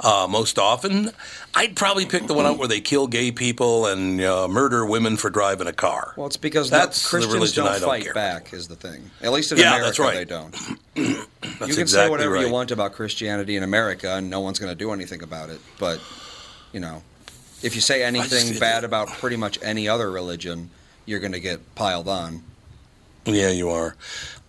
uh, 0.00 0.26
most 0.28 0.58
often, 0.58 1.10
I'd 1.54 1.74
probably 1.74 2.04
pick 2.04 2.26
the 2.26 2.34
one 2.34 2.44
out 2.44 2.58
where 2.58 2.68
they 2.68 2.80
kill 2.82 3.06
gay 3.06 3.32
people 3.32 3.86
and 3.86 4.20
uh, 4.20 4.46
murder 4.48 4.84
women 4.84 5.16
for 5.16 5.30
driving 5.30 5.66
a 5.66 5.72
car. 5.72 6.12
well, 6.16 6.26
it's 6.26 6.36
because 6.36 6.68
That's 6.68 7.00
the 7.02 7.06
the 7.06 7.10
Christians 7.10 7.34
religion 7.34 7.64
don't 7.64 7.72
I 7.72 7.78
don't 7.78 7.88
fight 7.88 8.04
care. 8.04 8.12
back. 8.14 8.52
Is 8.52 8.68
the 8.68 8.76
thing. 8.76 9.10
At 9.22 9.32
least 9.32 9.52
in 9.52 9.58
Yeah, 9.58 9.68
America, 9.76 9.84
that's 9.86 9.98
right. 9.98 10.14
they 10.14 10.24
don't. 10.24 10.54
You 11.66 11.74
can 11.74 11.86
say 11.86 12.10
whatever 12.10 12.34
right. 12.34 12.46
you 12.46 12.52
want 12.52 12.70
about 12.70 12.92
Christianity 12.92 13.56
in 13.56 13.62
America, 13.62 14.14
and 14.16 14.28
no 14.28 14.40
one's 14.40 14.58
going 14.58 14.70
to 14.70 14.76
do 14.76 14.92
anything 14.92 15.22
about 15.22 15.48
it. 15.48 15.60
But 15.78 16.00
you 16.72 16.80
know, 16.80 17.02
if 17.62 17.74
you 17.74 17.80
say 17.80 18.02
anything 18.02 18.58
bad 18.58 18.84
about 18.84 19.08
pretty 19.08 19.36
much 19.36 19.58
any 19.62 19.88
other 19.88 20.10
religion, 20.10 20.70
you're 21.06 21.20
going 21.20 21.32
to 21.32 21.40
get 21.40 21.74
piled 21.74 22.08
on. 22.08 22.42
Yeah, 23.24 23.50
you 23.50 23.70
are. 23.70 23.96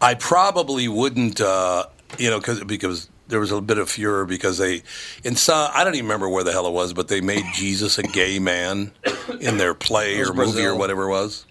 I 0.01 0.13
probably 0.15 0.87
wouldn't, 0.87 1.41
uh, 1.41 1.85
you 2.19 2.29
know, 2.29 2.39
cause, 2.39 2.63
because 2.63 3.09
there 3.27 3.39
was 3.39 3.51
a 3.51 3.59
bit 3.61 3.77
of 3.77 3.89
furor 3.89 4.25
because 4.25 4.57
they, 4.57 4.83
in 5.23 5.35
some, 5.35 5.69
I 5.73 5.83
don't 5.83 5.95
even 5.95 6.05
remember 6.05 6.29
where 6.29 6.43
the 6.43 6.51
hell 6.51 6.67
it 6.67 6.73
was, 6.73 6.93
but 6.93 7.07
they 7.07 7.19
made 7.21 7.43
Jesus 7.53 7.97
a 7.97 8.03
gay 8.03 8.37
man 8.39 8.91
in 9.39 9.57
their 9.57 9.73
play 9.73 10.15
It 10.17 10.19
was 10.19 10.29
or 10.29 10.33
movie 10.33 10.65
or 10.65 10.75
whatever 10.75 11.03
it 11.05 11.09
was. 11.09 11.45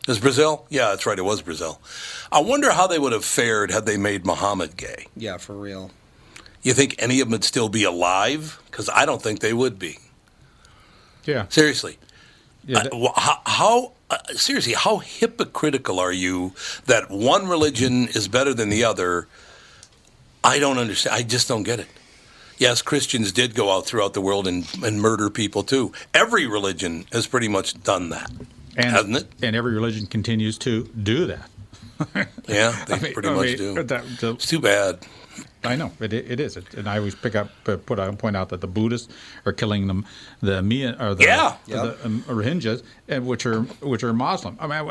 It 0.00 0.08
was 0.08 0.18
Brazil? 0.18 0.66
Yeah, 0.68 0.88
that's 0.88 1.06
right. 1.06 1.18
It 1.18 1.22
was 1.24 1.40
Brazil. 1.42 1.80
I 2.30 2.40
wonder 2.40 2.72
how 2.72 2.86
they 2.86 2.98
would 2.98 3.12
have 3.12 3.24
fared 3.24 3.70
had 3.70 3.86
they 3.86 3.96
made 3.96 4.26
Muhammad 4.26 4.76
gay. 4.76 5.06
Yeah, 5.16 5.38
for 5.38 5.54
real. 5.54 5.90
You 6.62 6.74
think 6.74 6.96
any 6.98 7.20
of 7.20 7.26
them 7.28 7.32
would 7.32 7.44
still 7.44 7.68
be 7.68 7.84
alive? 7.84 8.60
Because 8.70 8.90
I 8.92 9.06
don't 9.06 9.22
think 9.22 9.40
they 9.40 9.52
would 9.52 9.78
be. 9.78 9.98
Yeah. 11.24 11.46
Seriously. 11.48 11.98
Yeah, 12.66 12.78
Uh, 12.78 12.82
that- 12.82 12.92
wh- 12.94 13.18
how, 13.18 13.40
how 13.46 13.92
uh, 14.14 14.34
seriously 14.34 14.72
how 14.74 14.98
hypocritical 14.98 15.98
are 16.00 16.12
you 16.12 16.52
that 16.86 17.10
one 17.10 17.48
religion 17.48 18.08
is 18.08 18.28
better 18.28 18.54
than 18.54 18.68
the 18.68 18.84
other? 18.84 19.26
I 20.42 20.58
don't 20.58 20.78
understand 20.78 21.16
i 21.16 21.22
just 21.22 21.48
don't 21.48 21.62
get 21.62 21.80
it. 21.80 21.86
Yes 22.58 22.82
christians 22.82 23.32
did 23.32 23.54
go 23.54 23.70
out 23.74 23.86
throughout 23.86 24.14
the 24.14 24.20
world 24.20 24.46
and, 24.46 24.66
and 24.84 25.00
murder 25.00 25.30
people 25.30 25.62
too. 25.62 25.92
Every 26.12 26.46
religion 26.46 27.06
has 27.12 27.26
pretty 27.26 27.48
much 27.48 27.82
done 27.82 28.10
that 28.10 28.30
and, 28.76 28.90
hasn't 28.90 29.16
it? 29.16 29.26
And 29.42 29.56
every 29.56 29.72
religion 29.74 30.06
continues 30.06 30.58
to 30.58 30.84
do 31.02 31.26
that. 31.26 31.48
yeah 32.48 32.84
they 32.86 32.94
I 32.94 32.98
mean- 33.00 33.12
pretty 33.14 33.28
I 33.28 33.34
much 33.34 33.46
mean, 33.46 33.56
do. 33.56 33.82
that- 33.82 34.04
the- 34.20 34.32
it's 34.32 34.46
too 34.46 34.60
bad 34.60 34.98
I 35.64 35.76
know 35.76 35.92
it, 36.00 36.12
it 36.12 36.40
is, 36.40 36.56
it, 36.56 36.74
and 36.74 36.88
I 36.88 36.98
always 36.98 37.14
pick 37.14 37.34
up, 37.34 37.50
uh, 37.66 37.76
put 37.76 37.98
out, 37.98 38.16
point 38.18 38.36
out 38.36 38.48
that 38.50 38.60
the 38.60 38.66
Buddhists 38.66 39.12
are 39.46 39.52
killing 39.52 39.86
them, 39.86 40.04
the 40.40 40.62
Mia 40.62 40.96
or 41.00 41.14
the 41.14 41.24
Yeah. 41.66 41.82
the 41.82 42.06
um, 42.06 42.22
Rohingyas, 42.28 42.82
and 43.08 43.26
which 43.26 43.46
are 43.46 43.62
which 43.80 44.02
are 44.04 44.12
Muslim. 44.12 44.56
I 44.60 44.66
mean, 44.66 44.88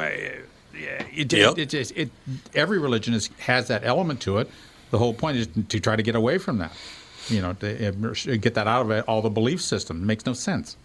it, 0.74 1.32
Yep. 1.32 1.58
it, 1.60 1.74
it, 1.74 1.92
it, 1.96 2.10
every 2.56 2.80
religion 2.80 3.14
is, 3.14 3.30
has 3.40 3.68
that 3.68 3.84
element 3.84 4.22
to 4.22 4.40
it. 4.40 4.50
The 4.90 4.98
whole 4.98 5.14
point 5.14 5.38
is 5.38 5.48
to 5.70 5.80
try 5.80 5.96
to 5.96 6.04
get 6.04 6.16
away 6.16 6.38
from 6.40 6.58
that. 6.60 6.72
You 7.30 7.42
know, 7.42 7.54
to 7.54 7.88
uh, 7.90 7.92
get 8.40 8.56
that 8.56 8.68
out 8.68 8.82
of 8.86 8.92
it, 8.92 9.06
all 9.08 9.22
the 9.22 9.30
belief 9.30 9.62
system 9.62 10.02
it 10.02 10.06
makes 10.06 10.26
no 10.26 10.34
sense. 10.34 10.76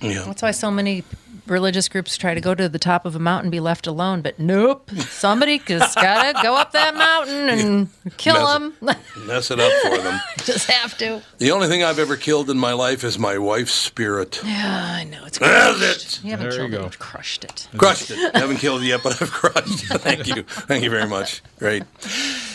Yeah 0.00 0.24
That's 0.26 0.42
why 0.42 0.50
so 0.50 0.70
many 0.70 1.04
religious 1.46 1.88
groups 1.88 2.16
try 2.16 2.32
to 2.34 2.40
go 2.40 2.54
to 2.54 2.68
the 2.68 2.78
top 2.78 3.04
of 3.04 3.16
a 3.16 3.18
mountain 3.18 3.46
and 3.46 3.50
be 3.50 3.58
left 3.58 3.88
alone. 3.88 4.20
But 4.22 4.38
nope, 4.38 4.88
somebody 5.08 5.58
just 5.58 5.96
gotta 5.96 6.38
go 6.42 6.54
up 6.54 6.70
that 6.72 6.94
mountain 6.94 7.48
and 7.48 7.88
kill 8.16 8.34
Mess 8.34 8.52
them. 8.80 9.26
mess 9.26 9.50
it 9.50 9.58
up 9.58 9.72
for 9.82 9.98
them 9.98 10.20
just 10.44 10.70
have 10.70 10.96
to. 10.98 11.20
the 11.38 11.50
only 11.50 11.66
thing 11.66 11.82
i've 11.82 11.98
ever 11.98 12.16
killed 12.16 12.50
in 12.50 12.58
my 12.58 12.72
life 12.72 13.02
is 13.02 13.18
my 13.18 13.36
wife's 13.36 13.72
spirit 13.72 14.40
Yeah, 14.44 14.94
I 15.00 15.04
know 15.04 15.24
it's 15.24 15.38
That's 15.38 15.78
crushed. 15.78 16.18
it. 16.18 16.24
You 16.24 16.30
haven't 16.32 16.50
There 16.50 16.62
you 16.62 16.68
killed 16.68 16.74
it, 16.74 16.78
go. 16.78 16.84
you've 16.84 16.98
crushed 17.00 17.44
it. 17.44 17.68
Crushed 17.76 18.10
it. 18.12 18.34
Haven't 18.36 18.58
killed 18.58 18.82
it 18.82 18.86
yet, 18.86 19.00
but 19.02 19.20
I've 19.20 19.30
crushed 19.32 19.90
it. 19.90 20.00
Thank 20.00 20.28
you. 20.28 20.42
Thank 20.44 20.84
you 20.84 20.90
very 20.90 21.08
much. 21.08 21.42
Great. 21.58 21.82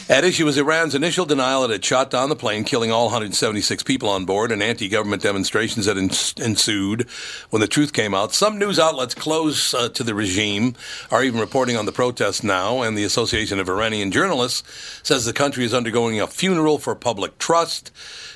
At 0.08 0.24
issue 0.24 0.45
was 0.45 0.56
Iran's 0.56 0.93
initial 0.93 1.26
denial 1.26 1.64
that 1.64 1.74
it 1.74 1.84
shot 1.84 2.12
down 2.12 2.30
the 2.30 2.36
plane, 2.36 2.64
killing 2.64 2.91
all 2.91 3.06
176 3.06 3.82
people 3.82 4.08
on 4.08 4.24
board, 4.24 4.51
and 4.51 4.62
anti 4.62 4.88
government 4.88 5.24
demonstrations 5.24 5.88
that 5.88 5.97
ens- 5.97 6.36
ensued 6.38 7.10
when 7.49 7.60
the 7.60 7.68
truth 7.68 7.91
came 7.91 8.14
out. 8.14 8.32
Some 8.32 8.60
news 8.60 8.78
outlets 8.78 9.16
close 9.16 9.74
uh, 9.74 9.89
to 9.89 10.03
the 10.03 10.14
regime 10.14 10.76
are 11.10 11.24
even 11.24 11.39
reporting 11.39 11.76
on 11.76 11.88
the 11.88 11.91
protests 11.91 12.43
now, 12.43 12.84
and 12.84 12.95
the 12.95 13.03
Association 13.03 13.60
of 13.60 13.68
Iranian 13.68 14.12
Journalists 14.12 14.62
says 15.01 15.26
the 15.26 15.34
country 15.34 15.66
is 15.66 15.74
undergoing 15.74 16.22
a 16.22 16.28
funeral 16.28 16.78
for 16.78 16.93
public 16.93 17.39
trust. 17.39 17.91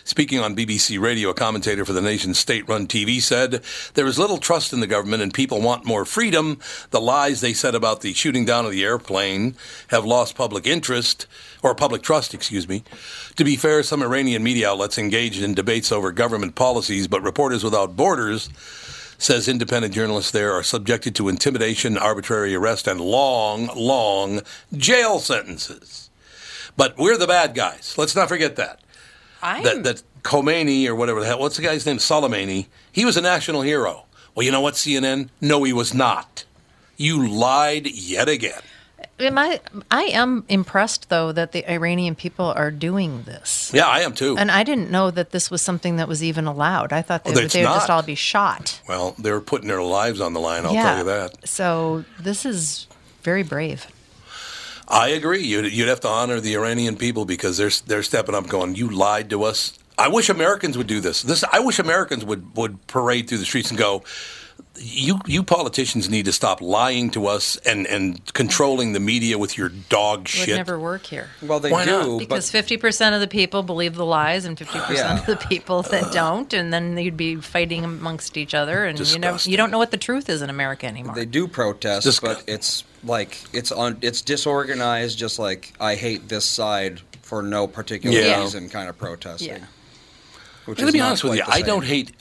Speaking 0.10 0.40
on 0.40 0.56
BBC 0.56 1.00
Radio, 1.00 1.30
a 1.30 1.36
commentator 1.36 1.86
for 1.86 1.94
the 1.94 2.02
nation's 2.02 2.40
state 2.40 2.68
run 2.68 2.88
TV 2.88 3.22
said, 3.22 3.62
There 3.94 4.08
is 4.08 4.18
little 4.18 4.40
trust 4.40 4.74
in 4.74 4.80
the 4.80 4.88
government 4.88 5.22
and 5.22 5.32
people 5.32 5.62
want 5.62 5.86
more 5.86 6.04
freedom. 6.04 6.58
The 6.90 7.00
lies 7.00 7.42
they 7.42 7.54
said 7.54 7.76
about 7.76 8.02
the 8.02 8.14
shooting 8.14 8.44
down 8.44 8.66
of 8.66 8.72
the 8.72 8.84
airplane 8.84 9.54
have 9.90 10.06
lost 10.06 10.34
public 10.34 10.66
interest, 10.66 11.28
or 11.62 11.76
public 11.76 12.02
trust, 12.02 12.34
excuse 12.34 12.68
me. 12.68 12.84
To 13.36 13.44
be 13.44 13.56
fair, 13.56 13.84
some 13.84 14.02
Iranian 14.02 14.42
media 14.42 14.72
outlets 14.72 14.98
engaged 14.98 15.44
in 15.44 15.54
debates 15.54 15.92
over 15.92 16.12
government 16.12 16.56
policies, 16.56 17.08
but 17.08 17.22
Reporters 17.22 17.64
Without 17.64 17.96
Borders 17.96 18.50
says 19.20 19.48
independent 19.48 19.94
journalists 19.94 20.32
there 20.32 20.54
are 20.54 20.64
subjected 20.64 21.14
to 21.18 21.30
intimidation, 21.30 22.00
arbitrary 22.00 22.56
arrest, 22.56 22.88
and 22.88 23.00
long, 23.00 23.70
long 23.76 24.42
jail 24.76 25.20
sentences. 25.20 26.10
But 26.76 26.98
we're 26.98 27.18
the 27.20 27.28
bad 27.28 27.54
guys. 27.54 27.94
Let's 27.96 28.16
not 28.16 28.28
forget 28.28 28.56
that 28.56 28.80
that 29.42 29.84
that 29.84 30.04
Khomeini 30.24 30.88
or 30.88 30.96
whatever 30.96 31.20
the 31.22 31.26
hell, 31.28 31.40
what's 31.40 31.58
the 31.58 31.64
guy's 31.64 31.86
name? 31.86 31.98
Soleimani. 31.98 32.68
He 32.92 33.06
was 33.06 33.18
a 33.18 33.22
national 33.22 33.62
hero. 33.62 34.06
Well, 34.36 34.46
you 34.46 34.52
know 34.52 34.62
what, 34.62 34.76
CNN? 34.76 35.30
No, 35.42 35.64
he 35.64 35.74
was 35.74 35.94
not. 35.94 36.46
You 36.98 37.28
lied 37.28 37.88
yet 37.88 38.30
again. 38.30 38.62
am 39.20 39.38
I, 39.38 39.60
I 39.90 40.04
am 40.04 40.44
impressed, 40.50 41.10
though, 41.10 41.32
that 41.32 41.52
the 41.52 41.70
Iranian 41.70 42.16
people 42.16 42.46
are 42.46 42.72
doing 42.72 43.24
this. 43.24 43.72
Yeah, 43.74 43.88
I 43.88 44.00
am 44.02 44.14
too. 44.14 44.38
And 44.38 44.52
I 44.52 44.64
didn't 44.64 44.92
know 44.92 45.12
that 45.12 45.32
this 45.32 45.50
was 45.50 45.62
something 45.62 45.96
that 45.96 46.08
was 46.08 46.24
even 46.24 46.46
allowed. 46.46 46.94
I 46.94 47.02
thought 47.02 47.24
they, 47.24 47.32
Well, 47.32 47.44
would 47.44 47.52
they 47.52 47.62
would 47.66 47.74
just 47.74 47.90
all 47.90 48.04
be 48.04 48.16
shot. 48.16 48.82
well, 48.88 49.16
they're 49.18 49.42
putting 49.42 49.68
their 49.68 49.82
lives 49.82 50.22
on 50.22 50.34
the 50.34 50.40
line. 50.40 50.66
I'll 50.66 50.74
yeah. 50.74 50.84
tell 50.84 50.98
you 51.00 51.04
that. 51.06 51.48
So 51.48 52.06
this 52.20 52.46
is 52.46 52.88
very 53.24 53.44
brave. 53.44 53.88
I 54.90 55.10
agree. 55.10 55.44
You'd, 55.44 55.72
you'd 55.72 55.88
have 55.88 56.00
to 56.02 56.08
honor 56.08 56.40
the 56.40 56.56
Iranian 56.56 56.96
people 56.98 57.26
because 57.26 57.58
they're 57.58 57.70
they're 57.88 58.04
stepping 58.04 58.36
up, 58.36 58.48
going, 58.48 58.76
"You 58.76 58.90
lied 58.90 59.30
to 59.32 59.44
us." 59.44 59.78
I 59.98 60.08
wish 60.08 60.30
Americans 60.30 60.78
would 60.78 60.88
do 60.88 61.00
this. 61.00 61.22
This 61.22 61.44
I 61.52 61.60
wish 61.60 61.78
Americans 61.80 62.24
would 62.26 62.56
would 62.58 62.88
parade 62.88 63.28
through 63.28 63.40
the 63.40 63.46
streets 63.46 63.70
and 63.70 63.78
go. 63.78 64.04
You 64.82 65.20
you 65.26 65.44
politicians 65.44 66.10
need 66.10 66.24
to 66.26 66.32
stop 66.32 66.62
lying 66.62 67.10
to 67.12 67.28
us 67.28 67.58
and, 67.66 67.86
and 67.86 68.24
controlling 68.34 68.94
the 68.94 69.02
media 69.02 69.38
with 69.38 69.58
your 69.58 69.68
dog 69.68 70.20
It 70.20 70.22
would 70.22 70.30
shit. 70.46 70.56
never 70.56 70.80
work 70.80 71.06
here. 71.06 71.28
Well, 71.42 71.60
they 71.60 71.70
Why 71.70 71.84
not? 71.84 72.04
do, 72.06 72.20
Because 72.20 72.50
but 72.50 72.66
50% 72.66 73.14
of 73.14 73.20
the 73.20 73.28
people 73.28 73.62
believe 73.62 73.96
the 73.96 74.06
lies 74.06 74.46
and 74.46 74.58
50% 74.58 74.96
Yeah. 74.96 75.20
of 75.20 75.26
the 75.26 75.36
people 75.36 75.82
that 75.84 76.14
don't. 76.14 76.54
And 76.54 76.72
then 76.72 76.98
you'd 76.98 77.18
be 77.18 77.36
fighting 77.36 77.84
amongst 77.84 78.38
each 78.38 78.54
other. 78.54 78.86
And 78.86 78.98
you 79.12 79.20
know, 79.20 79.38
you 79.44 79.58
don't 79.58 79.70
know 79.70 79.78
what 79.80 79.92
the 79.92 79.98
truth 79.98 80.30
is 80.30 80.42
in 80.42 80.50
America 80.50 80.86
anymore. 80.86 81.14
they 81.16 81.26
do 81.26 81.46
protest. 81.50 82.06
Disgusting. 82.06 82.46
But 82.46 82.54
it's 82.54 82.86
like 83.04 83.38
it's 83.54 83.72
on. 83.72 83.98
It's 84.02 84.22
disorganized. 84.22 85.18
Just 85.18 85.40
like 85.40 85.74
I 85.80 85.96
hate 85.96 86.28
this 86.30 86.46
side 86.46 87.02
for 87.22 87.42
no 87.42 87.68
particular 87.68 88.18
Yeah. 88.18 88.42
reason, 88.42 88.70
kind 88.70 88.90
of 88.90 88.98
protesting. 88.98 89.50
Yeah. 89.50 89.66
Which 90.66 90.80
to 90.80 90.86
is 90.88 90.94
be 90.94 91.00
honest 91.00 91.24
with 91.24 91.36
you, 91.36 91.44
I 91.48 91.62
don't 91.62 91.84
hate. 91.86 92.12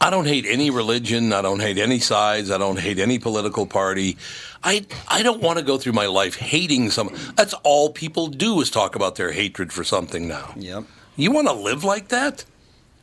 I 0.00 0.10
don't 0.10 0.26
hate 0.26 0.46
any 0.46 0.70
religion. 0.70 1.32
I 1.32 1.42
don't 1.42 1.58
hate 1.60 1.76
any 1.78 1.98
sides. 1.98 2.50
I 2.52 2.58
don't 2.58 2.78
hate 2.78 2.98
any 3.00 3.18
political 3.18 3.66
party. 3.66 4.16
I 4.62 4.86
I 5.08 5.22
don't 5.22 5.42
want 5.42 5.58
to 5.58 5.64
go 5.64 5.76
through 5.78 5.92
my 5.94 6.06
life 6.06 6.36
hating 6.36 6.90
some. 6.90 7.10
That's 7.36 7.54
all 7.64 7.90
people 7.90 8.28
do 8.28 8.60
is 8.60 8.70
talk 8.70 8.94
about 8.94 9.16
their 9.16 9.32
hatred 9.32 9.72
for 9.72 9.82
something 9.84 10.28
now. 10.28 10.52
Yep. 10.56 10.84
You 11.16 11.32
want 11.32 11.48
to 11.48 11.52
live 11.54 11.82
like 11.82 12.08
that? 12.08 12.44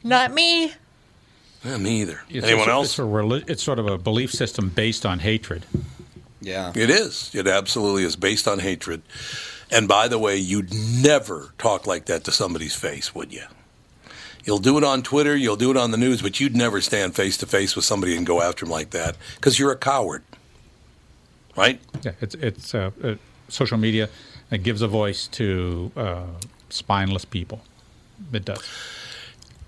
Not 0.04 0.34
me. 0.34 0.72
Yeah, 1.66 1.78
me 1.78 2.02
either. 2.02 2.22
It's 2.30 2.46
Anyone 2.46 2.70
a- 2.70 2.72
else? 2.74 2.88
It's, 2.92 3.00
a 3.00 3.02
reli- 3.02 3.50
it's 3.50 3.64
sort 3.64 3.80
of 3.80 3.88
a 3.88 3.98
belief 3.98 4.32
system 4.32 4.70
based 4.70 5.06
on 5.06 5.20
hatred. 5.20 5.66
Yeah. 6.46 6.72
It 6.76 6.92
is. 6.92 7.32
It 7.34 7.48
absolutely 7.48 8.04
is 8.04 8.16
based 8.16 8.48
on 8.48 8.60
hatred. 8.60 9.02
And 9.72 9.88
by 9.88 10.08
the 10.08 10.20
way, 10.20 10.38
you'd 10.38 10.72
never 10.74 11.54
talk 11.58 11.88
like 11.88 12.06
that 12.06 12.24
to 12.26 12.32
somebody's 12.32 12.76
face, 12.76 13.16
would 13.16 13.34
you? 13.34 13.46
You'll 14.44 14.60
do 14.60 14.78
it 14.78 14.84
on 14.84 15.02
Twitter, 15.02 15.36
you'll 15.36 15.56
do 15.56 15.72
it 15.72 15.78
on 15.78 15.90
the 15.90 15.98
news, 15.98 16.22
but 16.22 16.40
you'd 16.40 16.56
never 16.56 16.80
stand 16.82 17.16
face 17.16 17.36
to 17.38 17.48
face 17.48 17.76
with 17.76 17.84
somebody 17.84 18.16
and 18.16 18.28
go 18.28 18.44
after 18.44 18.64
them 18.64 18.72
like 18.72 18.92
that 18.92 19.18
because 19.36 19.58
you're 19.58 19.72
a 19.72 19.78
coward. 19.78 20.22
Right? 21.58 21.80
Yeah, 22.04 22.12
it's 22.22 22.36
it's 22.36 22.76
uh, 22.76 22.92
uh, 23.04 23.16
social 23.48 23.80
media 23.80 24.10
that 24.50 24.60
gives 24.60 24.84
a 24.84 24.88
voice 24.88 25.26
to 25.30 25.92
uh, 25.98 26.26
spineless 26.70 27.26
people. 27.26 27.62
It 28.32 28.46
does. 28.46 28.62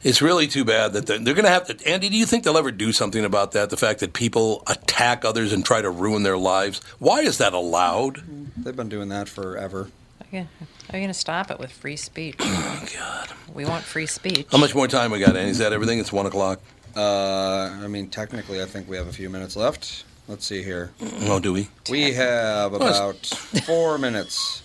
It's 0.03 0.21
really 0.21 0.47
too 0.47 0.63
bad 0.63 0.93
that 0.93 1.07
they're, 1.07 1.17
they're 1.19 1.33
going 1.33 1.45
to 1.45 1.51
have 1.51 1.67
to. 1.67 1.87
Andy, 1.89 2.09
do 2.09 2.17
you 2.17 2.25
think 2.25 2.43
they'll 2.43 2.57
ever 2.57 2.71
do 2.71 2.91
something 2.91 3.25
about 3.25 3.53
that? 3.53 3.69
The 3.69 3.77
fact 3.77 3.99
that 4.01 4.13
people 4.13 4.63
attack 4.67 5.25
others 5.25 5.51
and 5.51 5.65
try 5.65 5.81
to 5.81 5.89
ruin 5.89 6.23
their 6.23 6.37
lives? 6.37 6.81
Why 6.99 7.21
is 7.21 7.39
that 7.39 7.53
allowed? 7.53 8.21
They've 8.55 8.75
been 8.75 8.89
doing 8.89 9.09
that 9.09 9.27
forever. 9.27 9.89
Are 10.21 10.37
you, 10.37 10.47
are 10.89 10.97
you 10.97 11.03
going 11.03 11.07
to 11.07 11.13
stop 11.13 11.49
it 11.49 11.57
with 11.59 11.71
free 11.71 11.95
speech? 11.95 12.35
Oh, 12.39 12.85
God. 12.95 13.29
We 13.53 13.65
want 13.65 13.83
free 13.83 14.05
speech. 14.05 14.47
How 14.51 14.57
much 14.59 14.75
more 14.75 14.87
time 14.87 15.11
we 15.11 15.19
got, 15.19 15.35
Andy? 15.35 15.51
Is 15.51 15.57
that 15.59 15.73
everything? 15.73 15.99
It's 15.99 16.11
1 16.13 16.25
o'clock. 16.25 16.59
Uh, 16.95 17.69
I 17.81 17.87
mean, 17.87 18.09
technically, 18.09 18.61
I 18.61 18.65
think 18.65 18.89
we 18.89 18.97
have 18.97 19.07
a 19.07 19.13
few 19.13 19.29
minutes 19.29 19.55
left. 19.55 20.03
Let's 20.27 20.45
see 20.45 20.61
here. 20.63 20.91
Oh, 21.21 21.39
do 21.39 21.53
we? 21.53 21.69
We 21.89 22.13
have 22.13 22.73
about 22.73 23.25
four 23.65 23.97
minutes. 23.97 24.61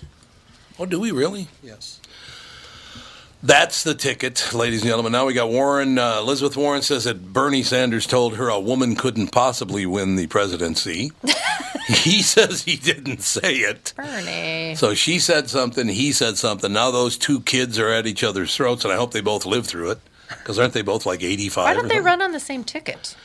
Oh, 0.79 0.87
do 0.87 0.99
we 0.99 1.13
really? 1.13 1.47
Yes. 1.63 2.01
That's 3.45 3.83
the 3.83 3.95
ticket, 3.95 4.55
ladies 4.55 4.83
and 4.83 4.89
gentlemen. 4.89 5.11
Now 5.11 5.27
we 5.27 5.35
got 5.35 5.49
Warren. 5.49 5.99
Uh, 5.99 6.19
Elizabeth 6.21 6.57
Warren 6.57 6.81
says 6.81 7.05
that 7.05 7.33
Bernie 7.33 7.65
Sanders 7.65 8.07
told 8.07 8.37
her 8.37 8.49
a 8.49 8.61
woman 8.61 8.95
couldn't 8.95 9.33
possibly 9.33 9.85
win 9.85 10.15
the 10.15 10.29
presidency. 10.29 11.11
he 11.89 12.23
says 12.23 12.63
he 12.63 12.77
didn't 12.77 13.23
say 13.23 13.57
it. 13.57 13.95
Bernie. 13.97 14.77
So 14.77 14.95
she 14.95 15.19
said 15.19 15.51
something, 15.51 15.89
he 15.89 16.13
said 16.13 16.39
something. 16.39 16.73
Now 16.73 16.93
those 16.93 17.19
two 17.19 17.41
kids 17.41 17.81
are 17.81 17.89
at 17.89 18.07
each 18.07 18.23
other's 18.23 18.55
throats, 18.55 18.85
and 18.85 18.93
I 18.93 18.97
hope 18.97 19.11
they 19.11 19.21
both 19.21 19.45
live 19.45 19.67
through 19.67 19.91
it. 19.91 19.99
Because 20.29 20.61
aren't 20.61 20.73
they 20.73 20.83
both 20.83 21.05
like 21.05 21.25
85? 21.25 21.65
Why 21.65 21.75
don't 21.75 21.89
they 21.89 22.01
run 22.01 22.23
on 22.23 22.31
the 22.31 22.41
same 22.41 22.63
ticket? 22.63 23.17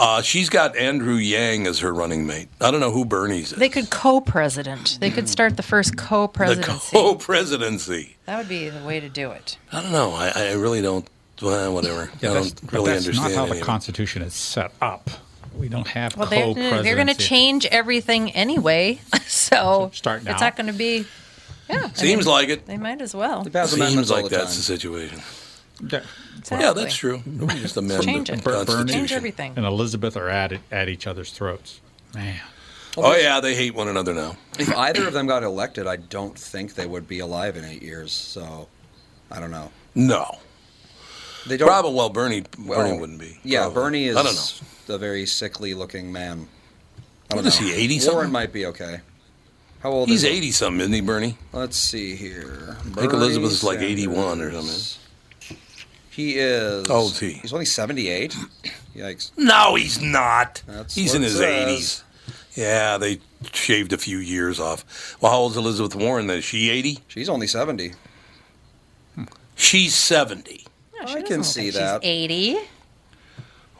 Uh, 0.00 0.22
she's 0.22 0.48
got 0.48 0.74
Andrew 0.78 1.16
Yang 1.16 1.66
as 1.66 1.80
her 1.80 1.92
running 1.92 2.26
mate. 2.26 2.48
I 2.58 2.70
don't 2.70 2.80
know 2.80 2.90
who 2.90 3.04
Bernie's 3.04 3.52
is. 3.52 3.58
They 3.58 3.68
could 3.68 3.90
co-president. 3.90 4.96
They 4.98 5.10
could 5.10 5.28
start 5.28 5.58
the 5.58 5.62
first 5.62 5.90
the 5.90 5.98
co-presidency. 6.02 6.96
co-presidency. 6.96 8.16
that 8.24 8.38
would 8.38 8.48
be 8.48 8.70
the 8.70 8.82
way 8.82 8.98
to 9.00 9.10
do 9.10 9.30
it. 9.32 9.58
I 9.70 9.82
don't 9.82 9.92
know. 9.92 10.12
I, 10.12 10.30
I 10.34 10.52
really 10.52 10.80
don't. 10.80 11.06
Well, 11.42 11.74
whatever. 11.74 12.10
I 12.14 12.16
that's, 12.16 12.52
don't 12.52 12.60
but 12.62 12.72
really 12.72 12.92
that's 12.92 13.06
understand. 13.06 13.34
not 13.34 13.48
how 13.48 13.54
the. 13.54 13.60
Constitution 13.60 14.22
is 14.22 14.32
set 14.32 14.72
up. 14.80 15.10
We 15.54 15.68
don't 15.68 15.88
have 15.88 16.16
Well, 16.16 16.26
they're, 16.28 16.44
co-presidency. 16.44 16.82
they're 16.82 16.94
going 16.94 17.06
to 17.08 17.14
change 17.14 17.66
everything 17.66 18.30
anyway, 18.30 19.00
so 19.26 19.90
Start 19.92 20.24
now. 20.24 20.32
it's 20.32 20.40
not 20.40 20.56
going 20.56 20.68
to 20.68 20.72
be. 20.72 21.04
Yeah, 21.68 21.84
I 21.84 21.88
Seems 21.92 22.24
mean, 22.24 22.34
like 22.34 22.48
it. 22.48 22.64
they 22.66 22.78
might 22.78 23.02
as 23.02 23.14
well. 23.14 23.44
They 23.44 23.66
Seems 23.66 24.10
like 24.10 24.24
the 24.24 24.30
that's 24.30 24.56
the 24.56 24.62
situation. 24.62 25.20
Yeah. 25.88 26.02
Exactly. 26.38 26.66
Yeah, 26.66 26.72
that's 26.72 26.94
true. 26.96 27.22
We 27.26 27.46
just 27.60 27.76
amend 27.76 28.02
Change 28.04 28.28
the 28.28 28.34
it. 28.34 28.44
Bernie- 28.44 28.56
Constitution. 28.64 28.88
Change 28.88 29.12
everything. 29.12 29.52
And 29.56 29.66
Elizabeth 29.66 30.16
are 30.16 30.28
at 30.28 30.52
it, 30.52 30.60
at 30.70 30.88
each 30.88 31.06
other's 31.06 31.30
throats. 31.32 31.80
Man. 32.14 32.40
Oh 32.96 33.14
yeah, 33.14 33.40
they 33.40 33.54
hate 33.54 33.74
one 33.74 33.88
another 33.88 34.12
now. 34.14 34.36
If 34.58 34.74
either 34.74 35.06
of 35.06 35.12
them 35.12 35.26
got 35.26 35.42
elected, 35.42 35.86
I 35.86 35.96
don't 35.96 36.36
think 36.38 36.74
they 36.74 36.86
would 36.86 37.06
be 37.06 37.20
alive 37.20 37.56
in 37.56 37.64
eight 37.64 37.82
years. 37.82 38.12
So, 38.12 38.68
I 39.30 39.38
don't 39.38 39.50
know. 39.52 39.70
No, 39.94 40.38
They 41.46 41.56
don't. 41.56 41.68
probably. 41.68 41.94
Well, 41.94 42.08
Bernie, 42.10 42.44
well, 42.64 42.78
Bernie 42.80 42.96
oh, 42.96 43.00
wouldn't 43.00 43.20
be. 43.20 43.38
Yeah, 43.44 43.60
Probably. 43.62 43.74
Bernie 43.74 44.04
is 44.08 44.16
I 44.16 44.22
don't 44.22 44.34
know. 44.88 44.94
a 44.94 44.98
very 44.98 45.24
sickly-looking 45.26 46.10
man. 46.12 46.48
I 47.30 47.36
don't 47.36 47.46
is 47.46 47.60
know. 47.60 47.66
he, 47.68 47.72
80 47.74 47.94
Warren 47.94 48.00
something? 48.00 48.32
might 48.32 48.52
be 48.52 48.66
okay. 48.66 49.00
How 49.80 49.90
old 49.90 50.08
He's 50.08 50.24
is 50.24 50.28
he? 50.30 50.36
eighty 50.36 50.50
something, 50.50 50.80
isn't 50.80 50.92
he, 50.92 51.00
Bernie? 51.00 51.38
Let's 51.52 51.76
see 51.76 52.14
here. 52.14 52.76
I 52.80 53.00
think 53.00 53.12
Elizabeth's 53.14 53.62
like 53.62 53.78
81 53.80 54.40
or 54.42 54.50
Sanders. 54.52 54.98
He 56.20 56.38
is. 56.38 56.86
How 56.86 56.96
old's 56.96 57.18
he? 57.18 57.32
He's 57.32 57.52
only 57.54 57.64
78. 57.64 58.36
Yikes. 58.94 59.30
No, 59.38 59.74
he's 59.76 60.02
not. 60.02 60.62
That's 60.66 60.94
he's 60.94 61.14
in 61.14 61.22
his 61.22 61.36
says. 61.38 61.42
eighties. 61.42 62.04
Yeah, 62.54 62.98
they 62.98 63.20
shaved 63.54 63.92
a 63.94 63.98
few 63.98 64.18
years 64.18 64.60
off. 64.60 65.16
Well, 65.20 65.32
how 65.32 65.38
old's 65.38 65.56
Elizabeth 65.56 65.94
Warren? 65.94 66.26
Then 66.26 66.38
is 66.38 66.44
she 66.44 66.68
eighty? 66.68 66.98
She's 67.08 67.28
only 67.30 67.46
70. 67.46 67.92
She's 69.54 69.94
seventy. 69.94 70.66
No, 71.00 71.06
she 71.06 71.18
I 71.18 71.22
can 71.22 71.42
see 71.44 71.66
like 71.66 71.74
that. 71.74 72.02
She's 72.02 72.10
eighty. 72.10 72.58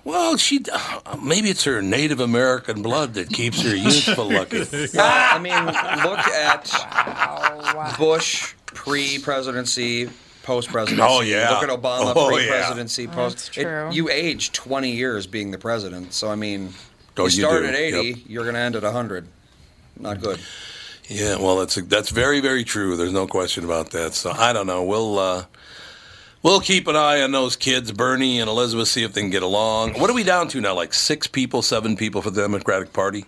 Well, 0.04 0.38
she 0.38 0.60
uh, 0.72 1.16
maybe 1.22 1.50
it's 1.50 1.64
her 1.64 1.82
Native 1.82 2.20
American 2.20 2.80
blood 2.80 3.14
that 3.14 3.28
keeps 3.28 3.60
her 3.62 3.74
youthful 3.76 4.28
looking. 4.28 4.66
Well, 4.94 5.34
I 5.34 5.38
mean, 5.38 5.66
look 5.66 6.18
at 6.18 7.98
Bush 7.98 8.54
pre-presidency, 8.66 10.08
post-presidency. 10.54 11.02
Oh, 11.06 11.20
yeah. 11.20 11.50
Look 11.50 11.62
at 11.62 11.68
Obama 11.70 12.12
Oh, 12.16 12.28
pre-presidency, 12.28 13.06
post. 13.06 13.36
That's 13.36 13.48
true. 13.50 13.88
you 13.92 14.10
age 14.10 14.50
20 14.52 14.90
years 14.90 15.26
being 15.28 15.50
the 15.52 15.58
president, 15.58 16.12
so 16.12 16.28
I 16.28 16.34
mean, 16.34 16.74
Oh, 17.16 17.22
you 17.22 17.24
you 17.24 17.30
start 17.44 17.62
do, 17.62 17.68
at 17.68 17.74
80, 17.74 17.96
yep. 18.08 18.16
you're 18.26 18.42
going 18.44 18.54
to 18.54 18.60
end 18.60 18.76
at 18.76 18.82
100. 18.82 19.26
Not 19.98 20.20
good. 20.20 20.40
Yeah, 21.08 21.36
well, 21.36 21.56
that's 21.58 21.74
that's 21.74 22.10
very 22.10 22.40
very 22.40 22.62
true. 22.64 22.96
There's 22.96 23.12
no 23.12 23.26
question 23.26 23.64
about 23.64 23.90
that. 23.90 24.14
So 24.14 24.30
I 24.30 24.52
don't 24.52 24.66
know. 24.66 24.84
We'll 24.84 25.18
uh, 25.18 25.44
we'll 26.42 26.60
keep 26.60 26.86
an 26.86 26.94
eye 26.96 27.20
on 27.20 27.32
those 27.32 27.56
kids, 27.56 27.90
Bernie 27.92 28.38
and 28.40 28.48
Elizabeth, 28.48 28.88
see 28.88 29.02
if 29.02 29.12
they 29.12 29.20
can 29.20 29.28
get 29.30 29.42
along. 29.42 29.94
What 30.00 30.08
are 30.08 30.14
we 30.14 30.22
down 30.22 30.46
to 30.48 30.60
now? 30.60 30.74
Like 30.74 30.94
six 30.94 31.26
people, 31.26 31.62
seven 31.62 31.96
people 31.96 32.22
for 32.22 32.30
the 32.30 32.40
Democratic 32.40 32.92
Party 32.92 33.24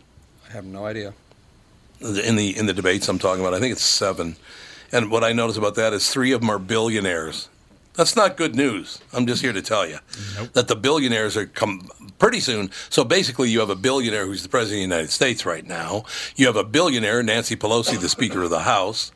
I 0.48 0.52
have 0.52 0.64
no 0.64 0.86
idea. 0.86 1.12
in 2.00 2.36
the 2.36 2.56
in 2.56 2.66
the 2.66 2.72
debates 2.72 3.08
I'm 3.08 3.18
talking 3.18 3.40
about. 3.44 3.52
I 3.52 3.58
think 3.60 3.72
it's 3.72 3.82
seven. 3.82 4.36
And 4.92 5.10
what 5.10 5.24
I 5.24 5.32
notice 5.32 5.56
about 5.56 5.74
that 5.76 5.92
is 5.92 6.10
three 6.10 6.32
of 6.32 6.40
them 6.40 6.50
are 6.50 6.58
billionaires. 6.58 7.48
That's 7.94 8.16
not 8.16 8.38
good 8.38 8.54
news. 8.54 9.00
I'm 9.12 9.26
just 9.26 9.42
here 9.42 9.52
to 9.52 9.60
tell 9.60 9.86
you 9.86 9.98
that 10.54 10.68
the 10.68 10.76
billionaires 10.76 11.36
are 11.36 11.44
come 11.44 11.90
pretty 12.18 12.40
soon. 12.40 12.70
So 12.88 13.04
basically, 13.04 13.50
you 13.50 13.60
have 13.60 13.68
a 13.68 13.76
billionaire 13.76 14.24
who's 14.24 14.42
the 14.42 14.48
president 14.48 14.84
of 14.84 14.88
the 14.88 14.94
United 14.96 15.10
States 15.10 15.44
right 15.44 15.66
now. 15.66 16.04
You 16.34 16.46
have 16.46 16.56
a 16.56 16.64
billionaire, 16.64 17.22
Nancy 17.22 17.54
Pelosi, 17.54 18.00
the 18.00 18.08
Speaker 18.08 18.42
of 18.44 18.50
the 18.50 18.60
House. 18.60 19.12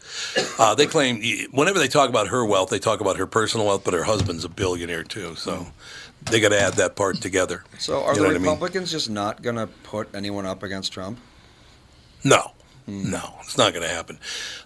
Uh, 0.58 0.74
they 0.74 0.86
claim 0.86 1.22
whenever 1.52 1.78
they 1.78 1.88
talk 1.88 2.10
about 2.10 2.28
her 2.28 2.44
wealth, 2.44 2.68
they 2.68 2.78
talk 2.78 3.00
about 3.00 3.16
her 3.16 3.26
personal 3.26 3.66
wealth, 3.66 3.82
but 3.82 3.94
her 3.94 4.04
husband's 4.04 4.44
a 4.44 4.48
billionaire 4.50 5.04
too. 5.04 5.36
So 5.36 5.68
they 6.30 6.40
got 6.40 6.50
to 6.50 6.60
add 6.60 6.74
that 6.74 6.96
part 6.96 7.16
together. 7.22 7.64
So 7.78 8.02
are 8.04 8.10
You 8.10 8.16
the 8.16 8.20
know 8.22 8.26
what 8.28 8.34
I 8.36 8.38
mean? 8.40 8.42
Republicans 8.42 8.90
just 8.90 9.08
not 9.08 9.40
going 9.40 9.56
to 9.56 9.68
put 9.84 10.14
anyone 10.14 10.44
up 10.44 10.62
against 10.62 10.92
Trump? 10.92 11.18
No. 12.24 12.52
Mm. 12.88 13.06
No, 13.06 13.34
it's 13.40 13.58
not 13.58 13.72
going 13.72 13.82
to 13.82 13.92
happen. 13.92 14.16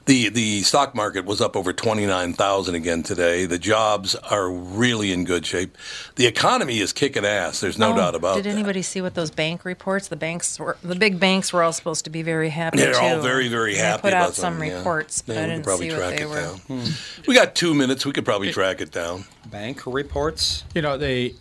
the 0.05 0.29
The 0.29 0.61
stock 0.61 0.95
market 0.95 1.25
was 1.25 1.41
up 1.41 1.57
over 1.57 1.73
twenty 1.73 2.05
nine 2.05 2.35
thousand 2.35 2.75
again 2.75 3.03
today. 3.03 3.47
The 3.47 3.59
jobs 3.59 4.15
are 4.15 4.51
really 4.51 5.11
in 5.11 5.25
good 5.25 5.47
shape. 5.47 5.79
The 6.17 6.27
economy 6.27 6.81
is 6.81 6.93
kicking 6.93 7.25
ass. 7.25 7.61
There's 7.61 7.79
no 7.79 7.95
Oh, 7.95 7.97
doubt 7.97 8.15
about 8.15 8.35
it. 8.39 8.43
Did 8.43 8.51
that. 8.51 8.57
anybody 8.59 8.83
see 8.83 9.01
what 9.01 9.15
those 9.15 9.31
bank 9.31 9.65
reports? 9.65 10.09
The 10.09 10.17
banks 10.17 10.59
were 10.59 10.77
the 10.83 10.95
big 10.97 11.19
banks 11.19 11.51
were 11.51 11.63
all 11.63 11.73
supposed 11.73 12.05
to 12.05 12.11
be 12.11 12.21
very 12.23 12.51
happy 12.51 12.77
They're 12.77 12.93
too. 12.93 13.01
all 13.01 13.21
very, 13.21 13.49
very 13.49 13.73
They 13.73 13.79
happy 13.81 14.03
put 14.03 14.13
about 14.13 14.29
out 14.29 14.35
some 14.35 14.53
something, 14.55 14.69
yeah. 14.71 14.77
reports, 14.77 15.23
but 15.23 15.37
Yeah, 15.37 15.41
I 15.41 15.43
we 15.45 15.47
could 15.49 15.53
didn't 15.55 15.65
probably 15.65 15.89
see 15.91 15.97
track 15.97 16.11
what 16.11 16.17
they 16.17 16.23
it 16.23 16.29
were. 16.29 16.41
down. 16.43 16.57
Hmm. 16.59 17.23
We 17.27 17.35
got 17.35 17.55
two 17.55 17.75
minutes. 17.75 18.05
We 18.05 18.13
could 18.13 18.27
probably 18.27 18.53
track 18.53 18.83
it 18.83 18.91
down. 18.93 19.25
Bank 19.51 19.87
reports? 19.87 20.65
You 20.75 20.83
know, 20.83 20.99
they, 20.99 21.35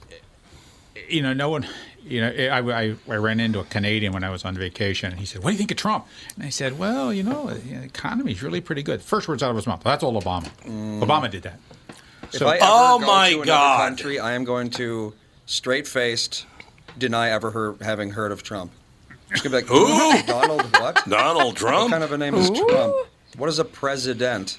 you 1.09 1.21
know, 1.21 1.33
no 1.33 1.49
one, 1.49 1.67
you 2.09 2.21
know, 2.21 2.27
I, 2.29 2.59
I, 2.83 2.95
I 3.09 3.15
ran 3.15 3.39
into 3.39 3.59
a 3.59 3.63
Canadian 3.65 4.13
when 4.13 4.23
I 4.23 4.29
was 4.29 4.43
on 4.45 4.55
vacation, 4.55 5.11
and 5.11 5.19
he 5.19 5.25
said, 5.25 5.43
What 5.43 5.49
do 5.49 5.53
you 5.53 5.57
think 5.57 5.71
of 5.71 5.77
Trump? 5.77 6.05
And 6.35 6.43
I 6.45 6.49
said, 6.49 6.77
Well, 6.79 7.13
you 7.13 7.23
know, 7.23 7.49
uh, 7.49 7.53
the 7.53 7.83
economy's 7.83 8.41
really 8.43 8.61
pretty 8.61 8.83
good. 8.83 9.01
First 9.01 9.27
words 9.27 9.43
out 9.43 9.49
of 9.51 9.55
his 9.55 9.67
mouth, 9.67 9.81
That's 9.83 10.03
all 10.03 10.19
Obama. 10.21 10.49
Mm. 10.65 11.01
Obama 11.01 11.29
did 11.29 11.43
that. 11.43 11.59
If 12.33 12.41
I 12.43 12.55
ever 12.57 12.65
Oh 12.67 12.99
go 12.99 13.07
my 13.07 13.29
to 13.29 13.35
another 13.37 13.45
God. 13.47 13.77
country, 13.87 14.19
I 14.19 14.33
am 14.33 14.43
going 14.43 14.69
to 14.71 15.13
straight-faced 15.45 16.45
deny 16.97 17.29
ever 17.29 17.51
hear, 17.51 17.75
having 17.81 18.11
heard 18.11 18.31
of 18.31 18.43
Trump. 18.43 18.71
It's 19.31 19.41
gonna 19.41 19.61
be 19.61 19.61
like, 19.61 19.69
Who? 19.71 20.23
Donald 20.27 20.61
what? 20.79 21.03
Donald 21.07 21.45
What 21.53 21.55
Trump. 21.55 21.91
kind 21.91 22.03
of 22.03 22.11
a 22.11 22.17
name 22.17 22.35
is 22.35 22.49
Trump? 22.49 22.95
What 23.37 23.47
is 23.49 23.59
a 23.59 23.65
president? 23.65 24.57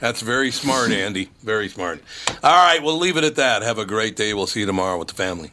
That's 0.00 0.20
very 0.22 0.50
smart, 0.50 0.90
Andy. 0.90 1.30
Very 1.42 1.68
smart. 1.68 2.02
All 2.42 2.66
right, 2.66 2.82
we'll 2.82 2.98
leave 2.98 3.16
it 3.16 3.24
at 3.24 3.36
that. 3.36 3.62
Have 3.62 3.78
a 3.78 3.84
great 3.84 4.16
day. 4.16 4.34
We'll 4.34 4.46
see 4.46 4.60
you 4.60 4.66
tomorrow 4.66 4.98
with 4.98 5.08
the 5.08 5.14
family. 5.14 5.50